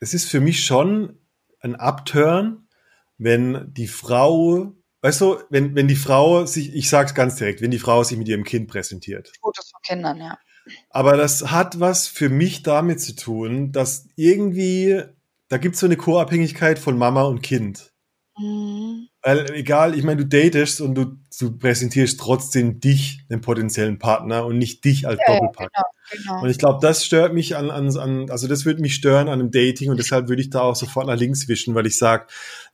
es 0.00 0.12
ist 0.12 0.28
für 0.28 0.40
mich 0.40 0.66
schon 0.66 1.18
ein 1.60 1.76
Upturn, 1.76 2.68
wenn 3.16 3.72
die 3.72 3.88
Frau, 3.88 4.74
weißt 5.02 5.20
du, 5.20 5.38
wenn, 5.50 5.74
wenn 5.74 5.88
die 5.88 5.96
Frau 5.96 6.46
sich, 6.46 6.74
ich 6.74 6.88
sag's 6.88 7.14
ganz 7.14 7.36
direkt, 7.36 7.60
wenn 7.60 7.70
die 7.70 7.78
Frau 7.78 8.02
sich 8.02 8.18
mit 8.18 8.28
ihrem 8.28 8.44
Kind 8.44 8.68
präsentiert. 8.68 9.32
Fotos 9.40 9.70
von 9.70 9.80
Kindern, 9.82 10.18
ja. 10.18 10.38
Aber 10.90 11.16
das 11.16 11.50
hat 11.50 11.80
was 11.80 12.08
für 12.08 12.28
mich 12.28 12.62
damit 12.62 13.00
zu 13.00 13.16
tun, 13.16 13.72
dass 13.72 14.06
irgendwie, 14.16 15.02
da 15.48 15.58
gibt's 15.58 15.80
so 15.80 15.86
eine 15.86 15.96
Co-Abhängigkeit 15.96 16.78
von 16.78 16.98
Mama 16.98 17.22
und 17.22 17.42
Kind. 17.42 17.92
Mhm. 18.38 19.08
Weil 19.22 19.50
egal, 19.52 19.96
ich 19.96 20.04
meine, 20.04 20.24
du 20.24 20.26
datest 20.26 20.80
und 20.80 20.94
du, 20.94 21.16
du 21.40 21.58
präsentierst 21.58 22.20
trotzdem 22.20 22.80
dich, 22.80 23.26
den 23.28 23.40
potenziellen 23.40 23.98
Partner 23.98 24.46
und 24.46 24.58
nicht 24.58 24.84
dich 24.84 25.08
als 25.08 25.20
Ja, 25.26 25.34
Doppelpack. 25.34 25.72
genau, 25.72 26.32
genau. 26.32 26.42
Und 26.42 26.50
ich 26.50 26.58
glaube, 26.58 26.78
das 26.80 27.04
stört 27.04 27.34
mich 27.34 27.56
an, 27.56 27.70
an, 27.70 27.96
an, 27.96 28.30
also 28.30 28.46
das 28.46 28.64
würde 28.64 28.80
mich 28.80 28.94
stören 28.94 29.28
an 29.28 29.40
einem 29.40 29.50
Dating 29.50 29.90
und 29.90 29.96
deshalb 29.98 30.28
würde 30.28 30.42
ich 30.42 30.50
da 30.50 30.60
auch 30.60 30.76
sofort 30.76 31.06
nach 31.06 31.16
links 31.16 31.48
wischen, 31.48 31.74
weil 31.74 31.86
ich 31.86 31.98
sage, 31.98 32.26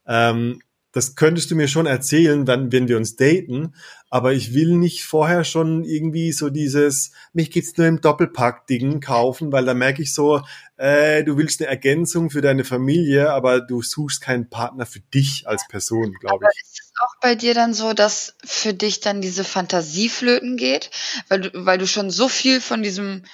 ähm, 0.07 0.61
das 0.95 1.17
könntest 1.17 1.51
du 1.51 1.57
mir 1.57 1.67
schon 1.67 1.87
erzählen, 1.87 2.47
dann, 2.47 2.71
wenn 2.71 2.87
wir 2.87 2.97
uns 2.97 3.17
daten, 3.17 3.75
aber 4.11 4.33
ich 4.33 4.55
will 4.55 4.77
nicht 4.77 5.05
vorher 5.05 5.43
schon 5.43 5.83
irgendwie 5.83 6.31
so 6.31 6.51
dieses, 6.51 7.11
mich 7.33 7.51
gibt's 7.51 7.77
nur 7.77 7.89
im 7.89 8.01
Doppelpack-Ding 8.01 9.01
kaufen, 9.01 9.51
weil 9.51 9.65
da 9.65 9.75
merke 9.75 10.03
ich 10.03 10.15
so, 10.15 10.43
äh, 10.77 11.25
du 11.25 11.37
willst 11.37 11.61
eine 11.61 11.69
Ergänzung 11.69 12.31
für 12.31 12.43
deine 12.43 12.63
Familie, 12.63 13.33
aber 13.33 13.61
du 13.61 13.83
suchst 13.83 14.21
keinen 14.21 14.49
Partner 14.49 14.87
für 14.87 15.01
dich 15.01 15.49
als 15.49 15.67
Person, 15.67 16.15
glaube 16.21 16.47
ich. 16.53 16.63
ist 16.63 16.81
es 16.81 16.93
auch 17.03 17.21
bei 17.21 17.35
dir 17.35 17.55
dann 17.55 17.75
so, 17.75 17.93
dass 17.93 18.37
für 18.45 18.73
dich 18.73 19.01
dann 19.01 19.21
diese 19.21 19.43
Fantasie 19.43 20.09
flöten 20.09 20.57
geht, 20.57 20.93
weil 21.29 21.41
du, 21.41 21.67
weil 21.67 21.79
du 21.79 21.89
schon 21.89 22.11
so 22.11 22.29
viel 22.29 22.61
von 22.61 22.85
diesem 22.85 23.25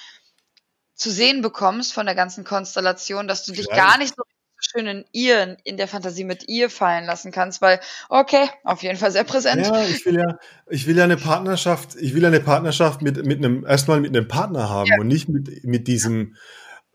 zu 0.95 1.11
sehen 1.11 1.43
bekommst, 1.43 1.93
von 1.93 2.07
der 2.07 2.15
ganzen 2.15 2.43
Konstellation, 2.43 3.27
dass 3.27 3.45
du 3.45 3.51
dich 3.51 3.65
Vielleicht. 3.65 3.79
gar 3.79 3.97
nicht 3.99 4.15
so 4.15 4.23
schön 4.61 4.87
in 4.87 5.05
ihr, 5.11 5.57
in 5.63 5.75
der 5.77 5.87
Fantasie 5.87 6.23
mit 6.23 6.47
ihr 6.47 6.69
fallen 6.69 7.05
lassen 7.05 7.31
kannst, 7.31 7.61
weil, 7.61 7.79
okay, 8.09 8.49
auf 8.63 8.81
jeden 8.83 8.97
Fall 8.97 9.11
sehr 9.11 9.23
präsent. 9.23 9.65
Ja, 9.65 9.83
ich 9.83 10.05
will 10.05 10.15
ja, 10.15 10.37
ich 10.69 10.87
will 10.87 10.97
ja 10.97 11.03
eine 11.03 11.17
Partnerschaft, 11.17 11.95
ich 11.99 12.13
will 12.13 12.21
ja 12.21 12.27
eine 12.29 12.39
Partnerschaft 12.39 13.01
mit, 13.01 13.25
mit 13.25 13.39
einem, 13.39 13.65
erstmal 13.65 13.99
mit 13.99 14.15
einem 14.15 14.27
Partner 14.27 14.69
haben 14.69 14.91
und 14.99 15.07
nicht 15.07 15.27
mit, 15.29 15.63
mit 15.65 15.87
diesem, 15.87 16.35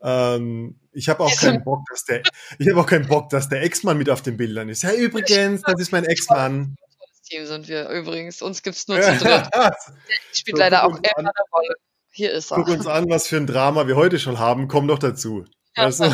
ähm, 0.03 0.79
ich 0.93 1.09
habe 1.09 1.25
auch 1.25 1.29
Diesem- 1.31 1.51
keinen 1.53 1.65
Bock, 1.65 1.81
dass 1.91 2.05
der, 2.05 2.23
ich 2.59 2.69
habe 2.71 2.81
auch 2.81 2.87
keinen 2.87 3.07
Bock, 3.07 3.29
dass 3.31 3.49
der 3.49 3.63
Ex-Mann 3.63 3.99
mit 3.99 4.09
auf 4.09 4.23
den 4.23 4.37
Bildern 4.37 4.69
ist. 4.69 4.83
Hey, 4.83 4.97
übrigens, 4.99 5.63
das 5.63 5.81
ist 5.81 5.93
mein 5.93 6.05
Ex-Mann. 6.05 6.77
Das 7.01 7.23
Team 7.23 7.45
sind 7.47 7.69
wir 7.69 7.89
übrigens. 7.89 8.41
Uns 8.41 8.63
gibt's 8.63 8.87
nur 8.89 9.01
zu 9.01 9.17
dritt. 9.17 9.49
Spielt 10.33 10.57
So, 10.57 10.63
leider 10.63 10.85
auch 10.85 10.97
immer 10.97 11.19
eine 11.19 11.31
Rolle. 11.53 11.75
Hier 12.13 12.33
ist 12.33 12.51
er. 12.53 12.57
Guck 12.59 12.69
uns 12.69 12.87
an, 12.87 13.07
was 13.11 13.27
für 13.27 13.37
ein 13.37 13.47
Drama 13.47 13.87
wir 13.89 13.97
heute 13.97 14.19
schon 14.19 14.39
haben. 14.39 14.69
Komm 14.69 14.87
doch 14.89 14.99
dazu. 14.99 15.45
Weißt 15.77 16.01
du? 16.01 16.05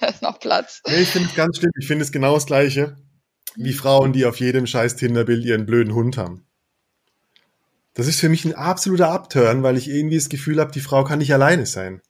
da 0.00 0.06
ist 0.06 0.22
noch 0.22 0.40
Platz. 0.40 0.80
Nee, 0.86 1.02
ich 1.02 1.08
finde 1.08 1.28
es 1.28 1.34
ganz 1.34 1.58
schlimm. 1.58 1.72
Ich 1.78 1.86
finde 1.86 2.04
es 2.04 2.12
genau 2.12 2.34
das 2.34 2.46
Gleiche 2.46 2.96
wie 3.56 3.72
Frauen, 3.72 4.12
die 4.12 4.26
auf 4.26 4.40
jedem 4.40 4.66
scheiß 4.66 4.96
Tinderbild 4.96 5.44
ihren 5.44 5.66
blöden 5.66 5.94
Hund 5.94 6.16
haben. 6.16 6.46
Das 7.94 8.08
ist 8.08 8.18
für 8.18 8.28
mich 8.28 8.44
ein 8.44 8.54
absoluter 8.54 9.10
Abturn, 9.10 9.62
weil 9.62 9.76
ich 9.76 9.88
irgendwie 9.88 10.16
das 10.16 10.28
Gefühl 10.28 10.60
habe, 10.60 10.72
die 10.72 10.80
Frau 10.80 11.04
kann 11.04 11.20
nicht 11.20 11.32
alleine 11.32 11.64
sein. 11.64 12.02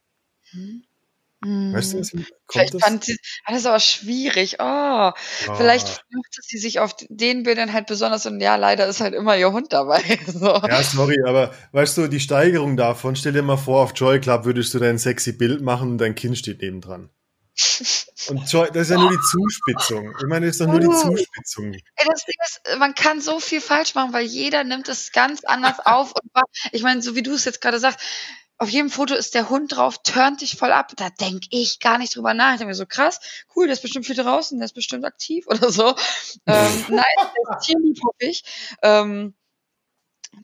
Weißt 1.44 1.92
du, 1.94 1.98
kommt 1.98 2.26
Vielleicht 2.50 2.74
das? 2.74 2.82
fand 2.82 3.04
sie, 3.04 3.16
ah, 3.44 3.52
das 3.52 3.60
ist 3.60 3.66
aber 3.66 3.80
schwierig. 3.80 4.56
Oh, 4.60 4.62
Ah. 4.64 5.14
vielleicht 5.56 5.86
macht 6.10 6.38
sie 6.42 6.58
sich 6.58 6.80
auf 6.80 6.94
den 7.08 7.42
Bildern 7.42 7.72
halt 7.72 7.86
besonders 7.86 8.26
und 8.26 8.40
ja, 8.40 8.56
leider 8.56 8.86
ist 8.86 9.00
halt 9.00 9.14
immer 9.14 9.36
ihr 9.36 9.52
Hund 9.52 9.72
dabei. 9.72 10.02
So. 10.26 10.46
Ja, 10.46 10.82
sorry, 10.82 11.16
aber 11.26 11.52
weißt 11.72 11.98
du, 11.98 12.06
die 12.08 12.20
Steigerung 12.20 12.76
davon, 12.76 13.14
stell 13.16 13.32
dir 13.32 13.42
mal 13.42 13.56
vor, 13.56 13.82
auf 13.82 13.92
Joy 13.94 14.20
Club 14.20 14.44
würdest 14.44 14.72
du 14.74 14.78
dein 14.78 14.98
sexy 14.98 15.32
Bild 15.32 15.60
machen 15.62 15.92
und 15.92 15.98
dein 15.98 16.14
Kind 16.14 16.38
steht 16.38 16.60
nebendran. 16.62 17.10
Und 18.28 18.48
Joy, 18.52 18.68
das 18.72 18.82
ist 18.82 18.90
ja 18.90 18.98
nur 18.98 19.10
die 19.10 19.20
Zuspitzung. 19.30 20.12
Ich 20.18 20.26
meine, 20.26 20.46
das 20.46 20.56
ist 20.56 20.60
doch 20.60 20.66
nur 20.66 20.80
die 20.80 20.88
Uh. 20.88 20.92
Zuspitzung. 21.00 21.72
Ey, 21.72 22.06
das 22.08 22.24
Ding 22.24 22.34
ist, 22.44 22.78
man 22.78 22.94
kann 22.94 23.20
so 23.20 23.38
viel 23.38 23.60
falsch 23.60 23.94
machen, 23.94 24.12
weil 24.12 24.24
jeder 24.24 24.64
nimmt 24.64 24.88
es 24.88 25.12
ganz 25.12 25.44
anders 25.44 25.76
auf. 25.84 26.12
Und 26.12 26.30
ich 26.72 26.82
meine, 26.82 27.00
so 27.02 27.14
wie 27.14 27.22
du 27.22 27.32
es 27.34 27.44
jetzt 27.44 27.60
gerade 27.60 27.78
sagst, 27.78 28.00
auf 28.58 28.68
jedem 28.68 28.90
Foto 28.90 29.14
ist 29.14 29.34
der 29.34 29.50
Hund 29.50 29.74
drauf, 29.76 30.02
turnt 30.02 30.40
dich 30.40 30.56
voll 30.56 30.72
ab. 30.72 30.92
Da 30.96 31.10
denke 31.10 31.48
ich 31.50 31.80
gar 31.80 31.98
nicht 31.98 32.14
drüber 32.14 32.34
nach. 32.34 32.52
Ich 32.52 32.58
denke 32.58 32.70
mir 32.70 32.74
so, 32.74 32.86
krass, 32.86 33.20
cool, 33.54 33.66
der 33.66 33.74
ist 33.74 33.82
bestimmt 33.82 34.06
viel 34.06 34.16
draußen, 34.16 34.58
der 34.58 34.66
ist 34.66 34.74
bestimmt 34.74 35.04
aktiv 35.04 35.46
oder 35.48 35.70
so. 35.70 35.88
Ähm, 36.46 36.84
nein, 36.88 37.04
der 37.18 37.58
ist 37.58 37.66
tierlieb, 37.66 37.98
hoffe 38.02 38.30
ich. 38.30 38.44
Ähm, 38.82 39.34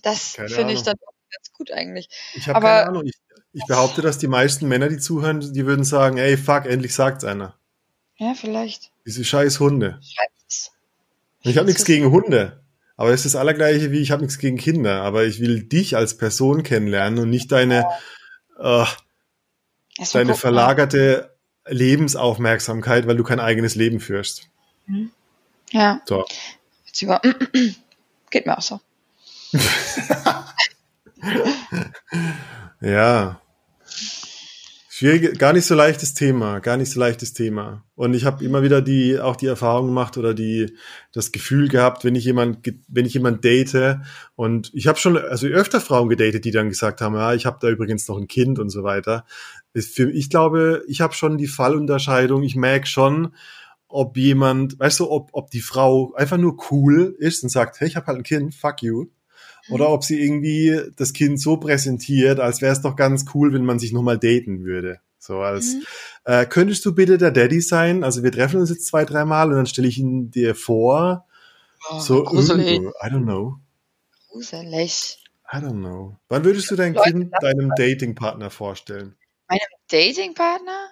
das 0.02 0.36
finde 0.36 0.72
ich 0.72 0.82
dann 0.82 0.96
auch 0.96 1.14
ganz 1.30 1.52
gut 1.52 1.70
eigentlich. 1.72 2.08
Ich 2.34 2.48
habe 2.48 2.60
keine 2.60 2.88
Ahnung. 2.88 3.06
Ich, 3.06 3.14
ich 3.52 3.64
behaupte, 3.66 4.02
dass 4.02 4.18
die 4.18 4.28
meisten 4.28 4.68
Männer, 4.68 4.88
die 4.88 4.98
zuhören, 4.98 5.40
die 5.52 5.66
würden 5.66 5.84
sagen, 5.84 6.18
ey, 6.18 6.36
fuck, 6.36 6.66
endlich 6.66 6.94
sagt's 6.94 7.24
einer. 7.24 7.58
Ja, 8.16 8.34
vielleicht. 8.34 8.92
Diese 9.06 9.24
scheiß 9.24 9.58
Hunde. 9.60 10.00
Schreibt's. 10.02 10.72
Ich 11.42 11.56
habe 11.56 11.66
nichts 11.66 11.84
gegen 11.84 12.10
Hunde. 12.10 12.62
Aber 13.00 13.12
es 13.14 13.24
ist 13.24 13.34
das 13.34 13.40
Allergleiche 13.40 13.92
wie 13.92 14.00
ich 14.00 14.10
habe 14.10 14.20
nichts 14.20 14.36
gegen 14.36 14.58
Kinder. 14.58 15.00
Aber 15.00 15.24
ich 15.24 15.40
will 15.40 15.62
dich 15.62 15.96
als 15.96 16.18
Person 16.18 16.62
kennenlernen 16.62 17.18
und 17.18 17.30
nicht 17.30 17.50
deine, 17.50 17.86
äh, 18.58 18.84
deine 20.12 20.34
verlagerte 20.34 21.34
Lebensaufmerksamkeit, 21.66 23.06
weil 23.06 23.16
du 23.16 23.24
kein 23.24 23.40
eigenes 23.40 23.74
Leben 23.74 24.00
führst. 24.00 24.50
Ja, 25.70 26.02
So. 26.04 26.26
jetzt 26.84 27.00
über. 27.00 27.22
Geht 28.30 28.44
mir 28.44 28.58
auch 28.58 28.62
so. 28.62 28.80
Ja. 32.82 33.40
Schwierige, 35.00 35.32
gar 35.32 35.54
nicht 35.54 35.64
so 35.64 35.74
leichtes 35.74 36.12
Thema, 36.12 36.58
gar 36.58 36.76
nicht 36.76 36.90
so 36.90 37.00
leichtes 37.00 37.32
Thema. 37.32 37.86
Und 37.94 38.12
ich 38.12 38.26
habe 38.26 38.44
immer 38.44 38.62
wieder 38.62 38.82
die, 38.82 39.18
auch 39.18 39.34
die 39.34 39.46
Erfahrung 39.46 39.86
gemacht 39.86 40.18
oder 40.18 40.34
die, 40.34 40.76
das 41.14 41.32
Gefühl 41.32 41.68
gehabt, 41.68 42.04
wenn 42.04 42.14
ich 42.16 42.26
jemand, 42.26 42.58
wenn 42.86 43.06
ich 43.06 43.14
jemand 43.14 43.42
date 43.42 43.96
und 44.36 44.70
ich 44.74 44.88
habe 44.88 44.98
schon, 44.98 45.16
also 45.16 45.46
öfter 45.46 45.80
Frauen 45.80 46.10
gedatet, 46.10 46.44
die 46.44 46.50
dann 46.50 46.68
gesagt 46.68 47.00
haben, 47.00 47.14
ja, 47.14 47.32
ich 47.32 47.46
habe 47.46 47.56
da 47.62 47.70
übrigens 47.70 48.08
noch 48.08 48.18
ein 48.18 48.28
Kind 48.28 48.58
und 48.58 48.68
so 48.68 48.82
weiter. 48.82 49.24
Ist 49.72 49.96
für, 49.96 50.10
ich 50.10 50.28
glaube, 50.28 50.82
ich 50.86 51.00
habe 51.00 51.14
schon 51.14 51.38
die 51.38 51.46
Fallunterscheidung. 51.46 52.42
Ich 52.42 52.54
merke 52.54 52.86
schon, 52.86 53.34
ob 53.88 54.18
jemand, 54.18 54.78
weißt 54.78 55.00
du, 55.00 55.10
ob, 55.10 55.30
ob 55.32 55.50
die 55.50 55.62
Frau 55.62 56.12
einfach 56.12 56.36
nur 56.36 56.58
cool 56.70 57.16
ist 57.18 57.42
und 57.42 57.48
sagt, 57.48 57.80
hey, 57.80 57.88
ich 57.88 57.96
habe 57.96 58.06
halt 58.06 58.18
ein 58.18 58.22
Kind, 58.22 58.54
fuck 58.54 58.82
you. 58.82 59.06
Oder 59.70 59.90
ob 59.90 60.04
sie 60.04 60.20
irgendwie 60.20 60.80
das 60.96 61.12
Kind 61.12 61.40
so 61.40 61.56
präsentiert, 61.58 62.40
als 62.40 62.60
wäre 62.62 62.72
es 62.72 62.82
doch 62.82 62.96
ganz 62.96 63.24
cool, 63.34 63.52
wenn 63.52 63.64
man 63.64 63.78
sich 63.78 63.92
nochmal 63.92 64.18
daten 64.18 64.64
würde. 64.64 65.00
So 65.18 65.40
als, 65.40 65.74
Mhm. 65.74 65.82
äh, 66.24 66.46
könntest 66.46 66.84
du 66.86 66.94
bitte 66.94 67.18
der 67.18 67.30
Daddy 67.30 67.60
sein? 67.60 68.04
Also 68.04 68.22
wir 68.22 68.32
treffen 68.32 68.58
uns 68.60 68.70
jetzt 68.70 68.86
zwei, 68.86 69.04
dreimal 69.04 69.48
und 69.50 69.56
dann 69.56 69.66
stelle 69.66 69.88
ich 69.88 69.98
ihn 69.98 70.30
dir 70.30 70.54
vor. 70.54 71.26
Oh, 71.90 71.98
So, 72.00 72.22
gruselig. 72.24 72.80
I 72.80 73.06
don't 73.06 73.24
know. 73.24 73.58
gruselig. 74.30 75.18
I 75.52 75.56
don't 75.56 75.80
know. 75.80 76.16
Wann 76.28 76.44
würdest 76.44 76.70
du 76.70 76.76
dein 76.76 76.94
Leute, 76.94 77.10
Kind 77.10 77.32
deinem 77.40 77.72
Datingpartner 77.76 78.50
vorstellen? 78.50 79.16
Meinem 79.48 79.60
Datingpartner? 79.90 80.90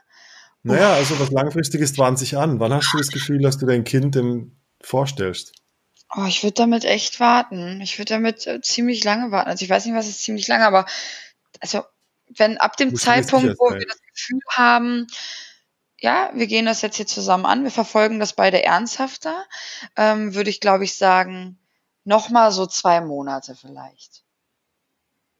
Naja, 0.64 0.92
also 0.94 1.18
was 1.20 1.30
langfristiges 1.30 1.94
20 1.94 2.36
an. 2.36 2.58
Wann 2.58 2.72
hast 2.74 2.92
du 2.92 2.98
das 2.98 3.08
Gefühl, 3.08 3.38
dass 3.40 3.58
du 3.58 3.66
dein 3.66 3.84
Kind 3.84 4.16
dem 4.16 4.56
vorstellst? 4.80 5.52
Oh, 6.16 6.24
ich 6.26 6.42
würde 6.42 6.54
damit 6.54 6.84
echt 6.84 7.20
warten. 7.20 7.80
Ich 7.80 7.98
würde 7.98 8.14
damit 8.14 8.46
äh, 8.46 8.60
ziemlich 8.60 9.04
lange 9.04 9.30
warten. 9.30 9.50
Also 9.50 9.64
ich 9.64 9.70
weiß 9.70 9.84
nicht, 9.84 9.94
was 9.94 10.08
ist 10.08 10.22
ziemlich 10.22 10.48
lange, 10.48 10.66
aber 10.66 10.86
also 11.60 11.82
wenn 12.28 12.58
ab 12.58 12.76
dem 12.76 12.90
dir 12.90 12.96
Zeitpunkt, 12.96 13.58
wo 13.58 13.70
wir 13.70 13.86
das 13.86 14.00
Gefühl 14.02 14.40
haben, 14.50 15.06
ja, 16.00 16.30
wir 16.34 16.46
gehen 16.46 16.66
das 16.66 16.82
jetzt 16.82 16.96
hier 16.96 17.06
zusammen 17.06 17.44
an, 17.44 17.64
wir 17.64 17.70
verfolgen 17.70 18.20
das 18.20 18.32
beide 18.32 18.62
ernsthafter, 18.62 19.44
ähm, 19.96 20.34
würde 20.34 20.50
ich, 20.50 20.60
glaube 20.60 20.84
ich, 20.84 20.96
sagen, 20.96 21.58
noch 22.04 22.30
mal 22.30 22.52
so 22.52 22.66
zwei 22.66 23.00
Monate 23.00 23.54
vielleicht. 23.54 24.22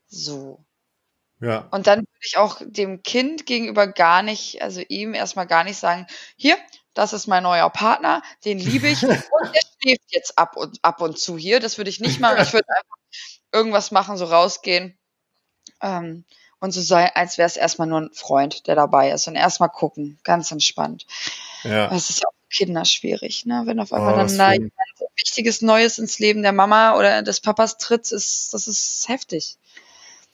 So. 0.08 0.64
Ja. 1.40 1.68
Und 1.70 1.86
dann 1.86 2.00
würde 2.00 2.26
ich 2.26 2.36
auch 2.36 2.60
dem 2.64 3.02
Kind 3.02 3.46
gegenüber 3.46 3.86
gar 3.86 4.22
nicht, 4.22 4.60
also 4.60 4.80
ihm 4.88 5.14
erstmal 5.14 5.46
gar 5.46 5.62
nicht 5.62 5.78
sagen, 5.78 6.06
hier, 6.36 6.56
das 6.98 7.12
ist 7.12 7.26
mein 7.28 7.44
neuer 7.44 7.70
Partner, 7.70 8.22
den 8.44 8.58
liebe 8.58 8.88
ich 8.88 9.02
und 9.04 9.10
der 9.10 9.60
schläft 9.80 10.02
jetzt 10.08 10.36
ab 10.36 10.56
und 10.56 10.78
ab 10.82 11.00
und 11.00 11.18
zu 11.18 11.38
hier. 11.38 11.60
Das 11.60 11.78
würde 11.78 11.90
ich 11.90 12.00
nicht 12.00 12.20
machen. 12.20 12.38
Ich 12.42 12.52
würde 12.52 12.66
einfach 12.68 12.96
irgendwas 13.52 13.90
machen, 13.90 14.16
so 14.16 14.24
rausgehen 14.26 14.98
ähm, 15.80 16.24
und 16.60 16.72
so 16.72 16.80
sein, 16.80 17.08
als 17.14 17.38
wäre 17.38 17.46
es 17.46 17.56
erstmal 17.56 17.88
nur 17.88 18.00
ein 18.00 18.10
Freund, 18.12 18.66
der 18.66 18.74
dabei 18.74 19.12
ist 19.12 19.28
und 19.28 19.36
erstmal 19.36 19.68
gucken, 19.70 20.18
ganz 20.24 20.50
entspannt. 20.50 21.06
Ja. 21.62 21.88
Das 21.88 22.10
ist 22.10 22.20
ja 22.20 22.26
auch 22.28 22.32
für 22.50 22.64
Kinder 22.64 22.84
schwierig, 22.84 23.46
ne? 23.46 23.62
Wenn 23.64 23.78
auf 23.80 23.92
Oh, 23.92 23.96
einmal 23.96 24.16
was 24.16 24.36
dann 24.36 24.38
da 24.38 24.46
ein- 24.48 24.72
Wichtiges 25.16 25.62
Neues 25.62 25.98
ins 25.98 26.18
Leben 26.18 26.42
der 26.42 26.52
Mama 26.52 26.96
oder 26.96 27.22
des 27.22 27.40
Papas 27.40 27.76
tritt, 27.78 28.10
ist 28.12 28.54
das 28.54 28.68
ist 28.68 29.08
heftig. 29.08 29.56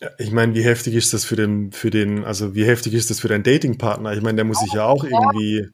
Ja, 0.01 0.11
Ich 0.19 0.31
meine, 0.31 0.55
wie 0.55 0.63
heftig 0.65 0.95
ist 0.95 1.13
das 1.15 1.25
für 1.25 1.37
den, 1.37 1.73
für 1.73 1.91
den, 1.91 2.25
also 2.25 2.55
wie 2.55 2.67
heftig 2.67 2.93
ist 2.95 3.09
das 3.11 3.21
für 3.21 3.29
deinen 3.29 3.45
Datingpartner? 3.45 4.13
Ich 4.13 4.21
meine, 4.23 4.37
der 4.37 4.45
muss 4.45 4.61
sich 4.61 4.73
ja 4.73 4.85
auch 4.85 5.05
irgendwie, 5.05 5.69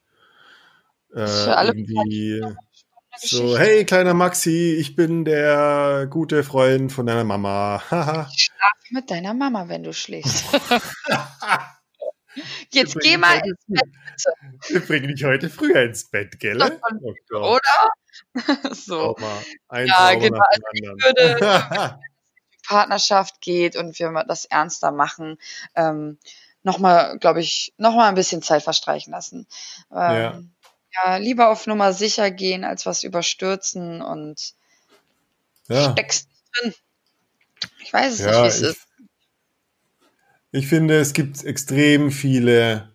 äh, 1.14 1.26
Für 1.26 1.56
alle 1.56 1.68
irgendwie 1.70 2.42
so, 3.18 3.58
hey, 3.58 3.84
kleiner 3.84 4.14
Maxi, 4.14 4.76
ich 4.78 4.94
bin 4.96 5.24
der 5.24 6.06
gute 6.08 6.44
Freund 6.44 6.92
von 6.92 7.06
deiner 7.06 7.24
Mama. 7.24 7.82
Haha. 7.90 8.30
Schlaf 8.34 8.72
mit 8.90 9.10
deiner 9.10 9.34
Mama, 9.34 9.68
wenn 9.68 9.82
du 9.82 9.92
schläfst. 9.92 10.44
Jetzt 12.70 12.96
geh 13.00 13.16
mal 13.16 13.42
ins 13.44 13.58
früh- 13.66 14.74
Wir 14.74 14.80
bringen 14.80 15.08
dich 15.08 15.24
heute 15.24 15.50
früher 15.50 15.82
ins 15.82 16.08
Bett, 16.08 16.38
gell? 16.38 16.78
Oh 17.02 17.12
oder? 17.36 17.60
so. 18.74 19.16
Ein 19.68 19.88
Ja, 19.88 20.14
genau. 20.14 20.38
Also 20.38 20.62
ich 20.72 20.88
anderen. 20.88 21.98
Partnerschaft 22.68 23.40
geht 23.40 23.74
und 23.74 23.98
wir 23.98 24.12
das 24.28 24.44
ernster 24.44 24.92
machen, 24.92 25.38
ähm, 25.74 26.18
nochmal, 26.62 27.18
glaube 27.18 27.40
ich, 27.40 27.72
nochmal 27.78 28.08
ein 28.08 28.14
bisschen 28.14 28.42
Zeit 28.42 28.62
verstreichen 28.62 29.12
lassen. 29.12 29.48
Ähm, 29.90 29.98
ja. 29.98 30.40
Lieber 31.18 31.50
auf 31.50 31.66
Nummer 31.66 31.92
sicher 31.92 32.30
gehen, 32.30 32.64
als 32.64 32.86
was 32.86 33.02
überstürzen 33.04 34.02
und 34.02 34.54
ja. 35.68 35.92
steckst 35.92 36.28
drin. 36.60 36.74
Ich 37.82 37.92
weiß 37.92 38.14
es 38.14 38.20
Ja, 38.20 38.26
nicht, 38.26 38.42
wie 38.42 38.48
es 38.48 38.60
ist. 38.62 38.86
ich 40.52 40.66
finde, 40.66 40.98
es 40.98 41.12
gibt 41.12 41.44
extrem 41.44 42.10
viele 42.10 42.88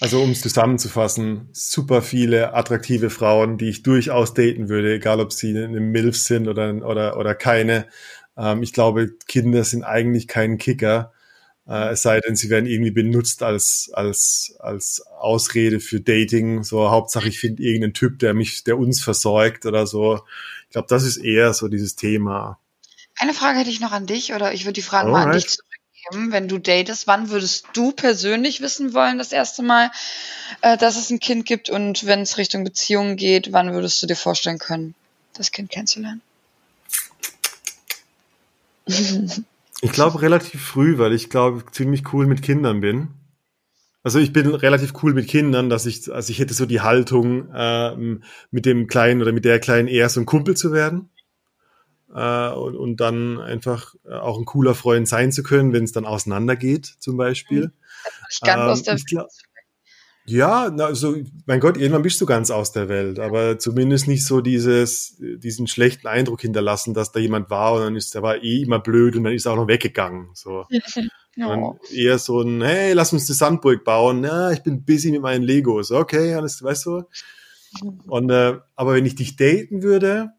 Also 0.00 0.22
um 0.22 0.32
es 0.32 0.42
zusammenzufassen, 0.42 1.48
super 1.52 2.02
viele 2.02 2.54
attraktive 2.54 3.10
Frauen, 3.10 3.58
die 3.58 3.68
ich 3.70 3.82
durchaus 3.84 4.34
daten 4.34 4.68
würde, 4.68 4.94
egal 4.94 5.20
ob 5.20 5.32
sie 5.32 5.50
eine 5.58 5.80
MILF 5.80 6.16
sind 6.18 6.48
oder, 6.48 6.74
oder, 6.86 7.18
oder 7.18 7.34
keine. 7.36 7.88
Ähm, 8.36 8.62
ich 8.64 8.72
glaube, 8.72 9.10
Kinder 9.28 9.64
sind 9.64 9.84
eigentlich 9.84 10.28
kein 10.28 10.58
Kicker, 10.58 11.12
äh, 11.68 11.90
es 11.90 12.02
sei 12.02 12.20
denn, 12.20 12.34
sie 12.34 12.48
werden 12.48 12.66
irgendwie 12.66 12.90
benutzt 12.90 13.42
als, 13.42 13.90
als, 13.92 14.56
als 14.58 15.06
Ausrede 15.06 15.80
für 15.80 16.00
Dating. 16.00 16.64
So, 16.64 16.90
Hauptsache, 16.90 17.28
ich 17.28 17.38
finde 17.38 17.62
irgendeinen 17.62 17.92
Typ, 17.94 18.18
der 18.18 18.32
mich, 18.32 18.64
der 18.64 18.78
uns 18.78 19.02
versorgt 19.02 19.66
oder 19.66 19.86
so. 19.86 20.20
Ich 20.64 20.70
glaube, 20.70 20.88
das 20.88 21.04
ist 21.04 21.18
eher 21.18 21.52
so 21.52 21.68
dieses 21.68 21.94
Thema. 21.94 22.58
Eine 23.16 23.34
Frage 23.34 23.58
hätte 23.58 23.70
ich 23.70 23.80
noch 23.80 23.92
an 23.92 24.06
dich, 24.06 24.32
oder 24.32 24.54
ich 24.54 24.64
würde 24.64 24.74
die 24.74 24.82
Frage 24.82 25.10
mal 25.10 25.22
an 25.22 25.28
Alright. 25.28 25.44
dich 25.44 25.50
zurückgeben. 25.50 26.32
Wenn 26.32 26.48
du 26.48 26.58
datest, 26.58 27.06
wann 27.06 27.28
würdest 27.28 27.66
du 27.74 27.92
persönlich 27.92 28.62
wissen 28.62 28.94
wollen, 28.94 29.18
das 29.18 29.32
erste 29.32 29.62
Mal, 29.62 29.90
äh, 30.62 30.78
dass 30.78 30.96
es 30.96 31.10
ein 31.10 31.20
Kind 31.20 31.44
gibt? 31.44 31.68
Und 31.68 32.06
wenn 32.06 32.20
es 32.20 32.38
Richtung 32.38 32.64
Beziehungen 32.64 33.16
geht, 33.16 33.52
wann 33.52 33.74
würdest 33.74 34.02
du 34.02 34.06
dir 34.06 34.16
vorstellen 34.16 34.58
können, 34.58 34.94
das 35.34 35.52
Kind 35.52 35.70
kennenzulernen? 35.70 36.22
Ich 39.80 39.92
glaube 39.92 40.22
relativ 40.22 40.62
früh, 40.62 40.98
weil 40.98 41.12
ich 41.12 41.30
glaube 41.30 41.64
ziemlich 41.70 42.12
cool 42.12 42.26
mit 42.26 42.42
Kindern 42.42 42.80
bin. 42.80 43.08
Also 44.02 44.18
ich 44.18 44.32
bin 44.32 44.54
relativ 44.54 44.94
cool 45.02 45.12
mit 45.12 45.28
Kindern, 45.28 45.68
dass 45.68 45.86
ich, 45.86 46.12
also 46.12 46.30
ich 46.30 46.38
hätte 46.38 46.54
so 46.54 46.66
die 46.66 46.80
Haltung, 46.80 47.50
ähm, 47.54 48.22
mit 48.50 48.64
dem 48.64 48.86
Kleinen 48.86 49.20
oder 49.22 49.32
mit 49.32 49.44
der 49.44 49.60
Kleinen 49.60 49.88
eher 49.88 50.08
so 50.08 50.20
ein 50.20 50.26
Kumpel 50.26 50.56
zu 50.56 50.72
werden. 50.72 51.10
Äh, 52.14 52.50
und, 52.50 52.74
und 52.76 52.96
dann 52.96 53.38
einfach 53.38 53.94
äh, 54.06 54.14
auch 54.14 54.38
ein 54.38 54.46
cooler 54.46 54.74
Freund 54.74 55.06
sein 55.06 55.30
zu 55.30 55.42
können, 55.42 55.72
wenn 55.72 55.84
es 55.84 55.92
dann 55.92 56.06
auseinandergeht, 56.06 56.86
zum 56.98 57.16
Beispiel. 57.16 57.72
Ich 58.30 58.40
ganz 58.40 58.62
Ähm, 58.62 58.68
aus 58.68 58.82
der 58.82 58.94
ich 58.94 59.06
glaub- 59.06 59.28
Ja, 60.28 60.70
na, 60.74 60.84
also, 60.86 61.16
mein 61.46 61.60
Gott, 61.60 61.76
irgendwann 61.76 62.02
bist 62.02 62.20
du 62.20 62.26
ganz 62.26 62.50
aus 62.50 62.72
der 62.72 62.88
Welt, 62.88 63.18
aber 63.18 63.58
zumindest 63.58 64.08
nicht 64.08 64.24
so 64.24 64.40
dieses, 64.40 65.16
diesen 65.18 65.66
schlechten 65.66 66.06
Eindruck 66.06 66.42
hinterlassen, 66.42 66.94
dass 66.94 67.12
da 67.12 67.20
jemand 67.20 67.50
war 67.50 67.74
und 67.74 67.80
dann 67.80 67.96
ist, 67.96 68.14
der 68.14 68.22
war 68.22 68.42
eh 68.42 68.62
immer 68.62 68.78
blöd 68.78 69.16
und 69.16 69.24
dann 69.24 69.32
ist 69.32 69.46
er 69.46 69.52
auch 69.52 69.56
noch 69.56 69.68
weggegangen, 69.68 70.28
so. 70.34 70.66
Dann 71.36 71.62
Oh. 71.62 71.78
eher 71.92 72.18
so 72.18 72.40
ein, 72.40 72.62
hey, 72.62 72.94
lass 72.94 73.12
uns 73.12 73.28
eine 73.28 73.36
Sandburg 73.36 73.84
bauen. 73.84 74.24
Ja, 74.24 74.50
ich 74.50 74.64
bin 74.64 74.84
busy 74.84 75.12
mit 75.12 75.22
meinen 75.22 75.44
Legos. 75.44 75.92
Okay, 75.92 76.34
alles, 76.34 76.60
weißt 76.64 76.86
du? 76.86 77.04
Und, 78.08 78.30
äh, 78.30 78.58
aber 78.74 78.94
wenn 78.94 79.06
ich 79.06 79.14
dich 79.14 79.36
daten 79.36 79.84
würde, 79.84 80.32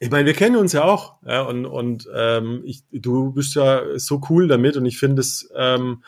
ich 0.00 0.10
meine, 0.10 0.26
wir 0.26 0.32
kennen 0.34 0.56
uns 0.56 0.72
ja 0.72 0.82
auch, 0.82 1.22
ja, 1.24 1.42
und, 1.42 1.66
und 1.66 2.08
ähm, 2.12 2.62
ich, 2.64 2.82
du 2.90 3.30
bist 3.32 3.54
ja 3.54 3.96
so 3.96 4.20
cool 4.28 4.48
damit 4.48 4.76
und 4.76 4.86
ich 4.86 4.98
finde 4.98 5.20
es 5.20 5.48
ähm, 5.54 6.02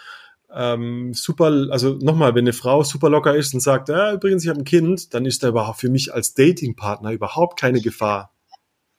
ähm, 0.54 1.14
super, 1.14 1.68
also 1.70 1.98
nochmal, 2.00 2.34
wenn 2.34 2.44
eine 2.44 2.52
Frau 2.52 2.82
super 2.84 3.10
locker 3.10 3.34
ist 3.34 3.54
und 3.54 3.60
sagt, 3.60 3.88
ja, 3.88 4.12
übrigens, 4.12 4.44
ich 4.44 4.50
habe 4.50 4.60
ein 4.60 4.64
Kind, 4.64 5.12
dann 5.12 5.26
ist 5.26 5.42
da 5.42 5.48
überhaupt 5.48 5.80
für 5.80 5.90
mich 5.90 6.14
als 6.14 6.34
Datingpartner 6.34 7.12
überhaupt 7.12 7.58
keine 7.58 7.80
Gefahr. 7.80 8.32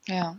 Ja. 0.08 0.38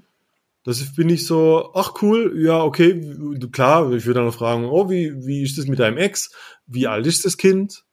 Das 0.64 0.94
bin 0.94 1.08
ich 1.08 1.26
so, 1.26 1.70
ach 1.74 1.94
cool, 2.02 2.34
ja, 2.42 2.62
okay, 2.62 3.14
klar, 3.52 3.92
ich 3.92 4.04
würde 4.04 4.18
dann 4.18 4.26
noch 4.26 4.34
fragen, 4.34 4.64
oh, 4.64 4.90
wie, 4.90 5.24
wie 5.24 5.42
ist 5.42 5.58
das 5.58 5.66
mit 5.66 5.78
deinem 5.78 5.96
Ex? 5.96 6.32
Wie 6.66 6.86
alt 6.86 7.06
ist 7.06 7.24
das 7.24 7.36
Kind? 7.36 7.84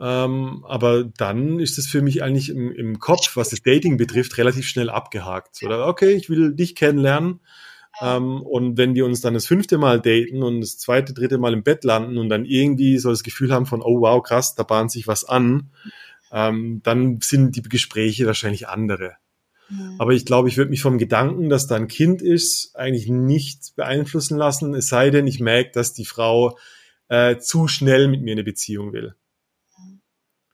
Ähm, 0.00 0.64
aber 0.66 1.04
dann 1.04 1.60
ist 1.60 1.76
es 1.76 1.86
für 1.86 2.02
mich 2.02 2.22
eigentlich 2.22 2.50
im, 2.50 2.72
im 2.72 2.98
Kopf, 2.98 3.36
was 3.36 3.50
das 3.50 3.62
Dating 3.62 3.96
betrifft, 3.96 4.38
relativ 4.38 4.66
schnell 4.66 4.90
abgehakt. 4.90 5.62
Oder 5.62 5.86
okay, 5.86 6.12
ich 6.12 6.30
will 6.30 6.54
dich 6.54 6.74
kennenlernen. 6.74 7.40
Ähm, 8.00 8.42
und 8.42 8.76
wenn 8.76 8.94
wir 8.94 9.04
uns 9.04 9.20
dann 9.20 9.34
das 9.34 9.46
fünfte 9.46 9.78
Mal 9.78 10.00
daten 10.00 10.42
und 10.42 10.60
das 10.60 10.78
zweite, 10.78 11.12
dritte 11.12 11.38
Mal 11.38 11.52
im 11.52 11.62
Bett 11.62 11.84
landen 11.84 12.18
und 12.18 12.28
dann 12.28 12.44
irgendwie 12.44 12.98
so 12.98 13.10
das 13.10 13.22
Gefühl 13.22 13.52
haben 13.52 13.66
von, 13.66 13.82
oh 13.82 14.00
wow, 14.00 14.22
krass, 14.22 14.54
da 14.54 14.62
bahnt 14.62 14.90
sich 14.90 15.06
was 15.06 15.24
an, 15.24 15.70
ähm, 16.30 16.80
dann 16.84 17.20
sind 17.20 17.56
die 17.56 17.62
Gespräche 17.62 18.26
wahrscheinlich 18.26 18.68
andere. 18.68 19.16
Aber 19.98 20.12
ich 20.12 20.24
glaube, 20.24 20.48
ich 20.48 20.56
würde 20.56 20.70
mich 20.70 20.80
vom 20.80 20.96
Gedanken, 20.96 21.50
dass 21.50 21.66
da 21.66 21.76
ein 21.76 21.88
Kind 21.88 22.22
ist, 22.22 22.74
eigentlich 22.74 23.08
nicht 23.08 23.76
beeinflussen 23.76 24.38
lassen, 24.38 24.74
es 24.74 24.88
sei 24.88 25.10
denn, 25.10 25.26
ich 25.26 25.40
merke, 25.40 25.72
dass 25.74 25.92
die 25.92 26.06
Frau 26.06 26.56
äh, 27.08 27.36
zu 27.36 27.68
schnell 27.68 28.08
mit 28.08 28.22
mir 28.22 28.32
eine 28.32 28.44
Beziehung 28.44 28.94
will. 28.94 29.14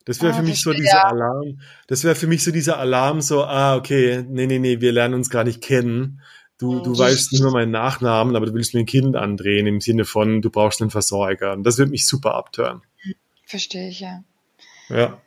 Das 0.04 0.20
wäre 0.20 0.32
Ah, 0.32 0.36
für 0.36 0.42
mich 0.42 0.60
so 0.60 0.72
dieser 0.72 0.96
ja. 0.96 1.04
Alarm. 1.04 1.60
Das 1.86 2.02
wäre 2.02 2.16
für 2.16 2.26
mich 2.26 2.42
so 2.42 2.50
dieser 2.50 2.78
Alarm, 2.78 3.20
so, 3.20 3.44
ah, 3.44 3.76
okay, 3.76 4.24
nee, 4.28 4.46
nee, 4.46 4.58
nee, 4.58 4.80
wir 4.80 4.92
lernen 4.92 5.14
uns 5.14 5.30
gar 5.30 5.44
nicht 5.44 5.62
kennen. 5.62 6.20
Du, 6.58 6.80
du 6.80 6.96
weißt 6.96 7.32
nicht 7.32 7.42
mehr 7.42 7.50
meinen 7.50 7.72
Nachnamen, 7.72 8.36
aber 8.36 8.46
du 8.46 8.54
willst 8.54 8.74
mir 8.74 8.80
ein 8.80 8.86
Kind 8.86 9.16
andrehen 9.16 9.66
im 9.66 9.80
Sinne 9.80 10.04
von, 10.04 10.40
du 10.40 10.50
brauchst 10.50 10.80
einen 10.80 10.90
Versorger. 10.90 11.52
Und 11.52 11.64
das 11.64 11.78
würde 11.78 11.90
mich 11.90 12.06
super 12.06 12.34
abtören. 12.34 12.82
Verstehe 13.44 13.88
ich, 13.88 14.00
ja. 14.00 14.22
Ja. 14.88 15.20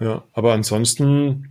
Ja, 0.00 0.24
aber 0.32 0.52
ansonsten, 0.52 1.50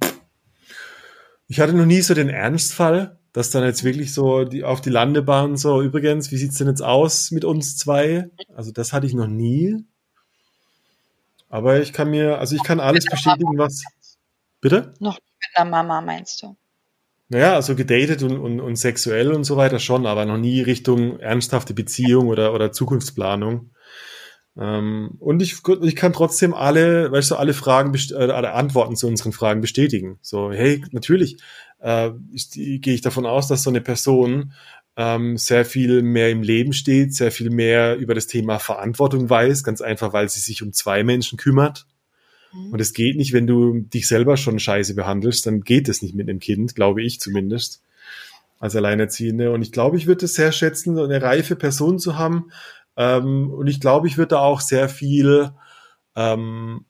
ich 1.47 1.59
hatte 1.59 1.73
noch 1.73 1.85
nie 1.85 2.01
so 2.01 2.13
den 2.13 2.29
Ernstfall, 2.29 3.17
dass 3.33 3.49
dann 3.49 3.63
jetzt 3.63 3.83
wirklich 3.83 4.13
so 4.13 4.45
die, 4.45 4.63
auf 4.63 4.81
die 4.81 4.89
Landebahn 4.89 5.57
so, 5.57 5.81
übrigens, 5.81 6.31
wie 6.31 6.37
sieht's 6.37 6.57
denn 6.57 6.67
jetzt 6.67 6.83
aus 6.83 7.31
mit 7.31 7.43
uns 7.43 7.75
zwei? 7.77 8.29
Also 8.55 8.71
das 8.71 8.93
hatte 8.93 9.07
ich 9.07 9.13
noch 9.13 9.27
nie. 9.27 9.83
Aber 11.49 11.79
ich 11.79 11.93
kann 11.93 12.09
mir, 12.09 12.39
also 12.39 12.55
ich 12.55 12.63
kann 12.63 12.79
alles 12.79 13.05
bestätigen, 13.05 13.57
was. 13.57 13.83
Bitte? 14.61 14.93
Noch 14.99 15.15
mit 15.15 15.57
einer 15.57 15.69
Mama, 15.69 16.01
meinst 16.01 16.41
du? 16.43 16.55
Naja, 17.29 17.55
also 17.55 17.75
gedatet 17.75 18.21
und, 18.21 18.37
und, 18.37 18.59
und 18.59 18.75
sexuell 18.75 19.31
und 19.31 19.45
so 19.45 19.57
weiter 19.57 19.79
schon, 19.79 20.05
aber 20.05 20.25
noch 20.25 20.37
nie 20.37 20.61
Richtung 20.61 21.19
ernsthafte 21.19 21.73
Beziehung 21.73 22.27
oder, 22.27 22.53
oder 22.53 22.71
Zukunftsplanung. 22.71 23.71
Ähm, 24.57 25.15
und 25.19 25.41
ich, 25.41 25.57
ich 25.81 25.95
kann 25.95 26.13
trotzdem 26.13 26.53
alle, 26.53 27.11
weißt 27.11 27.31
du, 27.31 27.35
alle 27.35 27.53
Fragen, 27.53 27.93
äh, 28.11 28.15
alle 28.15 28.53
Antworten 28.53 28.95
zu 28.95 29.07
unseren 29.07 29.33
Fragen 29.33 29.61
bestätigen. 29.61 30.19
So, 30.21 30.51
hey, 30.51 30.83
natürlich 30.91 31.37
äh, 31.79 32.11
gehe 32.53 32.93
ich 32.93 33.01
davon 33.01 33.25
aus, 33.25 33.47
dass 33.47 33.63
so 33.63 33.69
eine 33.69 33.81
Person 33.81 34.53
ähm, 34.97 35.37
sehr 35.37 35.65
viel 35.65 36.01
mehr 36.03 36.29
im 36.29 36.41
Leben 36.41 36.73
steht, 36.73 37.13
sehr 37.13 37.31
viel 37.31 37.49
mehr 37.49 37.97
über 37.97 38.13
das 38.13 38.27
Thema 38.27 38.59
Verantwortung 38.59 39.29
weiß, 39.29 39.63
ganz 39.63 39.81
einfach, 39.81 40.13
weil 40.13 40.29
sie 40.29 40.39
sich 40.39 40.63
um 40.63 40.71
zwei 40.71 41.03
Menschen 41.03 41.37
kümmert. 41.37 41.85
Und 42.71 42.79
es 42.79 42.93
geht 42.93 43.17
nicht, 43.17 43.33
wenn 43.33 43.47
du 43.47 43.79
dich 43.79 44.07
selber 44.07 44.37
schon 44.37 44.59
scheiße 44.59 44.95
behandelst, 44.95 45.45
dann 45.45 45.61
geht 45.61 45.89
es 45.89 46.01
nicht 46.01 46.15
mit 46.15 46.29
einem 46.29 46.39
Kind, 46.39 46.75
glaube 46.75 47.01
ich 47.03 47.19
zumindest, 47.19 47.81
als 48.59 48.75
Alleinerziehende. 48.75 49.51
Und 49.51 49.61
ich 49.61 49.71
glaube, 49.71 49.97
ich 49.97 50.07
würde 50.07 50.25
es 50.25 50.33
sehr 50.33 50.51
schätzen, 50.51 50.97
eine 50.97 51.21
reife 51.21 51.55
Person 51.55 51.99
zu 51.99 52.17
haben. 52.17 52.51
Ähm, 52.97 53.51
und 53.51 53.67
ich 53.67 53.79
glaube, 53.79 54.07
ich 54.07 54.17
würde 54.17 54.29
da 54.29 54.39
auch 54.39 54.61
sehr 54.61 54.89
viel, 54.89 55.51
ähm, 56.15 56.85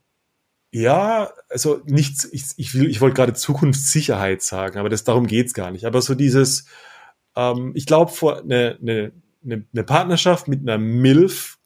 ja, 0.72 1.32
also 1.50 1.82
nichts, 1.86 2.28
ich, 2.32 2.44
ich, 2.58 2.74
will, 2.76 2.90
ich 2.90 3.02
wollte 3.02 3.16
gerade 3.16 3.34
Zukunftssicherheit 3.34 4.42
sagen, 4.42 4.78
aber 4.78 4.90
das, 4.90 5.04
darum 5.04 5.26
geht's 5.26 5.54
gar 5.54 5.72
nicht. 5.72 5.86
Aber 5.86 6.02
so 6.02 6.16
dieses, 6.16 6.66
ähm, 7.36 7.72
ich 7.76 7.86
glaube, 7.86 8.12
eine, 8.44 8.78
eine, 8.82 9.12
eine 9.44 9.84
Partnerschaft 9.84 10.48
mit 10.48 10.62
einer 10.62 10.78
MILF 10.78 11.58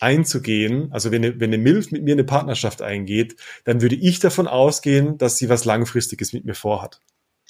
einzugehen, 0.00 0.92
also 0.92 1.10
wenn 1.12 1.24
eine, 1.24 1.40
wenn 1.40 1.50
eine 1.50 1.58
MILF 1.58 1.90
mit 1.92 2.02
mir 2.02 2.12
eine 2.14 2.24
Partnerschaft 2.24 2.82
eingeht, 2.82 3.36
dann 3.64 3.80
würde 3.80 3.94
ich 3.94 4.18
davon 4.18 4.48
ausgehen, 4.48 5.18
dass 5.18 5.38
sie 5.38 5.48
was 5.48 5.64
Langfristiges 5.64 6.32
mit 6.32 6.44
mir 6.44 6.54
vorhat. 6.54 7.00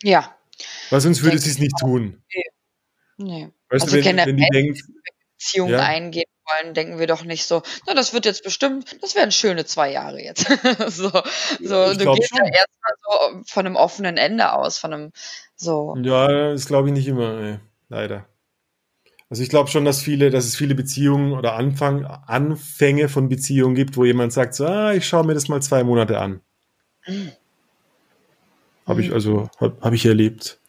Ja. 0.03 0.36
Weil 0.90 1.01
sonst 1.01 1.22
würde 1.22 1.38
sie 1.38 1.51
es 1.51 1.59
nicht 1.59 1.76
tun. 1.80 2.22
Nee. 3.16 3.51
Weißt 3.70 3.84
Also 3.84 3.97
du, 3.97 4.05
wenn, 4.05 4.16
wenn 4.16 4.36
die 4.36 4.49
denkt, 4.53 4.82
Beziehungen 5.38 5.72
Ja. 5.72 5.80
eingehen 5.80 6.24
wollen, 6.45 6.74
denken 6.74 6.99
wir 6.99 7.07
doch 7.07 7.24
nicht 7.24 7.47
so, 7.47 7.62
na, 7.86 7.95
das 7.95 8.12
wird 8.12 8.26
jetzt 8.26 8.45
bestimmt, 8.45 8.97
das 9.03 9.14
werden 9.14 9.32
schöne 9.32 9.64
zwei 9.64 9.90
Jahre 9.90 10.22
jetzt. 10.22 10.47
so, 10.88 11.11
so 11.61 11.90
ich 11.90 11.99
du 11.99 12.12
gehst 12.14 12.30
ja 12.32 12.38
schon. 12.38 12.53
erstmal 12.53 12.92
so 13.03 13.42
von 13.47 13.66
einem 13.66 13.76
offenen 13.76 14.16
Ende 14.16 14.53
aus, 14.53 14.78
von 14.78 14.92
einem 14.92 15.12
so. 15.57 15.97
ja, 16.03 16.51
das 16.53 16.66
glaube 16.66 16.88
ich 16.88 16.95
nicht 16.95 17.07
immer, 17.09 17.40
nee, 17.40 17.59
leider. 17.88 18.28
Also 19.35 19.43
ich 19.43 19.49
glaube 19.49 19.68
schon, 19.68 19.85
dass 19.85 20.01
viele, 20.01 20.30
dass 20.30 20.45
es 20.45 20.55
viele 20.55 20.76
Beziehungen 20.76 21.32
oder 21.32 21.57
Anfang, 21.57 22.05
Anfänge 22.05 23.09
von 23.09 23.28
Beziehungen 23.28 23.74
gibt, 23.74 23.97
wo 23.97 24.05
jemand 24.05 24.32
sagt, 24.32 24.55
so, 24.55 24.64
ah, 24.64 24.95
ich 24.95 25.09
schaue 25.09 25.26
mir 25.26 25.35
das 25.35 25.49
mal 25.49 25.61
zwei 25.61 25.82
Monate 25.82 26.20
an. 26.20 26.41
Habe 28.87 29.01
ich 29.03 29.12
also, 29.12 29.51
habe 29.59 29.76
hab 29.80 29.93
ich 29.93 30.07
erlebt. 30.07 30.61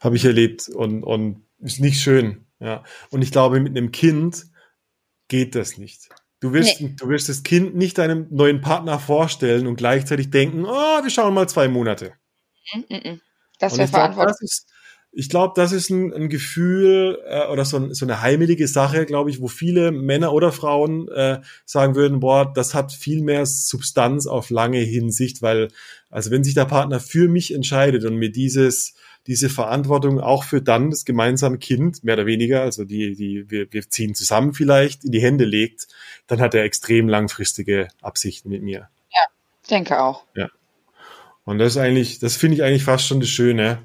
Habe 0.00 0.16
ich 0.16 0.24
erlebt 0.24 0.66
und, 0.70 1.02
und 1.04 1.44
ist 1.58 1.78
nicht 1.78 2.00
schön. 2.00 2.46
Ja. 2.58 2.84
Und 3.10 3.20
ich 3.20 3.32
glaube, 3.32 3.60
mit 3.60 3.76
einem 3.76 3.92
Kind 3.92 4.46
geht 5.28 5.54
das 5.54 5.76
nicht. 5.76 6.08
Du 6.40 6.54
wirst, 6.54 6.80
du 6.80 7.08
wirst 7.10 7.28
das 7.28 7.42
Kind 7.42 7.74
nicht 7.74 7.98
deinem 7.98 8.28
neuen 8.30 8.62
Partner 8.62 8.98
vorstellen 8.98 9.66
und 9.66 9.76
gleichzeitig 9.76 10.30
denken, 10.30 10.64
oh, 10.64 11.02
wir 11.02 11.10
schauen 11.10 11.34
mal 11.34 11.50
zwei 11.50 11.68
Monate. 11.68 12.14
Mm, 12.72 12.94
mm, 12.94 13.10
mm. 13.10 13.20
Das 13.58 13.76
wäre 13.76 13.88
verantwortlich. 13.88 14.38
das 14.40 14.40
ist, 14.40 14.72
ich 15.18 15.30
glaube, 15.30 15.54
das 15.56 15.72
ist 15.72 15.88
ein, 15.88 16.12
ein 16.12 16.28
Gefühl 16.28 17.18
äh, 17.26 17.46
oder 17.46 17.64
so, 17.64 17.78
ein, 17.78 17.94
so 17.94 18.04
eine 18.04 18.20
heimelige 18.20 18.68
Sache, 18.68 19.06
glaube 19.06 19.30
ich, 19.30 19.40
wo 19.40 19.48
viele 19.48 19.90
Männer 19.90 20.32
oder 20.34 20.52
Frauen 20.52 21.08
äh, 21.08 21.40
sagen 21.64 21.94
würden, 21.94 22.20
boah, 22.20 22.52
das 22.52 22.74
hat 22.74 22.92
viel 22.92 23.22
mehr 23.22 23.46
Substanz 23.46 24.26
auf 24.26 24.50
lange 24.50 24.80
Hinsicht, 24.80 25.40
weil, 25.40 25.68
also 26.10 26.30
wenn 26.30 26.44
sich 26.44 26.54
der 26.54 26.66
Partner 26.66 27.00
für 27.00 27.28
mich 27.28 27.54
entscheidet 27.54 28.04
und 28.04 28.16
mir 28.16 28.30
dieses, 28.30 28.94
diese 29.26 29.48
Verantwortung 29.48 30.20
auch 30.20 30.44
für 30.44 30.60
dann 30.60 30.90
das 30.90 31.06
gemeinsame 31.06 31.56
Kind, 31.56 32.04
mehr 32.04 32.14
oder 32.14 32.26
weniger, 32.26 32.60
also 32.60 32.84
die, 32.84 33.16
die, 33.16 33.50
wir, 33.50 33.72
wir 33.72 33.88
ziehen 33.88 34.14
zusammen 34.14 34.52
vielleicht, 34.52 35.04
in 35.04 35.12
die 35.12 35.22
Hände 35.22 35.46
legt, 35.46 35.88
dann 36.26 36.40
hat 36.40 36.54
er 36.54 36.64
extrem 36.64 37.08
langfristige 37.08 37.88
Absichten 38.02 38.50
mit 38.50 38.62
mir. 38.62 38.90
Denke 39.70 40.00
auch. 40.00 40.24
Ja. 40.34 40.48
Und 41.44 41.58
das 41.58 41.72
ist 41.72 41.78
eigentlich, 41.78 42.18
das 42.18 42.36
finde 42.36 42.56
ich 42.56 42.62
eigentlich 42.62 42.84
fast 42.84 43.06
schon 43.06 43.20
das 43.20 43.28
Schöne. 43.28 43.78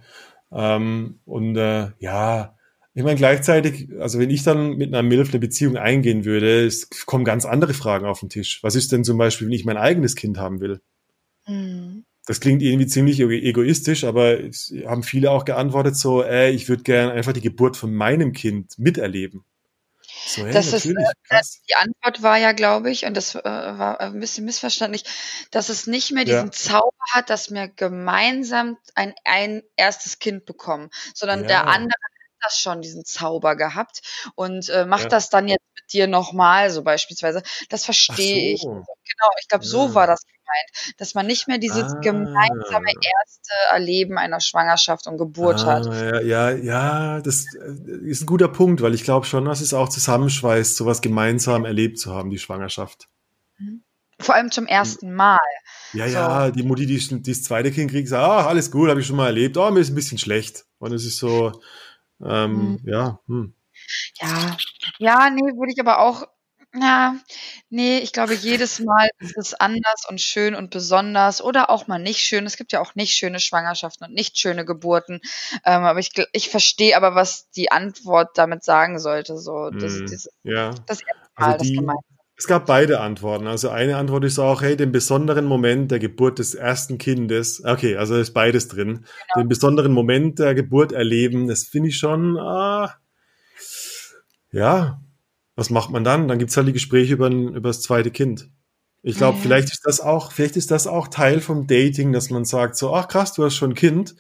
Ähm, 0.53 1.19
und 1.25 1.55
äh, 1.55 1.91
ja, 1.99 2.55
ich 2.93 3.03
meine 3.03 3.15
gleichzeitig, 3.15 3.89
also 3.99 4.19
wenn 4.19 4.29
ich 4.29 4.43
dann 4.43 4.75
mit 4.75 4.93
einer 4.93 5.01
MILF 5.01 5.29
eine 5.29 5.39
Beziehung 5.39 5.77
eingehen 5.77 6.25
würde, 6.25 6.65
es 6.65 6.89
kommen 7.05 7.23
ganz 7.23 7.45
andere 7.45 7.73
Fragen 7.73 8.05
auf 8.05 8.19
den 8.19 8.29
Tisch. 8.29 8.61
Was 8.63 8.75
ist 8.75 8.91
denn 8.91 9.03
zum 9.03 9.17
Beispiel, 9.17 9.47
wenn 9.47 9.53
ich 9.53 9.65
mein 9.65 9.77
eigenes 9.77 10.15
Kind 10.15 10.37
haben 10.37 10.59
will? 10.59 10.81
Mhm. 11.47 12.03
Das 12.25 12.39
klingt 12.39 12.61
irgendwie 12.61 12.87
ziemlich 12.87 13.19
ego- 13.19 13.31
egoistisch, 13.31 14.03
aber 14.03 14.37
haben 14.85 15.03
viele 15.03 15.31
auch 15.31 15.45
geantwortet 15.45 15.95
so, 15.95 16.23
ey, 16.23 16.51
ich 16.51 16.69
würde 16.69 16.83
gerne 16.83 17.13
einfach 17.13 17.33
die 17.33 17.41
Geburt 17.41 17.77
von 17.77 17.93
meinem 17.93 18.33
Kind 18.33 18.77
miterleben. 18.77 19.43
So, 20.26 20.45
Das 20.45 20.67
ist, 20.72 20.88
krass. 21.28 21.61
Die 21.69 21.76
Antwort 21.76 22.22
war 22.22 22.38
ja, 22.38 22.51
glaube 22.51 22.91
ich, 22.91 23.05
und 23.05 23.15
das 23.15 23.36
äh, 23.36 23.43
war 23.43 23.99
ein 23.99 24.19
bisschen 24.19 24.45
missverständlich, 24.45 25.03
dass 25.51 25.69
es 25.69 25.88
nicht 25.88 26.11
mehr 26.11 26.26
diesen 26.26 26.47
Ja. 26.47 26.51
Zauber 26.51 26.91
hat, 27.13 27.30
dass 27.30 27.51
wir 27.51 27.67
gemeinsam 27.69 28.78
ein, 28.95 29.13
ein 29.26 29.63
erstes 29.76 30.19
Kind 30.19 30.45
bekommen, 30.45 30.89
sondern 31.15 31.41
Ja. 31.41 31.47
der 31.47 31.67
andere 31.67 31.93
hat 32.03 32.11
das 32.43 32.59
schon, 32.59 32.82
diesen 32.82 33.05
Zauber 33.05 33.55
gehabt 33.55 34.01
und 34.36 34.69
äh, 34.69 34.86
macht 34.86 35.11
das 35.11 35.30
dann 35.30 35.47
jetzt 35.47 35.65
mit 35.76 35.93
dir 35.93 36.07
nochmal, 36.07 36.69
so 36.72 36.84
beispielsweise. 36.84 37.43
Das 37.69 37.86
verstehe 37.86 38.53
ich. 38.53 38.61
so. 38.61 38.69
Genau, 38.69 39.30
ich 39.41 39.47
glaube, 39.47 39.65
so 39.65 39.88
Ja. 39.88 39.93
war 39.95 40.07
das 40.07 40.22
gemeint, 40.51 40.99
dass 40.99 41.13
man 41.15 41.27
nicht 41.27 41.47
mehr 41.47 41.57
dieses 41.57 41.93
Ah. 41.93 41.99
gemeinsame 42.01 42.87
erste 42.91 43.53
Erleben 43.71 44.17
einer 44.17 44.39
Schwangerschaft 44.39 45.07
und 45.07 45.17
Geburt 45.17 45.65
hat. 45.65 45.87
Ah, 45.87 46.21
ja, 46.21 46.21
ja, 46.21 46.51
ja, 46.51 47.21
das 47.21 47.45
äh, 47.55 48.07
ist 48.07 48.21
ein 48.23 48.25
guter 48.25 48.47
Punkt, 48.47 48.81
weil 48.81 48.93
ich 48.93 49.03
glaube 49.03 49.25
schon, 49.25 49.45
dass 49.45 49.61
es 49.61 49.73
auch 49.73 49.89
zusammenschweißt, 49.89 50.75
sowas 50.75 51.01
gemeinsam 51.01 51.65
erlebt 51.65 51.99
zu 51.99 52.13
haben, 52.13 52.29
die 52.29 52.39
Schwangerschaft. 52.39 53.07
Vor 54.19 54.35
allem 54.35 54.51
zum 54.51 54.67
ersten 54.67 55.13
Mal. 55.13 55.39
Ja, 55.93 56.07
So. 56.07 56.13
ja, 56.13 56.51
die 56.51 56.63
Mutti, 56.63 56.85
die, 56.85 56.97
die 56.99 57.31
das 57.31 57.43
zweite 57.43 57.71
Kind 57.71 57.89
kriegt, 57.91 58.07
sagt, 58.07 58.23
ah, 58.23 58.47
alles 58.47 58.69
gut, 58.69 58.89
habe 58.89 58.99
ich 59.01 59.07
schon 59.07 59.15
mal 59.15 59.25
erlebt, 59.27 59.57
oh, 59.57 59.71
mir 59.71 59.79
ist 59.79 59.89
ein 59.89 59.95
bisschen 59.95 60.19
schlecht. 60.19 60.65
Und 60.77 60.93
es 60.93 61.05
ist 61.05 61.17
so, 61.17 61.51
ähm, 62.23 62.79
ja, 62.85 63.19
hm. 63.27 63.55
Ja, 64.21 64.57
ja, 64.99 65.29
nee, 65.31 65.41
würde 65.41 65.71
ich 65.73 65.79
aber 65.79 65.99
auch, 65.99 66.27
ja, 66.80 67.15
nee, 67.69 67.97
ich 67.99 68.13
glaube, 68.13 68.34
jedes 68.34 68.80
Mal 68.80 69.09
ist 69.19 69.38
es 69.38 69.53
anders 69.53 70.05
und 70.09 70.22
schön 70.22 70.55
und 70.55 70.69
besonders 70.69 71.41
oder 71.41 71.69
auch 71.69 71.88
mal 71.88 71.99
nicht 71.99 72.19
schön. 72.22 72.45
Es 72.45 72.55
gibt 72.57 72.72
ja 72.72 72.80
auch 72.82 72.95
nicht 72.95 73.13
schöne 73.13 73.39
Schwangerschaften 73.39 74.07
und 74.07 74.13
nicht 74.13 74.38
schöne 74.38 74.63
Geburten. 74.65 75.19
Ähm, 75.65 75.84
aber 75.84 75.99
ich, 75.99 76.11
ich 76.32 76.49
verstehe 76.49 76.95
aber, 76.95 77.13
was 77.15 77.49
die 77.51 77.72
Antwort 77.72 78.38
damit 78.38 78.63
sagen 78.63 78.99
sollte. 78.99 79.38
So, 79.38 79.69
das, 79.69 79.93
Hm, 79.95 80.05
das, 80.09 80.30
ja. 80.43 80.72
das 80.88 81.01
erste 81.01 81.30
Mal, 81.38 81.53
Also 81.53 81.57
das 81.57 81.67
die, 81.67 81.76
gemeint. 81.76 81.99
es 82.38 82.47
gab 82.47 82.65
beide 82.67 83.01
Antworten. 83.01 83.47
Also 83.47 83.69
eine 83.69 83.97
Antwort 83.97 84.24
ist 84.24 84.39
auch, 84.39 84.61
hey, 84.61 84.78
den 84.78 84.91
besonderen 84.93 85.45
Moment 85.45 85.91
der 85.91 85.99
Geburt 85.99 86.39
des 86.39 86.55
ersten 86.55 86.97
Kindes, 86.97 87.63
okay, 87.65 87.97
also 87.97 88.15
ist 88.15 88.34
beides 88.34 88.67
drin, 88.69 89.05
Genau. 89.34 89.43
den 89.43 89.49
besonderen 89.49 89.91
Moment 89.91 90.39
der 90.39 90.55
Geburt 90.55 90.91
erleben, 90.93 91.47
das 91.47 91.63
finde 91.65 91.89
ich 91.89 91.97
schon, 91.97 92.38
ah, 92.39 92.95
ja, 94.51 95.01
was 95.55 95.69
macht 95.69 95.89
man 95.91 96.03
dann? 96.03 96.27
Dann 96.27 96.39
gibt's 96.39 96.55
halt 96.57 96.67
die 96.67 96.73
Gespräche 96.73 97.13
über, 97.13 97.29
über 97.29 97.69
das 97.69 97.81
zweite 97.81 98.11
Kind. 98.11 98.49
Ich 99.03 99.17
glaube, 99.17 99.37
Ja. 99.37 99.41
vielleicht 99.43 99.71
ist 99.71 99.85
das 99.85 99.99
auch, 99.99 100.31
vielleicht 100.31 100.55
ist 100.57 100.71
das 100.71 100.87
auch 100.87 101.07
Teil 101.07 101.41
vom 101.41 101.67
Dating, 101.67 102.11
dass 102.13 102.29
man 102.29 102.45
sagt 102.45 102.75
so, 102.75 102.93
ach 102.93 103.07
krass, 103.07 103.33
du 103.33 103.43
hast 103.43 103.55
schon 103.55 103.71
ein 103.71 103.75
Kind. 103.75 104.15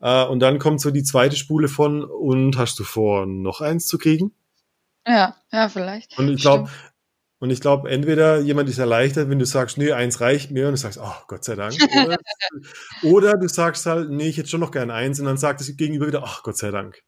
Äh, 0.00 0.24
und 0.26 0.40
dann 0.40 0.58
kommt 0.58 0.80
so 0.80 0.90
die 0.90 1.04
zweite 1.04 1.36
Spule 1.36 1.68
von, 1.68 2.02
und 2.04 2.58
hast 2.58 2.78
du 2.78 2.84
vor, 2.84 3.26
noch 3.26 3.60
eins 3.60 3.86
zu 3.86 3.96
kriegen? 3.98 4.32
Ja, 5.06 5.36
ja, 5.52 5.68
vielleicht. 5.68 6.18
Und 6.18 6.28
ich 6.28 6.40
glaube, 6.40 6.68
und 7.38 7.50
ich 7.50 7.60
glaube, 7.60 7.90
entweder 7.90 8.38
jemand 8.40 8.68
ist 8.70 8.78
erleichtert, 8.78 9.28
wenn 9.30 9.38
du 9.38 9.44
sagst, 9.46 9.76
nee, 9.78 9.92
eins 9.92 10.20
reicht 10.20 10.50
mir, 10.50 10.66
und 10.66 10.72
du 10.72 10.78
sagst, 10.78 10.98
oh, 11.02 11.12
Gott 11.28 11.44
sei 11.44 11.54
Dank. 11.56 11.74
Oder, 12.06 12.16
oder 13.02 13.36
du 13.36 13.48
sagst 13.48 13.86
halt, 13.86 14.10
nee, 14.10 14.28
ich 14.28 14.38
hätte 14.38 14.48
schon 14.48 14.60
noch 14.60 14.70
gern 14.70 14.90
eins, 14.90 15.20
und 15.20 15.26
dann 15.26 15.36
sagt 15.36 15.60
das 15.60 15.76
Gegenüber 15.76 16.06
wieder, 16.06 16.22
ach, 16.24 16.42
Gott 16.42 16.56
sei 16.56 16.70
Dank. 16.70 17.02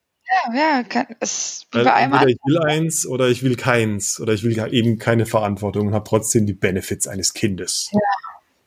Ja, 0.44 0.54
ja, 0.54 0.82
kann, 0.82 1.06
es 1.20 1.66
Weil 1.72 1.84
bei 1.84 2.00
entweder 2.00 2.28
ich 2.28 2.38
will 2.44 2.58
eins 2.58 3.06
oder 3.06 3.28
ich 3.28 3.42
will 3.42 3.56
keins 3.56 4.20
oder 4.20 4.32
ich 4.32 4.42
will 4.42 4.58
eben 4.72 4.98
keine 4.98 5.26
Verantwortung 5.26 5.88
und 5.88 5.94
habe 5.94 6.08
trotzdem 6.08 6.46
die 6.46 6.52
Benefits 6.52 7.06
eines 7.06 7.32
Kindes. 7.32 7.90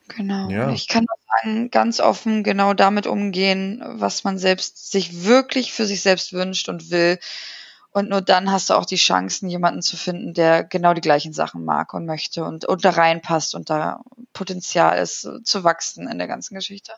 Genau. 0.08 0.48
Ja. 0.50 0.70
Ich 0.70 0.88
kann 0.88 1.06
sagen, 1.42 1.70
ganz 1.70 2.00
offen 2.00 2.42
genau 2.42 2.74
damit 2.74 3.06
umgehen, 3.06 3.82
was 3.84 4.24
man 4.24 4.38
selbst 4.38 4.90
sich 4.90 5.24
wirklich 5.24 5.72
für 5.72 5.86
sich 5.86 6.02
selbst 6.02 6.32
wünscht 6.32 6.68
und 6.68 6.90
will. 6.90 7.18
Und 7.92 8.08
nur 8.08 8.20
dann 8.20 8.52
hast 8.52 8.70
du 8.70 8.74
auch 8.74 8.86
die 8.86 8.96
Chancen, 8.96 9.48
jemanden 9.48 9.82
zu 9.82 9.96
finden, 9.96 10.32
der 10.32 10.62
genau 10.62 10.94
die 10.94 11.00
gleichen 11.00 11.32
Sachen 11.32 11.64
mag 11.64 11.92
und 11.92 12.06
möchte 12.06 12.44
und, 12.44 12.64
und 12.64 12.84
da 12.84 12.90
reinpasst 12.90 13.54
und 13.54 13.68
da 13.68 14.00
Potenzial 14.32 14.98
ist, 14.98 15.28
zu 15.44 15.64
wachsen 15.64 16.08
in 16.08 16.18
der 16.18 16.28
ganzen 16.28 16.54
Geschichte. 16.54 16.92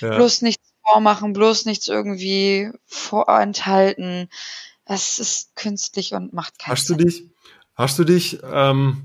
Ja. 0.00 0.16
Bloß 0.16 0.42
nichts 0.42 0.73
vormachen, 0.86 1.32
bloß 1.32 1.64
nichts 1.66 1.88
irgendwie 1.88 2.70
vorenthalten. 2.86 4.28
Es 4.84 5.18
ist 5.18 5.56
künstlich 5.56 6.12
und 6.12 6.32
macht 6.32 6.58
keinen 6.58 6.72
Hast 6.72 6.88
du 6.90 6.94
dich, 6.94 7.24
hast 7.74 7.98
du 7.98 8.04
dich, 8.04 8.40
ähm, 8.44 9.02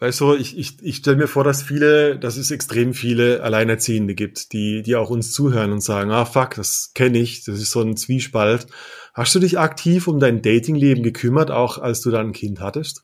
weißt 0.00 0.20
du, 0.20 0.34
ich, 0.34 0.58
ich, 0.58 0.82
ich 0.82 0.96
stelle 0.96 1.16
mir 1.16 1.28
vor, 1.28 1.44
dass 1.44 1.62
viele, 1.62 2.18
dass 2.18 2.36
es 2.36 2.50
extrem 2.50 2.92
viele 2.92 3.42
Alleinerziehende 3.42 4.14
gibt, 4.14 4.52
die, 4.52 4.82
die 4.82 4.96
auch 4.96 5.10
uns 5.10 5.32
zuhören 5.32 5.72
und 5.72 5.80
sagen, 5.80 6.10
ah 6.10 6.24
fuck, 6.24 6.56
das 6.56 6.92
kenne 6.94 7.18
ich, 7.18 7.44
das 7.44 7.60
ist 7.60 7.70
so 7.70 7.82
ein 7.82 7.96
Zwiespalt. 7.96 8.66
Hast 9.14 9.34
du 9.34 9.38
dich 9.38 9.58
aktiv 9.58 10.08
um 10.08 10.18
dein 10.18 10.42
Datingleben 10.42 11.02
gekümmert, 11.02 11.50
auch 11.50 11.78
als 11.78 12.00
du 12.00 12.10
dann 12.10 12.28
ein 12.28 12.32
Kind 12.32 12.60
hattest? 12.60 13.02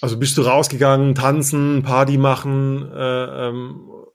Also 0.00 0.16
bist 0.16 0.38
du 0.38 0.42
rausgegangen, 0.42 1.16
tanzen, 1.16 1.82
Party 1.82 2.18
machen, 2.18 2.88
äh, 2.92 3.48
ähm, 3.48 3.80
Hm, 3.90 4.07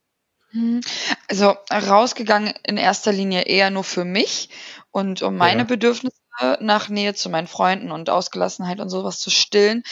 Also 1.28 1.56
rausgegangen 1.72 2.54
in 2.64 2.76
erster 2.76 3.12
Linie 3.12 3.42
eher 3.42 3.70
nur 3.70 3.84
für 3.84 4.04
mich 4.04 4.50
und 4.90 5.22
um 5.22 5.36
meine 5.36 5.62
Ja. 5.62 5.64
Bedürfnisse 5.64 6.14
nach 6.60 6.88
Nähe 6.88 7.14
zu 7.14 7.28
meinen 7.30 7.46
Freunden 7.46 7.90
und 7.92 8.10
Ausgelassenheit 8.10 8.80
und 8.80 8.88
sowas 8.90 9.20
zu 9.20 9.30
stillen. 9.30 9.82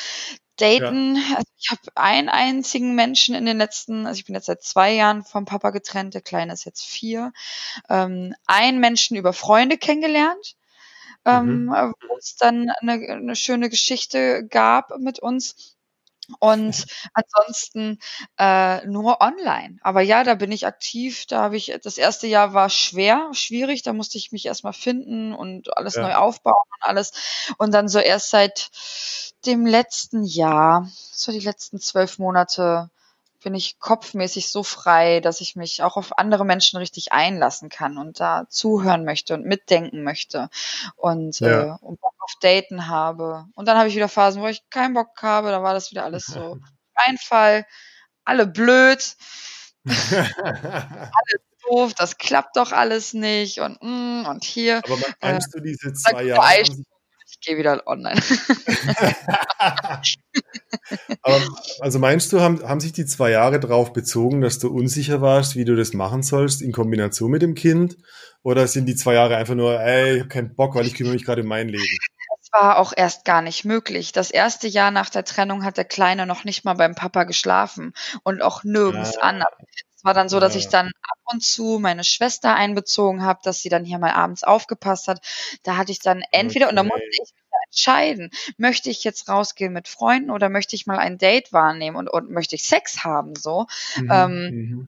Daten, 0.57 1.17
also 1.37 1.47
ich 1.59 1.71
habe 1.71 1.81
einen 1.97 2.29
einzigen 2.29 2.95
Menschen 2.95 3.35
in 3.35 3.47
den 3.47 3.59
letzten, 3.59 4.07
also 4.07 4.19
ich 4.19 4.27
bin 4.27 4.35
jetzt 4.35 4.47
seit 4.47 4.63
zwei 4.63 4.93
Jahren 4.93 5.25
vom 5.25 5.45
Papa 5.47 5.71
getrennt, 5.71 6.15
der 6.15 6.21
Kleine 6.21 6.53
ist 6.53 6.65
jetzt 6.65 6.85
vier, 6.85 7.33
ähm, 7.89 8.35
einen 8.47 8.79
Menschen 8.81 9.17
über 9.17 9.33
Freunde 9.33 9.79
kennengelernt, 9.79 10.57
ähm, 11.25 11.69
wo 11.71 12.17
es 12.19 12.37
dann 12.37 12.71
eine, 12.81 12.93
eine 12.95 13.37
schöne 13.37 13.71
Geschichte 13.71 14.47
gab 14.49 14.99
mit 14.99 15.19
uns. 15.21 15.72
Und 16.39 16.85
ansonsten 17.15 17.99
äh, 18.39 18.87
nur 18.87 19.21
online. 19.21 19.79
Aber 19.83 20.01
ja, 20.03 20.25
da 20.25 20.35
bin 20.35 20.53
ich 20.53 20.67
aktiv. 20.67 21.27
Da 21.27 21.43
habe 21.43 21.57
ich, 21.57 21.73
das 21.83 21.99
erste 21.99 22.27
Jahr 22.27 22.55
war 22.55 22.71
schwer, 22.71 23.29
schwierig. 23.33 23.83
Da 23.83 23.93
musste 23.93 24.19
ich 24.19 24.33
mich 24.33 24.47
erstmal 24.47 24.73
finden 24.73 25.33
und 25.35 25.77
alles 25.77 25.95
Ja. 25.97 26.03
neu 26.03 26.15
aufbauen 26.15 26.55
und 26.77 26.89
alles. 26.89 27.13
Und 27.59 27.73
dann 27.73 27.89
so 27.89 27.99
erst 27.99 28.31
seit 28.31 28.71
dem 29.47 29.67
letzten 29.67 30.25
Jahr, 30.25 30.89
so 31.13 31.33
die 31.33 31.41
letzten 31.41 31.81
zwölf 31.81 32.19
Monate, 32.19 32.91
bin 33.43 33.55
ich 33.55 33.79
kopfmäßig 33.79 34.51
so 34.51 34.63
frei, 34.63 35.21
dass 35.21 35.41
ich 35.41 35.57
mich 35.57 35.83
auch 35.83 35.97
auf 35.97 36.19
andere 36.19 36.45
Menschen 36.45 36.79
richtig 36.79 37.13
einlassen 37.13 37.69
kann 37.69 37.99
und 37.99 38.21
da 38.21 38.47
zuhören 38.49 39.05
möchte 39.05 39.35
und 39.35 39.45
mitdenken 39.45 40.03
möchte 40.03 40.49
und, 40.97 41.41
Ja. 41.41 41.63
äh, 41.63 41.79
und 41.81 42.01
Bock 42.01 42.15
auf 42.19 42.33
Daten 42.41 42.89
habe. 42.89 43.47
Und 43.55 43.67
dann 43.67 43.77
habe 43.79 43.89
ich 43.89 43.95
wieder 43.97 44.09
Phasen, 44.09 44.43
wo 44.43 44.47
ich 44.47 44.69
keinen 44.71 44.95
Bock 44.95 45.21
habe, 45.23 45.51
da 45.51 45.63
war 45.63 45.75
das 45.75 45.91
wieder 45.91 46.05
alles 46.05 46.27
so 46.27 46.59
Einfall, 46.95 47.65
alle 48.25 48.47
blöd, 48.47 49.17
doof, 51.69 51.95
das 51.95 52.19
klappt 52.19 52.57
doch 52.57 52.73
alles 52.73 53.15
nicht 53.15 53.61
und 53.61 53.83
mm, 53.83 54.27
und 54.27 54.45
hier, 54.45 54.79
Aber 54.85 54.97
me- 54.97 55.05
meinst 55.21 55.55
du 55.55 55.61
diese 55.61 55.93
zwei 55.93 56.25
Jahre? 56.25 56.41
Ich 57.33 57.41
gehe 57.41 57.57
wieder 57.57 57.83
online. 57.87 58.21
Aber, 61.23 61.41
also 61.81 61.99
meinst 61.99 62.33
du, 62.33 62.41
haben, 62.41 62.63
haben 62.67 62.81
sich 62.81 62.93
die 62.93 63.07
zwei 63.07 63.31
Jahre 63.31 63.59
darauf 63.61 63.93
bezogen, 63.93 64.41
dass 64.43 64.59
du 64.59 64.69
unsicher 64.69 65.21
warst, 65.21 65.57
wie 65.57 65.65
du 65.65 65.77
das 65.77 65.93
machen 65.95 66.23
sollst 66.23 66.63
in 66.63 66.73
Kombination 66.73 67.31
mit 67.31 67.43
dem 67.43 67.55
Kind? 67.55 67.97
Oder 68.43 68.67
sind 68.67 68.87
die 68.87 68.97
zwei 68.97 69.15
Jahre 69.15 69.37
einfach 69.37 69.55
nur, 69.55 69.81
ey, 69.81 70.15
ich 70.15 70.21
habe 70.21 70.29
keinen 70.29 70.55
Bock, 70.55 70.75
weil 70.75 70.87
ich 70.87 70.95
kümmere 70.95 71.15
mich 71.15 71.25
gerade 71.25 71.43
um 71.43 71.49
mein 71.49 71.69
Leben? 71.69 71.85
Das 72.41 72.61
war 72.61 72.79
auch 72.79 72.93
erst 72.95 73.25
gar 73.25 73.41
nicht 73.41 73.65
möglich. 73.65 74.13
Das 74.13 74.31
erste 74.31 74.69
Jahr 74.69 74.91
nach 74.91 75.09
der 75.11 75.25
Trennung 75.25 75.65
hat 75.65 75.77
der 75.79 75.85
Kleine 75.85 76.27
noch 76.27 76.45
nicht 76.45 76.65
mal 76.65 76.75
beim 76.75 76.95
Papa 76.95 77.25
geschlafen 77.25 77.95
und 78.25 78.43
auch 78.43 78.65
nirgends 78.65 79.17
Ah. 79.19 79.29
anders. 79.29 79.49
Es 80.03 80.05
war 80.05 80.15
dann 80.15 80.29
so, 80.29 80.41
dass 80.41 80.57
ich 80.57 80.67
dann 80.69 80.89
ab 80.89 81.19
und 81.33 81.45
zu 81.45 81.79
meine 81.81 82.03
Schwester 82.03 82.57
einbezogen 82.57 83.23
habe, 83.23 83.39
dass 83.45 83.61
sie 83.61 83.69
dann 83.69 83.85
hier 83.85 84.01
mal 84.01 84.11
abends 84.11 84.43
aufgepasst 84.43 85.07
hat. 85.07 85.25
Da 85.63 85.77
hatte 85.77 85.93
ich 85.93 86.01
dann 86.01 86.25
entweder, 86.33 86.69
und 86.69 86.75
da 86.75 86.83
Okay. 86.83 86.91
musste 86.93 87.23
ich 87.23 87.33
entscheiden, 87.69 88.31
möchte 88.57 88.91
ich 88.91 89.05
jetzt 89.05 89.29
rausgehen 89.29 89.73
mit 89.73 89.87
Freunden 89.87 90.31
oder 90.31 90.49
möchte 90.49 90.75
ich 90.75 90.87
mal 90.87 90.99
ein 90.99 91.19
Date 91.19 91.53
wahrnehmen 91.53 91.97
und, 91.97 92.09
und 92.09 92.31
möchte 92.31 92.57
ich 92.57 92.65
Sex 92.65 93.05
haben, 93.05 93.37
so. 93.37 93.67
Mhm, 93.97 94.09
Ähm, 94.11 94.51
mhm. 94.51 94.87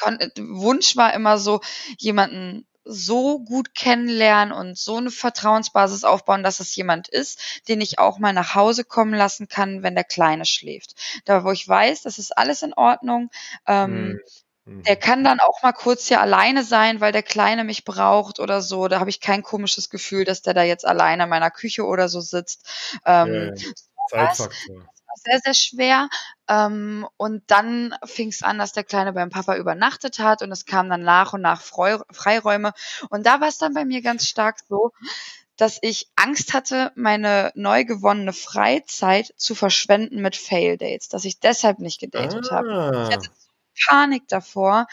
kon 0.00 0.18
Wunsch 0.38 0.96
war 0.96 1.14
immer 1.14 1.38
so, 1.38 1.60
jemanden 1.98 2.66
so 2.84 3.38
gut 3.40 3.74
kennenlernen 3.74 4.52
und 4.52 4.78
so 4.78 4.96
eine 4.96 5.10
Vertrauensbasis 5.10 6.04
aufbauen, 6.04 6.42
dass 6.42 6.58
es 6.60 6.74
jemand 6.74 7.08
ist, 7.08 7.62
den 7.68 7.80
ich 7.82 7.98
auch 7.98 8.18
mal 8.18 8.32
nach 8.32 8.54
Hause 8.54 8.82
kommen 8.84 9.12
lassen 9.14 9.46
kann, 9.46 9.82
wenn 9.82 9.94
der 9.94 10.04
Kleine 10.04 10.46
schläft. 10.46 10.94
Da, 11.26 11.44
wo 11.44 11.50
ich 11.52 11.68
weiß, 11.68 12.02
das 12.02 12.18
ist 12.18 12.36
alles 12.36 12.62
in 12.62 12.72
Ordnung. 12.72 13.30
Ähm, 13.66 14.18
Mhm. 14.18 14.22
Der 14.86 14.96
kann 14.96 15.24
dann 15.24 15.40
auch 15.40 15.62
mal 15.62 15.72
kurz 15.72 16.08
hier 16.08 16.20
alleine 16.20 16.62
sein, 16.62 17.00
weil 17.00 17.12
der 17.12 17.22
Kleine 17.22 17.64
mich 17.64 17.84
braucht 17.84 18.38
oder 18.38 18.60
so. 18.60 18.88
Da 18.88 19.00
habe 19.00 19.10
ich 19.10 19.20
kein 19.20 19.42
komisches 19.42 19.90
Gefühl, 19.90 20.24
dass 20.24 20.42
der 20.42 20.54
da 20.54 20.62
jetzt 20.62 20.86
alleine 20.86 21.24
in 21.24 21.28
meiner 21.28 21.50
Küche 21.50 21.84
oder 21.84 22.08
so 22.08 22.20
sitzt. 22.20 22.68
Ähm, 23.04 23.54
ja. 23.56 23.66
Zeitfaktor. 24.10 24.76
war 24.76 25.14
sehr, 25.24 25.40
sehr 25.44 25.54
schwer. 25.54 26.08
Ähm, 26.48 27.06
und 27.16 27.42
dann 27.48 27.94
fing 28.04 28.28
es 28.28 28.42
an, 28.42 28.58
dass 28.58 28.72
der 28.72 28.84
Kleine 28.84 29.12
beim 29.12 29.30
Papa 29.30 29.56
übernachtet 29.56 30.18
hat 30.18 30.42
und 30.42 30.52
es 30.52 30.66
kamen 30.66 30.90
dann 30.90 31.02
nach 31.02 31.32
und 31.32 31.40
nach 31.40 31.60
Freu 31.60 31.98
Freiräume. 32.10 32.72
Und 33.10 33.26
da 33.26 33.40
war 33.40 33.48
es 33.48 33.58
dann 33.58 33.74
bei 33.74 33.84
mir 33.84 34.02
ganz 34.02 34.26
stark 34.26 34.58
so, 34.68 34.92
dass 35.56 35.78
ich 35.82 36.08
Angst 36.14 36.54
hatte, 36.54 36.92
meine 36.94 37.50
neu 37.54 37.84
gewonnene 37.84 38.32
Freizeit 38.32 39.34
zu 39.36 39.54
verschwenden 39.54 40.22
mit 40.22 40.36
Fail-Dates, 40.36 41.08
dass 41.08 41.24
ich 41.24 41.40
deshalb 41.40 41.80
nicht 41.80 42.00
gedatet 42.00 42.50
habe. 42.50 42.68
Ah, 42.70 43.08
Ich 43.08 43.14
hatte 43.14 43.30
Panik 43.86 44.26
davor, 44.28 44.86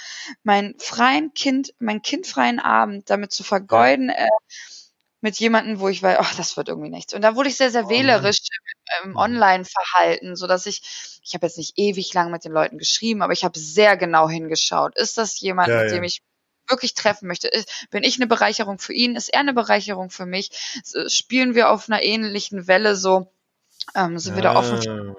meinen 0.43 0.77
freien 0.79 1.33
Kind, 1.33 1.73
meinen 1.79 2.01
kindfreien 2.01 2.59
Abend 2.59 3.09
damit 3.09 3.31
zu 3.31 3.43
vergeuden, 3.43 4.09
äh, 4.09 4.27
mit 5.21 5.39
jemandem, 5.39 5.79
wo 5.79 5.88
ich 5.88 6.03
weiß, 6.03 6.17
ach, 6.19 6.36
das 6.36 6.55
wird 6.55 6.69
irgendwie 6.69 6.89
nichts. 6.91 7.13
Und 7.13 7.23
da 7.23 7.36
wurde 7.36 7.49
ich 7.49 7.57
sehr, 7.57 7.71
sehr 7.71 7.86
Oh 7.86 7.89
wählerisch 7.89 8.38
im, 9.01 9.11
im. 9.11 9.17
Online-Verhalten, 9.17 10.36
so 10.36 10.45
dass 10.45 10.67
ich, 10.67 11.19
ich 11.23 11.33
habe 11.33 11.47
jetzt 11.47 11.57
nicht 11.57 11.73
ewig 11.77 12.13
lang 12.13 12.29
mit 12.29 12.45
den 12.45 12.51
Leuten 12.51 12.77
geschrieben, 12.77 13.23
aber 13.23 13.33
ich 13.33 13.43
habe 13.43 13.57
sehr 13.57 13.97
genau 13.97 14.29
hingeschaut. 14.29 14.95
Ist 14.95 15.17
das 15.17 15.39
jemand, 15.39 15.69
Ja, 15.69 15.81
mit 15.81 15.89
ja. 15.89 15.95
dem 15.95 16.03
ich 16.03 16.21
wirklich 16.69 16.93
treffen 16.93 17.27
möchte? 17.27 17.49
Bin 17.89 18.03
ich 18.03 18.17
eine 18.17 18.27
Bereicherung 18.27 18.77
für 18.77 18.93
ihn? 18.93 19.15
Ist 19.15 19.29
er 19.29 19.39
eine 19.39 19.53
Bereicherung 19.53 20.11
für 20.11 20.25
mich? 20.25 20.51
Spielen 21.07 21.55
wir 21.55 21.69
auf 21.71 21.89
einer 21.89 22.03
ähnlichen 22.03 22.67
Welle 22.67 22.95
so? 22.95 23.31
Ähm, 23.95 24.17
sind 24.19 24.36
wir 24.36 24.43
da 24.43 24.55
offen 24.55 25.15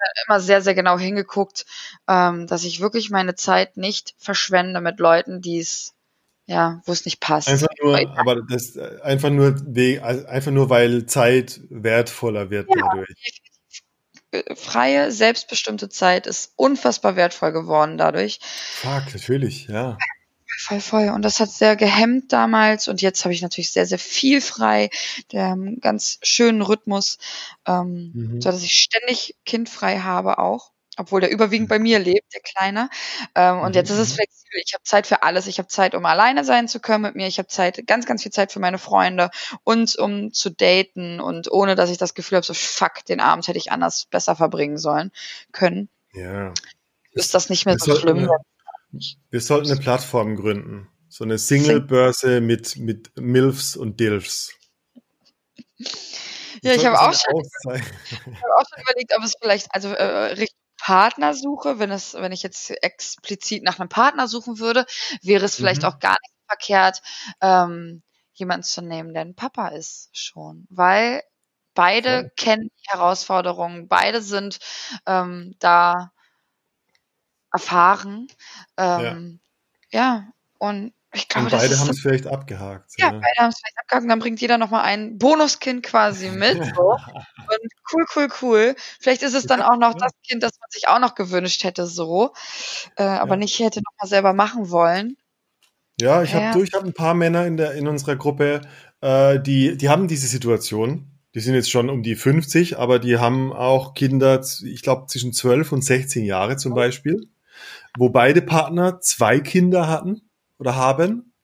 ah. 0.00 0.22
immer 0.26 0.40
sehr, 0.40 0.62
sehr 0.62 0.74
genau 0.74 0.98
hingeguckt, 0.98 1.66
ähm, 2.08 2.46
dass 2.46 2.64
ich 2.64 2.80
wirklich 2.80 3.10
meine 3.10 3.34
Zeit 3.34 3.76
nicht 3.76 4.14
verschwende 4.18 4.80
mit 4.80 4.98
Leuten, 4.98 5.40
die 5.40 5.58
es, 5.58 5.94
ja, 6.46 6.82
wo 6.84 6.92
es 6.92 7.04
nicht 7.04 7.20
passt. 7.20 7.48
Einfach 7.48 7.68
nur, 7.82 8.18
aber 8.18 8.42
das 8.42 8.76
einfach 8.76 9.30
nur, 9.30 9.56
also 10.02 10.26
einfach 10.26 10.52
nur, 10.52 10.70
weil 10.70 11.06
Zeit 11.06 11.60
wertvoller 11.70 12.50
wird 12.50 12.68
Ja. 12.74 12.88
dadurch. 12.88 13.42
Freie, 14.54 15.10
selbstbestimmte 15.10 15.88
Zeit 15.88 16.28
ist 16.28 16.52
unfassbar 16.54 17.16
wertvoll 17.16 17.50
geworden 17.50 17.98
dadurch. 17.98 18.38
Fuck, 18.42 19.12
natürlich, 19.12 19.66
ja. 19.66 19.98
Voll, 20.62 20.80
voll. 20.80 21.08
Und 21.08 21.22
das 21.22 21.40
hat 21.40 21.50
sehr 21.50 21.74
gehemmt 21.74 22.32
damals. 22.34 22.86
Und 22.86 23.00
jetzt 23.00 23.24
habe 23.24 23.32
ich 23.32 23.40
natürlich 23.40 23.70
sehr, 23.72 23.86
sehr 23.86 23.98
viel 23.98 24.42
frei. 24.42 24.90
Der 25.32 25.46
einen 25.52 25.80
ganz 25.80 26.18
schönen 26.22 26.60
Rhythmus, 26.60 27.18
ähm, 27.66 28.10
Mhm. 28.14 28.40
so 28.42 28.50
dass 28.50 28.62
ich 28.62 28.72
ständig 28.72 29.36
kindfrei 29.46 30.00
habe 30.00 30.38
auch. 30.38 30.70
Obwohl 30.98 31.22
der 31.22 31.30
überwiegend 31.30 31.70
bei 31.70 31.78
mir 31.78 31.98
lebt, 31.98 32.34
der 32.34 32.42
Kleine. 32.42 32.90
Ähm, 33.34 33.60
und 33.60 33.70
Mhm, 33.70 33.74
jetzt 33.74 33.88
ist 33.90 33.98
es 33.98 34.10
mhm. 34.10 34.16
flexibel. 34.16 34.60
Ich 34.66 34.74
habe 34.74 34.82
Zeit 34.84 35.06
für 35.06 35.22
alles. 35.22 35.46
Ich 35.46 35.56
habe 35.58 35.68
Zeit, 35.68 35.94
um 35.94 36.04
alleine 36.04 36.44
sein 36.44 36.68
zu 36.68 36.78
können 36.78 37.02
mit 37.02 37.14
mir. 37.14 37.26
Ich 37.26 37.38
habe 37.38 37.48
Zeit, 37.48 37.86
ganz, 37.86 38.04
ganz 38.04 38.22
viel 38.22 38.32
Zeit 38.32 38.52
für 38.52 38.60
meine 38.60 38.78
Freunde 38.78 39.30
und 39.64 39.96
um 39.96 40.32
zu 40.34 40.50
daten 40.50 41.20
und 41.20 41.50
ohne, 41.50 41.74
dass 41.74 41.88
ich 41.88 41.96
das 41.96 42.12
Gefühl 42.12 42.36
habe, 42.36 42.46
so 42.46 42.52
fuck, 42.52 43.02
den 43.08 43.20
Abend 43.20 43.48
hätte 43.48 43.56
ich 43.58 43.72
anders 43.72 44.06
besser 44.10 44.36
verbringen 44.36 44.76
sollen 44.76 45.10
können. 45.52 45.88
Ja. 46.12 46.52
Ist 47.12 47.32
das 47.32 47.48
nicht 47.48 47.64
mehr 47.64 47.78
so 47.78 47.94
sollten, 47.94 48.28
schlimm? 48.98 49.22
wir 49.30 49.40
sollten 49.40 49.70
eine 49.70 49.80
Plattform 49.80 50.36
gründen. 50.36 50.88
So 51.08 51.24
eine 51.24 51.38
Single-Börse 51.38 52.40
mit, 52.40 52.76
mit 52.76 53.10
Milfs 53.16 53.76
und 53.76 53.98
Dilfs. 53.98 54.52
Ja, 56.62 56.74
ich 56.74 56.86
habe 56.86 57.00
auch 57.00 57.12
schon 57.12 57.42
Ich 57.74 58.42
habe 58.42 58.56
auch 58.56 58.64
schon 58.68 58.82
überlegt, 58.82 59.12
ob 59.16 59.24
es 59.24 59.34
vielleicht, 59.40 59.74
also 59.74 59.88
äh, 59.88 60.32
Richtung 60.32 60.60
Partnersuche, 60.80 61.78
wenn 61.78 61.90
es, 61.90 62.14
wenn 62.14 62.32
ich 62.32 62.42
jetzt 62.42 62.70
explizit 62.82 63.62
nach 63.62 63.78
einem 63.78 63.88
Partner 63.90 64.28
suchen 64.28 64.58
würde, 64.58 64.86
wäre 65.22 65.44
es 65.44 65.54
vielleicht 65.56 65.82
Mhm. 65.82 65.88
auch 65.88 65.98
gar 65.98 66.16
nicht 66.22 66.34
verkehrt, 66.48 67.02
ähm, 67.42 68.02
jemanden 68.32 68.64
zu 68.64 68.80
nehmen, 68.80 69.12
der 69.12 69.22
ein 69.22 69.34
Papa 69.34 69.68
ist 69.68 70.08
schon. 70.12 70.66
Weil 70.70 71.22
beide 71.74 72.20
Voll. 72.20 72.30
kennen 72.36 72.70
die 72.74 72.90
Herausforderungen, 72.90 73.88
beide 73.88 74.22
sind 74.22 74.58
ähm, 75.06 75.54
da 75.58 76.12
erfahren. 77.52 78.28
Ähm, 78.76 79.40
ja. 79.90 80.28
und 80.58 80.92
ich 81.12 81.26
glaube, 81.28 81.46
Und 81.46 81.50
beide 81.52 81.76
haben 81.78 81.90
es 81.90 82.00
vielleicht 82.00 82.26
abgehakt. 82.28 82.92
ja, 82.98 83.10
beide 83.10 83.36
haben 83.38 83.48
es 83.48 83.58
vielleicht 83.58 83.78
abgehakt 83.80 84.02
und 84.04 84.08
dann 84.10 84.18
bringt 84.20 84.40
jeder 84.40 84.58
nochmal 84.58 84.84
ein 84.84 85.18
Bonuskind 85.18 85.82
quasi 85.84 86.28
mit. 86.30 86.54
So. 86.76 86.92
Und 86.92 87.72
cool, 87.92 88.04
cool, 88.14 88.28
cool. 88.42 88.76
Vielleicht 89.00 89.22
ist 89.22 89.34
es 89.34 89.46
dann 89.46 89.60
auch 89.60 89.76
noch 89.76 89.94
ja. 89.94 89.98
das 89.98 90.12
Kind, 90.28 90.42
das 90.44 90.52
man 90.60 90.68
sich 90.70 90.86
auch 90.86 91.00
noch 91.00 91.16
gewünscht 91.16 91.64
hätte, 91.64 91.86
so. 91.86 92.32
Äh, 92.96 93.02
aber 93.04 93.32
Ja. 93.34 93.38
nicht 93.38 93.58
hätte 93.58 93.80
nochmal 93.80 94.08
selber 94.08 94.32
machen 94.34 94.70
wollen. 94.70 95.16
Ja, 96.00 96.22
ich 96.22 96.32
habe 96.34 96.44
Ja. 96.44 96.74
habe 96.74 96.86
ein 96.86 96.94
paar 96.94 97.14
Männer 97.14 97.46
in 97.46 97.56
der 97.56 97.72
in 97.72 97.88
unserer 97.88 98.16
Gruppe, 98.16 98.62
äh, 99.00 99.40
die 99.40 99.76
die 99.76 99.88
haben 99.88 100.08
diese 100.08 100.28
Situation. 100.28 101.06
Die 101.34 101.40
sind 101.40 101.54
jetzt 101.54 101.70
schon 101.70 101.90
um 101.90 102.02
die 102.02 102.16
50, 102.16 102.78
aber 102.78 102.98
die 102.98 103.18
haben 103.18 103.52
auch 103.52 103.94
Kinder, 103.94 104.44
ich 104.64 104.82
glaube 104.82 105.06
zwischen 105.06 105.32
12 105.32 105.70
und 105.72 105.84
16 105.84 106.24
Jahre 106.24 106.56
zum 106.56 106.74
Beispiel, 106.74 107.28
wo 107.98 108.10
beide 108.10 108.42
Partner 108.42 109.00
zwei 109.00 109.40
Kinder 109.40 109.88
hatten 109.88 110.22
oder 110.58 110.76
haben. 110.76 111.34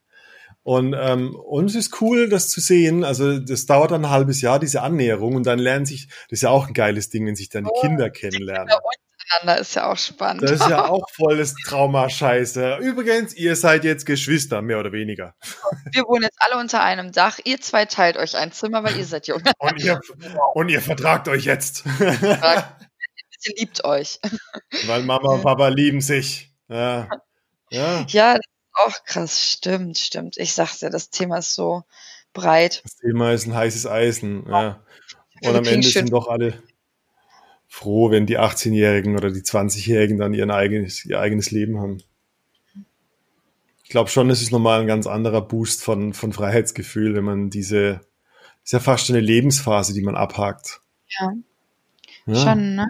Und 0.63 0.93
ähm, 0.99 1.33
und 1.35 1.65
es 1.65 1.75
ist 1.75 2.01
cool, 2.01 2.27
das 2.27 2.49
zu 2.49 2.59
sehen. 2.59 3.05
Also 3.05 3.39
das 3.39 3.65
dauert 3.65 3.91
dann 3.91 4.03
ein 4.03 4.11
halbes 4.11 4.41
Jahr 4.41 4.59
diese 4.59 4.81
Annäherung 4.81 5.35
und 5.35 5.45
dann 5.45 5.59
lernen 5.59 5.85
sich, 5.85 6.07
das 6.07 6.39
ist 6.39 6.41
ja 6.41 6.49
auch 6.49 6.67
ein 6.67 6.73
geiles 6.73 7.09
Ding, 7.09 7.25
wenn 7.25 7.37
sich 7.37 7.49
dann 7.49 7.63
die 7.63 7.79
Kinder 7.81 8.09
kennenlernen. 8.09 8.67
Ja, 8.67 8.77
untereinander 9.27 9.61
ist 9.61 9.75
ja 9.75 9.91
auch 9.91 9.97
spannend. 9.97 10.43
Das 10.43 10.51
ist 10.51 10.69
ja 10.69 10.85
auch 10.89 11.09
volles 11.11 11.53
Trauma-Scheiße. 11.65 12.77
Übrigens, 12.81 13.33
ihr 13.35 13.55
seid 13.55 13.83
jetzt 13.83 14.05
Geschwister, 14.05 14.61
mehr 14.61 14.79
oder 14.79 14.91
weniger. 14.91 15.35
Wir 15.91 16.03
wohnen 16.03 16.23
jetzt 16.23 16.37
alle 16.39 16.59
unter 16.59 16.83
einem 16.83 17.11
Dach. 17.11 17.39
Ihr 17.43 17.61
zwei 17.61 17.85
teilt 17.85 18.17
euch 18.17 18.35
ein 18.35 18.51
Zimmer, 18.51 18.83
weil 18.83 18.97
ihr 18.97 19.05
seid 19.05 19.27
jung. 19.27 19.41
Und 19.59 19.83
ihr, 19.83 19.99
und 20.53 20.69
ihr 20.69 20.81
vertragt 20.81 21.27
euch 21.27 21.45
jetzt. 21.45 21.83
Ihr 23.47 23.55
liebt 23.57 23.83
euch. 23.85 24.19
Weil 24.85 25.03
Mama 25.03 25.29
und 25.33 25.41
Papa 25.43 25.67
lieben 25.69 26.01
sich. 26.01 26.51
Ja. 26.67 27.07
Ja. 27.69 28.05
Ja, 28.09 28.33
das 28.35 28.45
ist 28.45 28.73
auch 28.73 29.03
krass. 29.05 29.51
Stimmt, 29.51 29.97
stimmt. 29.97 30.37
Ich 30.37 30.53
sag's 30.53 30.81
ja, 30.81 30.89
das 30.89 31.09
Thema 31.09 31.37
ist 31.37 31.53
so 31.53 31.83
breit. 32.33 32.81
Das 32.83 32.95
Thema 32.97 33.31
ist 33.33 33.45
ein 33.47 33.55
heißes 33.55 33.87
Eisen. 33.87 34.45
Ja. 34.49 34.81
Und 35.43 35.55
am 35.55 35.65
Ende 35.65 35.87
sind 35.87 36.11
doch 36.11 36.27
alle 36.27 36.61
froh, 37.67 38.09
wenn 38.11 38.25
die 38.25 38.39
18-Jährigen 38.39 39.17
oder 39.17 39.29
die 39.31 39.41
20-Jährigen 39.41 40.17
dann 40.17 40.33
ihren 40.33 40.51
eigenes, 40.51 41.05
ihr 41.05 41.19
eigenes 41.19 41.51
Leben 41.51 41.79
haben. 41.79 42.01
Ich 43.83 43.89
glaube 43.89 44.09
schon, 44.09 44.29
es 44.29 44.41
ist 44.41 44.51
nochmal 44.51 44.81
ein 44.81 44.87
ganz 44.87 45.07
anderer 45.07 45.41
Boost 45.41 45.83
von, 45.83 46.13
von 46.13 46.33
Freiheitsgefühl, 46.33 47.15
wenn 47.15 47.23
man 47.23 47.49
diese, 47.49 48.01
ist 48.63 48.73
ja 48.73 48.79
fast 48.79 49.05
schon 49.05 49.15
eine 49.15 49.25
Lebensphase, 49.25 49.93
die 49.93 50.01
man 50.01 50.15
abhakt. 50.15 50.81
Ja, 51.07 51.31
Ja. 52.25 52.35
schon, 52.35 52.75
ne? 52.75 52.87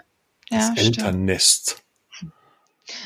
Ja, 0.50 0.58
das 0.58 0.66
stimmt. 0.80 0.98
Elternnest. 0.98 1.82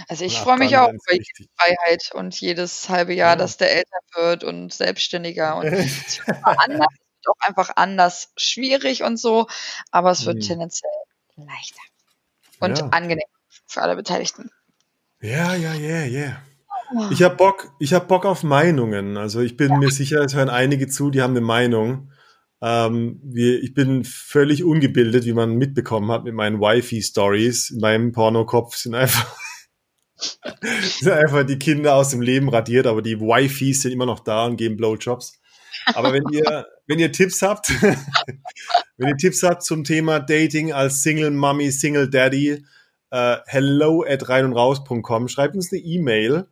Also 0.08 0.24
ich 0.24 0.38
freue 0.38 0.58
mich 0.58 0.76
auch 0.76 0.88
über 0.88 1.12
jede. 1.12 1.24
Freiheit 1.56 2.10
und 2.14 2.40
jedes 2.40 2.88
halbe 2.88 3.14
Jahr, 3.14 3.30
Ja. 3.32 3.36
dass 3.36 3.56
der 3.56 3.72
älter 3.74 3.98
wird 4.14 4.44
und 4.44 4.72
selbstständiger 4.72 5.56
und 5.56 5.64
es 5.72 6.18
wird 6.26 6.36
anders, 6.44 6.86
auch 7.26 7.46
einfach 7.46 7.70
anders 7.76 8.32
schwierig 8.36 9.02
und 9.02 9.16
so, 9.18 9.48
aber 9.90 10.12
es 10.12 10.24
wird 10.24 10.36
Mhm. 10.36 10.40
tendenziell 10.42 10.90
leichter 11.36 11.80
und 12.60 12.78
Ja. 12.78 12.88
angenehm 12.90 13.26
für 13.66 13.82
alle 13.82 13.96
Beteiligten. 13.96 14.50
Ja, 15.20 15.54
ja, 15.54 15.74
ja, 15.74 16.04
ja. 16.04 16.42
Oh. 16.94 17.08
Ich 17.10 17.22
habe 17.22 17.36
Bock, 17.36 17.72
ich 17.78 17.92
habe 17.94 18.06
Bock 18.06 18.24
auf 18.24 18.42
Meinungen. 18.42 19.16
Also 19.16 19.40
ich 19.40 19.56
bin 19.56 19.78
mir 19.78 19.90
sicher, 19.90 20.20
es 20.20 20.34
hören 20.34 20.50
einige 20.50 20.88
zu, 20.88 21.10
die 21.10 21.22
haben 21.22 21.32
eine 21.32 21.40
Meinung. 21.40 22.11
Ähm, 22.62 23.20
wir, 23.24 23.60
ich 23.60 23.74
bin 23.74 24.04
völlig 24.04 24.62
ungebildet, 24.62 25.24
wie 25.24 25.32
man 25.32 25.56
mitbekommen 25.56 26.12
hat 26.12 26.22
mit 26.22 26.34
meinen 26.34 26.60
Wifi-Stories. 26.60 27.70
In 27.70 27.80
meinem 27.80 28.12
Pornokopf 28.12 28.76
sind 28.76 28.94
einfach, 28.94 29.36
sind 30.80 31.12
einfach 31.12 31.44
die 31.44 31.58
Kinder 31.58 31.96
aus 31.96 32.10
dem 32.10 32.20
Leben 32.20 32.48
radiert, 32.48 32.86
aber 32.86 33.02
die 33.02 33.20
Wifis 33.20 33.82
sind 33.82 33.90
immer 33.90 34.06
noch 34.06 34.20
da 34.20 34.46
und 34.46 34.56
geben 34.56 34.76
Blowjobs. 34.76 35.40
Aber 35.94 36.12
wenn 36.12 36.22
ihr, 36.30 36.66
wenn 36.86 37.00
ihr 37.00 37.10
Tipps 37.10 37.42
habt, 37.42 37.68
wenn 38.96 39.08
ihr 39.08 39.16
Tipps 39.16 39.42
habt 39.42 39.64
zum 39.64 39.82
Thema 39.82 40.20
Dating 40.20 40.72
als 40.72 41.02
Single 41.02 41.32
Mommy, 41.32 41.72
Single 41.72 42.08
Daddy, 42.08 42.64
äh, 43.10 43.36
hello 43.46 44.04
at 44.06 44.28
reinundraus.com, 44.28 45.26
schreibt 45.26 45.56
uns 45.56 45.72
eine 45.72 45.82
E-Mail. 45.82 46.46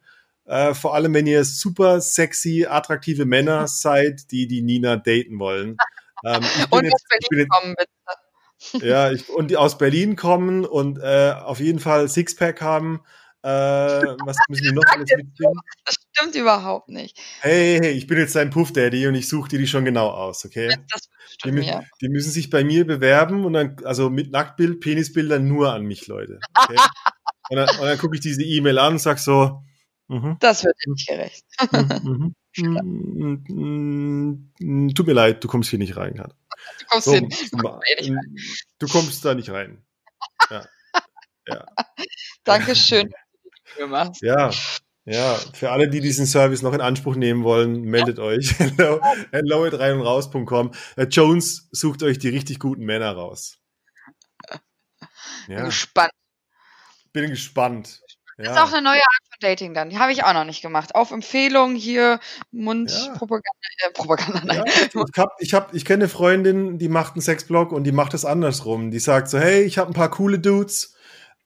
Äh, 0.51 0.74
vor 0.74 0.94
allem, 0.96 1.14
wenn 1.14 1.26
ihr 1.28 1.44
super 1.44 2.01
sexy, 2.01 2.66
attraktive 2.68 3.24
Männer 3.24 3.66
seid, 3.68 4.30
die 4.32 4.46
die 4.48 4.62
Nina 4.62 4.96
daten 4.96 5.38
wollen. 5.38 5.76
Ähm, 6.22 6.42
Und 6.68 6.84
jetzt- 6.84 6.92
aus 6.96 7.03
Berlin 7.09 7.38
jetzt- 7.38 7.48
kommen 7.48 7.74
bitte. 7.78 8.86
ja, 8.86 9.11
ich, 9.11 9.30
und 9.30 9.51
die 9.51 9.57
aus 9.57 9.78
Berlin 9.78 10.16
kommen 10.16 10.66
und 10.66 10.98
äh, 10.98 11.32
auf 11.32 11.61
jeden 11.61 11.78
Fall 11.78 12.11
Sixpack 12.11 12.61
haben. 12.61 13.01
Äh, 13.42 13.48
was 13.48 14.36
müssen 14.51 14.64
wir 14.64 14.72
noch 14.74 14.82
alles 14.92 15.09
mitbringen? 15.16 15.59
Das 15.86 15.94
stimmt 16.14 16.34
überhaupt 16.34 16.90
nicht. 16.90 17.18
Hey, 17.40 17.78
hey, 17.80 17.92
ich 17.92 18.07
bin 18.07 18.18
jetzt 18.18 18.36
dein 18.36 18.51
Puff 18.51 18.70
Daddy 18.74 19.07
und 19.07 19.14
ich 19.14 19.30
suche 19.30 19.48
dir 19.48 19.59
die 19.59 19.66
schon 19.66 19.86
genau 19.86 20.09
aus, 20.11 20.44
okay? 20.44 20.68
Das 20.90 21.01
Die, 21.09 21.34
stimmt 21.38 21.55
mir. 21.61 21.84
die 22.03 22.11
müssen 22.11 22.30
sich 22.32 22.51
bei 22.51 22.64
mir 22.64 22.86
bewerben 22.86 23.46
und 23.46 23.55
dann, 23.55 23.76
also 23.84 24.11
mit 24.11 24.30
Nacktbild, 24.30 24.80
Penisbildern 24.80 25.48
nur 25.48 25.72
an 25.72 25.84
mich, 25.86 26.07
Leute. 26.07 26.38
Okay? 26.55 26.76
und 27.48 27.57
dann, 27.57 27.68
und 27.78 27.86
dann 27.86 27.96
gucke 27.96 28.16
ich 28.16 28.20
diese 28.20 28.42
E-Mail 28.42 28.78
an 28.78 28.92
und 28.92 28.98
sag 28.98 29.18
so, 29.18 29.62
mhm, 30.11 30.37
Das 30.41 30.65
wird 30.65 30.77
nicht 30.87 31.09
gerecht. 31.09 31.45
mhm, 31.73 32.35
mhm, 32.57 33.45
mhm, 33.49 34.53
mhm, 34.59 34.95
tut 34.95 35.07
mir 35.07 35.13
leid, 35.15 35.43
du 35.45 35.49
kommst 35.49 35.71
hier 35.71 35.79
nicht 35.79 35.97
rein. 35.97 36.15
Kat. 36.17 36.35
Du 36.81 36.85
kommst 36.89 37.05
So, 37.07 37.15
eh 37.15 37.21
nicht 37.23 37.55
rein. 37.55 38.37
du 38.79 38.87
kommst 38.89 39.25
da 39.25 39.35
nicht 39.35 39.51
rein. 39.51 39.83
Ja, 40.51 40.67
ja. 41.49 41.67
Dankeschön, 42.45 43.11
dass 43.79 44.19
du. 44.21 44.27
Ja, 44.27 44.51
ja, 45.07 45.35
für 45.55 45.71
alle, 45.73 45.89
die 45.89 46.01
diesen 46.01 46.27
Service 46.27 46.63
noch 46.63 46.75
in 46.75 46.81
Anspruch 46.83 47.17
nehmen 47.17 47.45
wollen, 47.45 47.83
meldet 47.83 48.19
euch. 48.19 48.55
Hello, 48.59 49.01
hello 49.33 49.65
at 49.65 49.79
rein 49.79 49.95
und 49.99 50.03
raus.com. 50.07 50.73
Herr 50.97 51.09
Jones 51.09 51.69
sucht 51.73 52.03
euch 52.03 52.19
die 52.19 52.29
richtig 52.29 52.59
guten 52.59 52.85
Männer 52.85 53.13
raus. 53.13 53.59
Bin 55.47 55.57
Ja, 55.57 55.65
gespannt. 55.65 56.13
bin 57.13 57.31
gespannt. 57.31 58.01
Das 58.45 58.57
ist 58.57 58.62
auch 58.62 58.72
eine 58.72 58.82
neue 58.82 59.01
Art 59.01 59.22
von 59.28 59.38
Dating 59.41 59.74
dann. 59.74 59.91
Die 59.91 59.99
habe 59.99 60.12
ich 60.12 60.24
auch 60.24 60.32
noch 60.32 60.45
nicht 60.45 60.62
gemacht. 60.62 60.95
Auf 60.95 61.11
Empfehlung 61.11 61.74
hier 61.74 62.20
Mundpropaganda. 62.53 63.51
Äh, 63.78 63.93
Propaganda, 63.93 64.43
nein. 64.45 64.64
ich 64.66 65.18
hab, 65.18 65.36
ich 65.41 65.55
hab, 65.55 65.74
ich 65.74 65.84
kenne 65.84 66.05
eine 66.05 66.09
Freundin, 66.09 66.78
die 66.78 66.88
macht 66.88 67.14
einen 67.14 67.22
Sexblog 67.22 67.72
und 67.72 67.84
die 67.84 67.93
macht 67.93 68.14
es 68.14 68.24
andersrum. 68.24 68.91
Die 68.91 68.99
sagt 68.99 69.28
so, 69.28 69.38
hey, 69.38 69.62
ich 69.62 69.78
habe 69.78 69.91
ein 69.91 69.95
paar 69.95 70.11
coole 70.11 70.38
Dudes. 70.38 70.95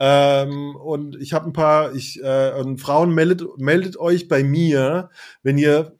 Ähm, 0.00 0.74
und 0.76 1.16
ich 1.20 1.32
habe 1.32 1.46
ein 1.46 1.52
paar, 1.52 1.94
ich, 1.94 2.22
äh, 2.22 2.52
und 2.52 2.78
Frauen 2.78 3.14
meldet, 3.14 3.58
meldet 3.58 3.96
euch 3.96 4.26
bei 4.28 4.42
mir, 4.42 5.10
wenn 5.42 5.56
ihr 5.56 5.96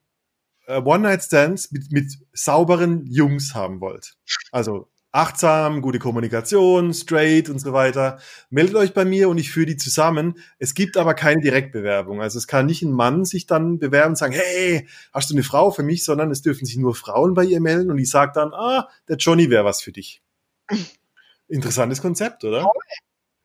äh, 0.67 0.81
One-Night-Stands 0.81 1.71
mit, 1.71 1.93
mit 1.93 2.13
sauberen 2.33 3.07
Jungs 3.07 3.55
haben 3.55 3.81
wollt. 3.81 4.17
Also 4.51 4.89
achtsam, 5.15 5.81
gute 5.81 6.01
Kommunikation, 6.01 6.93
straight 6.93 7.49
und 7.49 7.61
so 7.61 7.73
weiter. 7.73 8.19
Meldet 8.51 8.75
euch 8.75 8.93
bei 8.95 9.05
mir 9.05 9.29
und 9.29 9.39
ich 9.39 9.51
führe 9.51 9.67
die 9.67 9.77
zusammen. 9.77 10.39
Es 10.59 10.75
gibt 10.75 10.97
aber 10.97 11.15
keine 11.15 11.41
Direktbewerbung. 11.41 12.21
Also 12.21 12.39
es 12.39 12.49
kann 12.49 12.67
nicht 12.67 12.83
ein 12.83 12.91
Mann 12.91 13.25
sich 13.25 13.47
dann 13.47 13.79
bewerben 13.79 14.11
und 14.11 14.17
sagen, 14.17 14.35
hey, 14.35 14.89
hast 15.13 15.31
du 15.31 15.35
eine 15.35 15.45
Frau 15.45 15.71
für 15.71 15.85
mich, 15.85 16.05
sondern 16.05 16.33
es 16.33 16.43
dürfen 16.43 16.67
sich 16.67 16.77
nur 16.77 16.97
Frauen 16.97 17.35
bei 17.35 17.45
ihr 17.45 17.61
melden 17.61 17.93
und 17.93 17.97
die 17.97 18.05
sagt 18.05 18.37
dann, 18.37 18.53
ah, 18.53 18.89
der 19.09 19.17
Johnny 19.17 19.51
wäre 19.51 19.65
was 19.65 19.83
für 19.83 19.93
dich. 19.93 20.21
Interessantes 21.49 22.03
Konzept, 22.03 22.43
oder? 22.43 22.69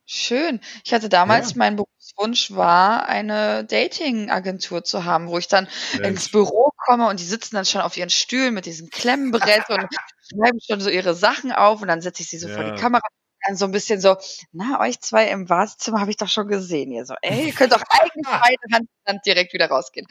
Schön. 0.06 0.62
Ich 0.84 0.92
hatte 0.92 1.08
damals, 1.08 1.52
Ja. 1.52 1.58
mein 1.58 1.76
Berufswunsch 2.20 2.52
war, 2.52 3.08
eine 3.08 3.64
Dating-Agentur 3.66 4.84
zu 4.84 5.06
haben, 5.06 5.28
wo 5.30 5.38
ich 5.38 5.48
dann 5.48 5.68
ins 5.94 6.00
Mensch. 6.02 6.32
Büro 6.32 6.72
komme 6.78 7.08
und 7.08 7.20
die 7.20 7.26
sitzen 7.26 7.56
dann 7.56 7.66
schon 7.66 7.82
auf 7.82 7.98
ihren 7.98 8.10
Stühlen 8.10 8.54
mit 8.54 8.66
diesem 8.66 8.90
Klemmbrett 8.90 9.70
und 9.70 9.88
schreiben 10.30 10.60
schon 10.66 10.82
so 10.82 10.90
ihre 10.90 11.14
Sachen 11.16 11.52
auf 11.52 11.82
und 11.82 11.88
dann 11.88 12.02
setze 12.02 12.24
ich 12.24 12.30
sie 12.30 12.38
so 12.38 12.48
vor 12.50 12.64
Ja. 12.64 12.72
die 12.72 12.82
Kamera. 12.82 13.02
Dann 13.48 13.56
so 13.56 13.64
ein 13.64 13.72
bisschen 13.72 14.02
so, 14.02 14.18
na, 14.52 14.82
euch 14.82 15.00
zwei 15.00 15.30
im 15.30 15.46
Badezimmer 15.46 16.02
habe 16.02 16.12
ich 16.12 16.18
doch 16.18 16.28
schon 16.28 16.50
gesehen. 16.50 16.92
Ihr 16.92 17.06
so, 17.06 17.14
ey, 17.22 17.48
ihr 17.48 17.54
könnt 17.54 17.72
doch 17.72 17.82
eigentlich 17.90 18.26
beide 18.26 18.74
Hand 18.74 18.90
in 19.06 19.14
Hand 19.14 19.26
direkt 19.26 19.54
wieder 19.54 19.70
rausgehen. 19.70 20.06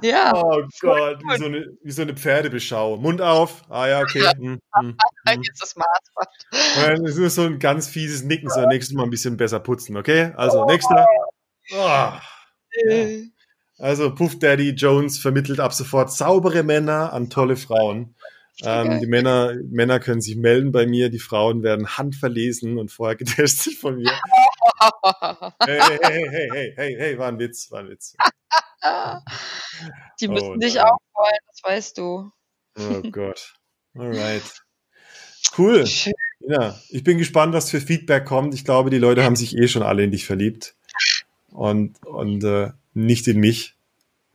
Ja, 0.00 0.32
Oh 0.32 0.62
Gott, 0.80 1.20
wie 1.24 1.38
so, 1.38 1.44
eine, 1.46 1.66
wie 1.82 1.90
so 1.90 2.02
eine 2.02 2.14
Pferdebeschau. 2.14 2.96
Mund 2.98 3.20
auf. 3.20 3.64
Ah 3.68 3.88
ja, 3.88 4.00
okay. 4.00 4.20
Hm, 4.20 4.60
hm, 4.76 4.96
hm. 5.26 5.42
jetzt 5.42 5.60
ist. 5.60 5.76
Und 5.76 6.86
dann 6.86 7.04
ist 7.04 7.18
nur 7.18 7.30
so 7.30 7.42
ein 7.42 7.58
ganz 7.58 7.88
fieses 7.88 8.22
Nicken, 8.22 8.48
so 8.48 8.64
nächstes 8.66 8.94
Mal 8.94 9.02
ein 9.02 9.10
bisschen 9.10 9.36
besser 9.36 9.58
putzen, 9.58 9.96
okay? 9.96 10.32
Also, 10.36 10.64
nächster. 10.64 11.04
Oh. 11.72 12.10
Äh, 12.88 13.24
Also, 13.78 14.14
Puff 14.14 14.38
Daddy 14.38 14.70
Jones 14.70 15.18
vermittelt 15.18 15.60
ab 15.60 15.72
sofort 15.72 16.12
saubere 16.12 16.62
Männer 16.62 17.12
an 17.12 17.30
tolle 17.30 17.56
Frauen. 17.56 18.14
Ähm, 18.62 18.98
die 19.00 19.06
Männer, 19.06 19.54
Männer 19.70 20.00
können 20.00 20.20
sich 20.20 20.34
melden 20.34 20.72
bei 20.72 20.84
mir, 20.86 21.10
die 21.10 21.20
Frauen 21.20 21.62
werden 21.62 21.96
handverlesen 21.96 22.76
und 22.78 22.90
vorher 22.90 23.14
getestet 23.14 23.74
von 23.80 23.96
mir. 23.98 24.10
Hey, 25.64 25.80
hey, 25.80 25.98
hey, 26.02 26.28
hey, 26.28 26.48
hey, 26.52 26.72
hey, 26.76 26.96
hey, 26.98 27.18
war 27.18 27.28
ein 27.28 27.38
Witz, 27.38 27.70
war 27.70 27.80
ein 27.80 27.88
Witz. 27.88 28.16
Die 30.20 30.28
Oh 30.28 30.32
müssen 30.32 30.58
dich 30.60 30.74
nein. 30.74 30.84
auch 30.84 30.98
wollen, 31.14 31.38
das 31.48 31.60
weißt 31.62 31.98
du. 31.98 32.30
Oh 32.78 33.02
Gott. 33.10 33.54
Alright. 33.96 34.42
Cool. 35.56 35.86
Schön. 35.86 36.12
Ja, 36.40 36.78
ich 36.90 37.02
bin 37.04 37.18
gespannt, 37.18 37.54
was 37.54 37.70
für 37.70 37.80
Feedback 37.80 38.24
kommt. 38.24 38.54
Ich 38.54 38.64
glaube, 38.64 38.90
die 38.90 38.98
Leute 38.98 39.24
haben 39.24 39.36
sich 39.36 39.56
eh 39.56 39.66
schon 39.68 39.82
alle 39.82 40.04
in 40.04 40.10
dich 40.10 40.24
verliebt. 40.26 40.76
Und, 41.52 42.04
und 42.06 42.44
äh, 42.44 42.70
nicht 42.94 43.26
in 43.28 43.38
mich. 43.40 43.76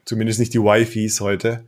Zumindest 0.05 0.39
nicht 0.39 0.53
die 0.53 0.59
Wifis 0.59 1.22
heute. 1.22 1.66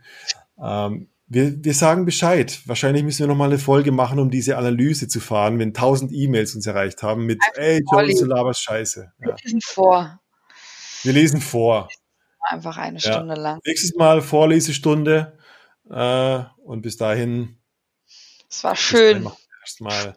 Ähm, 0.61 1.07
wir, 1.27 1.63
wir 1.63 1.73
sagen 1.73 2.05
Bescheid. 2.05 2.61
Wahrscheinlich 2.65 3.03
müssen 3.03 3.19
wir 3.19 3.27
nochmal 3.27 3.49
eine 3.49 3.59
Folge 3.59 3.91
machen, 3.91 4.19
um 4.19 4.29
diese 4.29 4.57
Analyse 4.57 5.07
zu 5.07 5.19
fahren, 5.19 5.57
wenn 5.59 5.73
tausend 5.73 6.11
E-Mails 6.11 6.53
uns 6.55 6.67
erreicht 6.67 7.01
haben 7.01 7.25
mit, 7.25 7.39
ey, 7.55 7.83
Jones, 7.91 8.19
du 8.19 8.25
laberst 8.25 8.61
Scheiße. 8.61 9.11
Ja. 9.19 9.27
Wir 9.27 9.35
lesen 9.43 9.61
vor. 9.61 10.19
Wir 11.03 11.13
lesen 11.13 11.41
vor. 11.41 11.89
Einfach 12.41 12.77
eine 12.77 12.99
Ja. 12.99 13.13
Stunde 13.13 13.35
lang. 13.35 13.59
Nächstes 13.65 13.95
Mal 13.95 14.21
Vorlesestunde. 14.21 15.37
Äh, 15.89 16.39
und 16.63 16.81
bis 16.81 16.97
dahin 16.97 17.57
Es 18.49 18.63
war 18.63 18.75
schön. 18.75 19.27
Erstmal, 19.61 20.15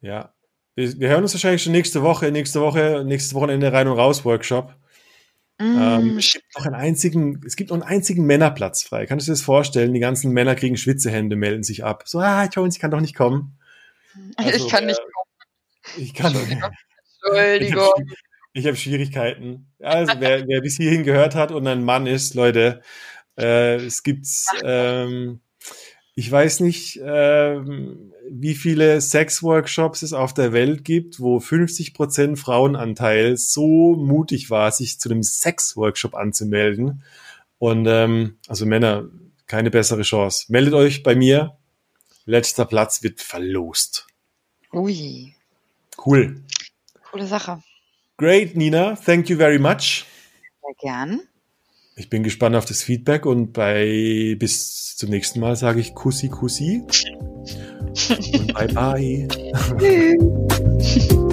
ja. 0.00 0.34
Wir, 0.76 1.00
wir 1.00 1.08
hören 1.08 1.22
uns 1.22 1.34
wahrscheinlich 1.34 1.62
schon 1.62 1.72
nächste 1.72 2.02
Woche, 2.02 2.30
nächste 2.30 2.60
Woche, 2.60 3.02
nächstes 3.04 3.34
Wochenende 3.34 3.72
rein 3.72 3.88
und 3.88 3.98
raus 3.98 4.24
Workshop. 4.24 4.74
Ähm, 5.58 6.14
Mm, 6.14 6.18
es 6.18 6.32
gibt 6.32 6.54
noch 6.54 6.66
einen 6.66 6.74
einzigen, 6.74 7.40
es 7.46 7.56
gibt 7.56 7.70
noch 7.70 7.76
einen 7.76 7.82
einzigen 7.82 8.26
Männerplatz 8.26 8.82
frei. 8.82 9.06
Kannst 9.06 9.26
du 9.26 9.30
dir 9.30 9.34
das 9.36 9.42
vorstellen? 9.42 9.94
Die 9.94 10.00
ganzen 10.00 10.32
Männer 10.32 10.54
kriegen 10.54 10.76
Schwitzehände, 10.76 11.34
melden 11.34 11.62
sich 11.62 11.82
ab. 11.82 12.02
So, 12.06 12.18
ah, 12.20 12.44
Jones, 12.52 12.76
ich 12.76 12.80
kann 12.80 12.90
doch 12.90 13.00
nicht 13.00 13.16
kommen. 13.16 13.58
also, 14.36 14.66
ich 14.66 14.70
kann 14.70 14.84
nicht 14.84 15.00
äh, 15.00 16.00
Ich 16.02 16.14
kann. 16.14 16.34
Entschuldigung. 16.34 16.70
Ich 17.22 17.32
Entschuldigung. 17.32 17.84
habe 17.84 18.04
ich 18.52 18.66
hab 18.66 18.76
Schwierigkeiten. 18.76 19.72
Also 19.80 20.12
wer, 20.18 20.46
wer 20.46 20.60
bis 20.60 20.76
hierhin 20.76 21.04
gehört 21.04 21.34
hat 21.34 21.52
und 21.52 21.66
ein 21.66 21.84
Mann 21.84 22.06
ist, 22.06 22.34
Leute, 22.34 22.82
äh, 23.38 23.76
es 23.76 24.02
gibt, 24.02 24.26
ähm, 24.62 25.40
ich 26.18 26.32
weiß 26.32 26.60
nicht, 26.60 26.98
ähm, 27.04 28.12
wie 28.28 28.54
viele 28.54 29.02
Sex-Workshops 29.02 30.00
es 30.00 30.14
auf 30.14 30.32
der 30.32 30.54
Welt 30.54 30.82
gibt, 30.82 31.20
wo 31.20 31.36
50% 31.38 32.36
Frauenanteil 32.36 33.36
so 33.36 33.94
mutig 33.94 34.48
war, 34.48 34.72
sich 34.72 34.98
zu 34.98 35.10
einem 35.10 35.22
Sex-Workshop 35.22 36.14
anzumelden. 36.14 37.02
Und 37.58 37.86
ähm, 37.86 38.38
also 38.48 38.64
Männer, 38.64 39.10
keine 39.46 39.70
bessere 39.70 40.02
Chance. 40.02 40.46
Meldet 40.48 40.72
euch 40.72 41.02
bei 41.02 41.14
mir. 41.14 41.58
Letzter 42.24 42.64
Platz 42.64 43.02
wird 43.02 43.20
verlost. 43.20 44.06
Ui, 44.72 45.34
Cool. 46.04 46.42
coole 47.10 47.26
Sache. 47.26 47.62
Great, 48.16 48.56
Nina. 48.56 48.96
Thank 48.96 49.28
you 49.28 49.36
very 49.36 49.58
much. 49.58 50.06
Sehr 50.62 50.74
gern. 50.80 51.20
Ich 51.98 52.10
bin 52.10 52.22
gespannt 52.22 52.56
auf 52.56 52.66
das 52.66 52.82
Feedback 52.82 53.24
und 53.24 53.54
bei 53.54 54.36
bis 54.38 54.96
zum 54.96 55.08
nächsten 55.08 55.40
Mal 55.40 55.56
sage 55.56 55.80
ich 55.80 55.94
Kussi 55.94 56.28
Kussi 56.28 56.82
und 58.34 58.52
bye 58.52 58.68
bye. 58.68 59.26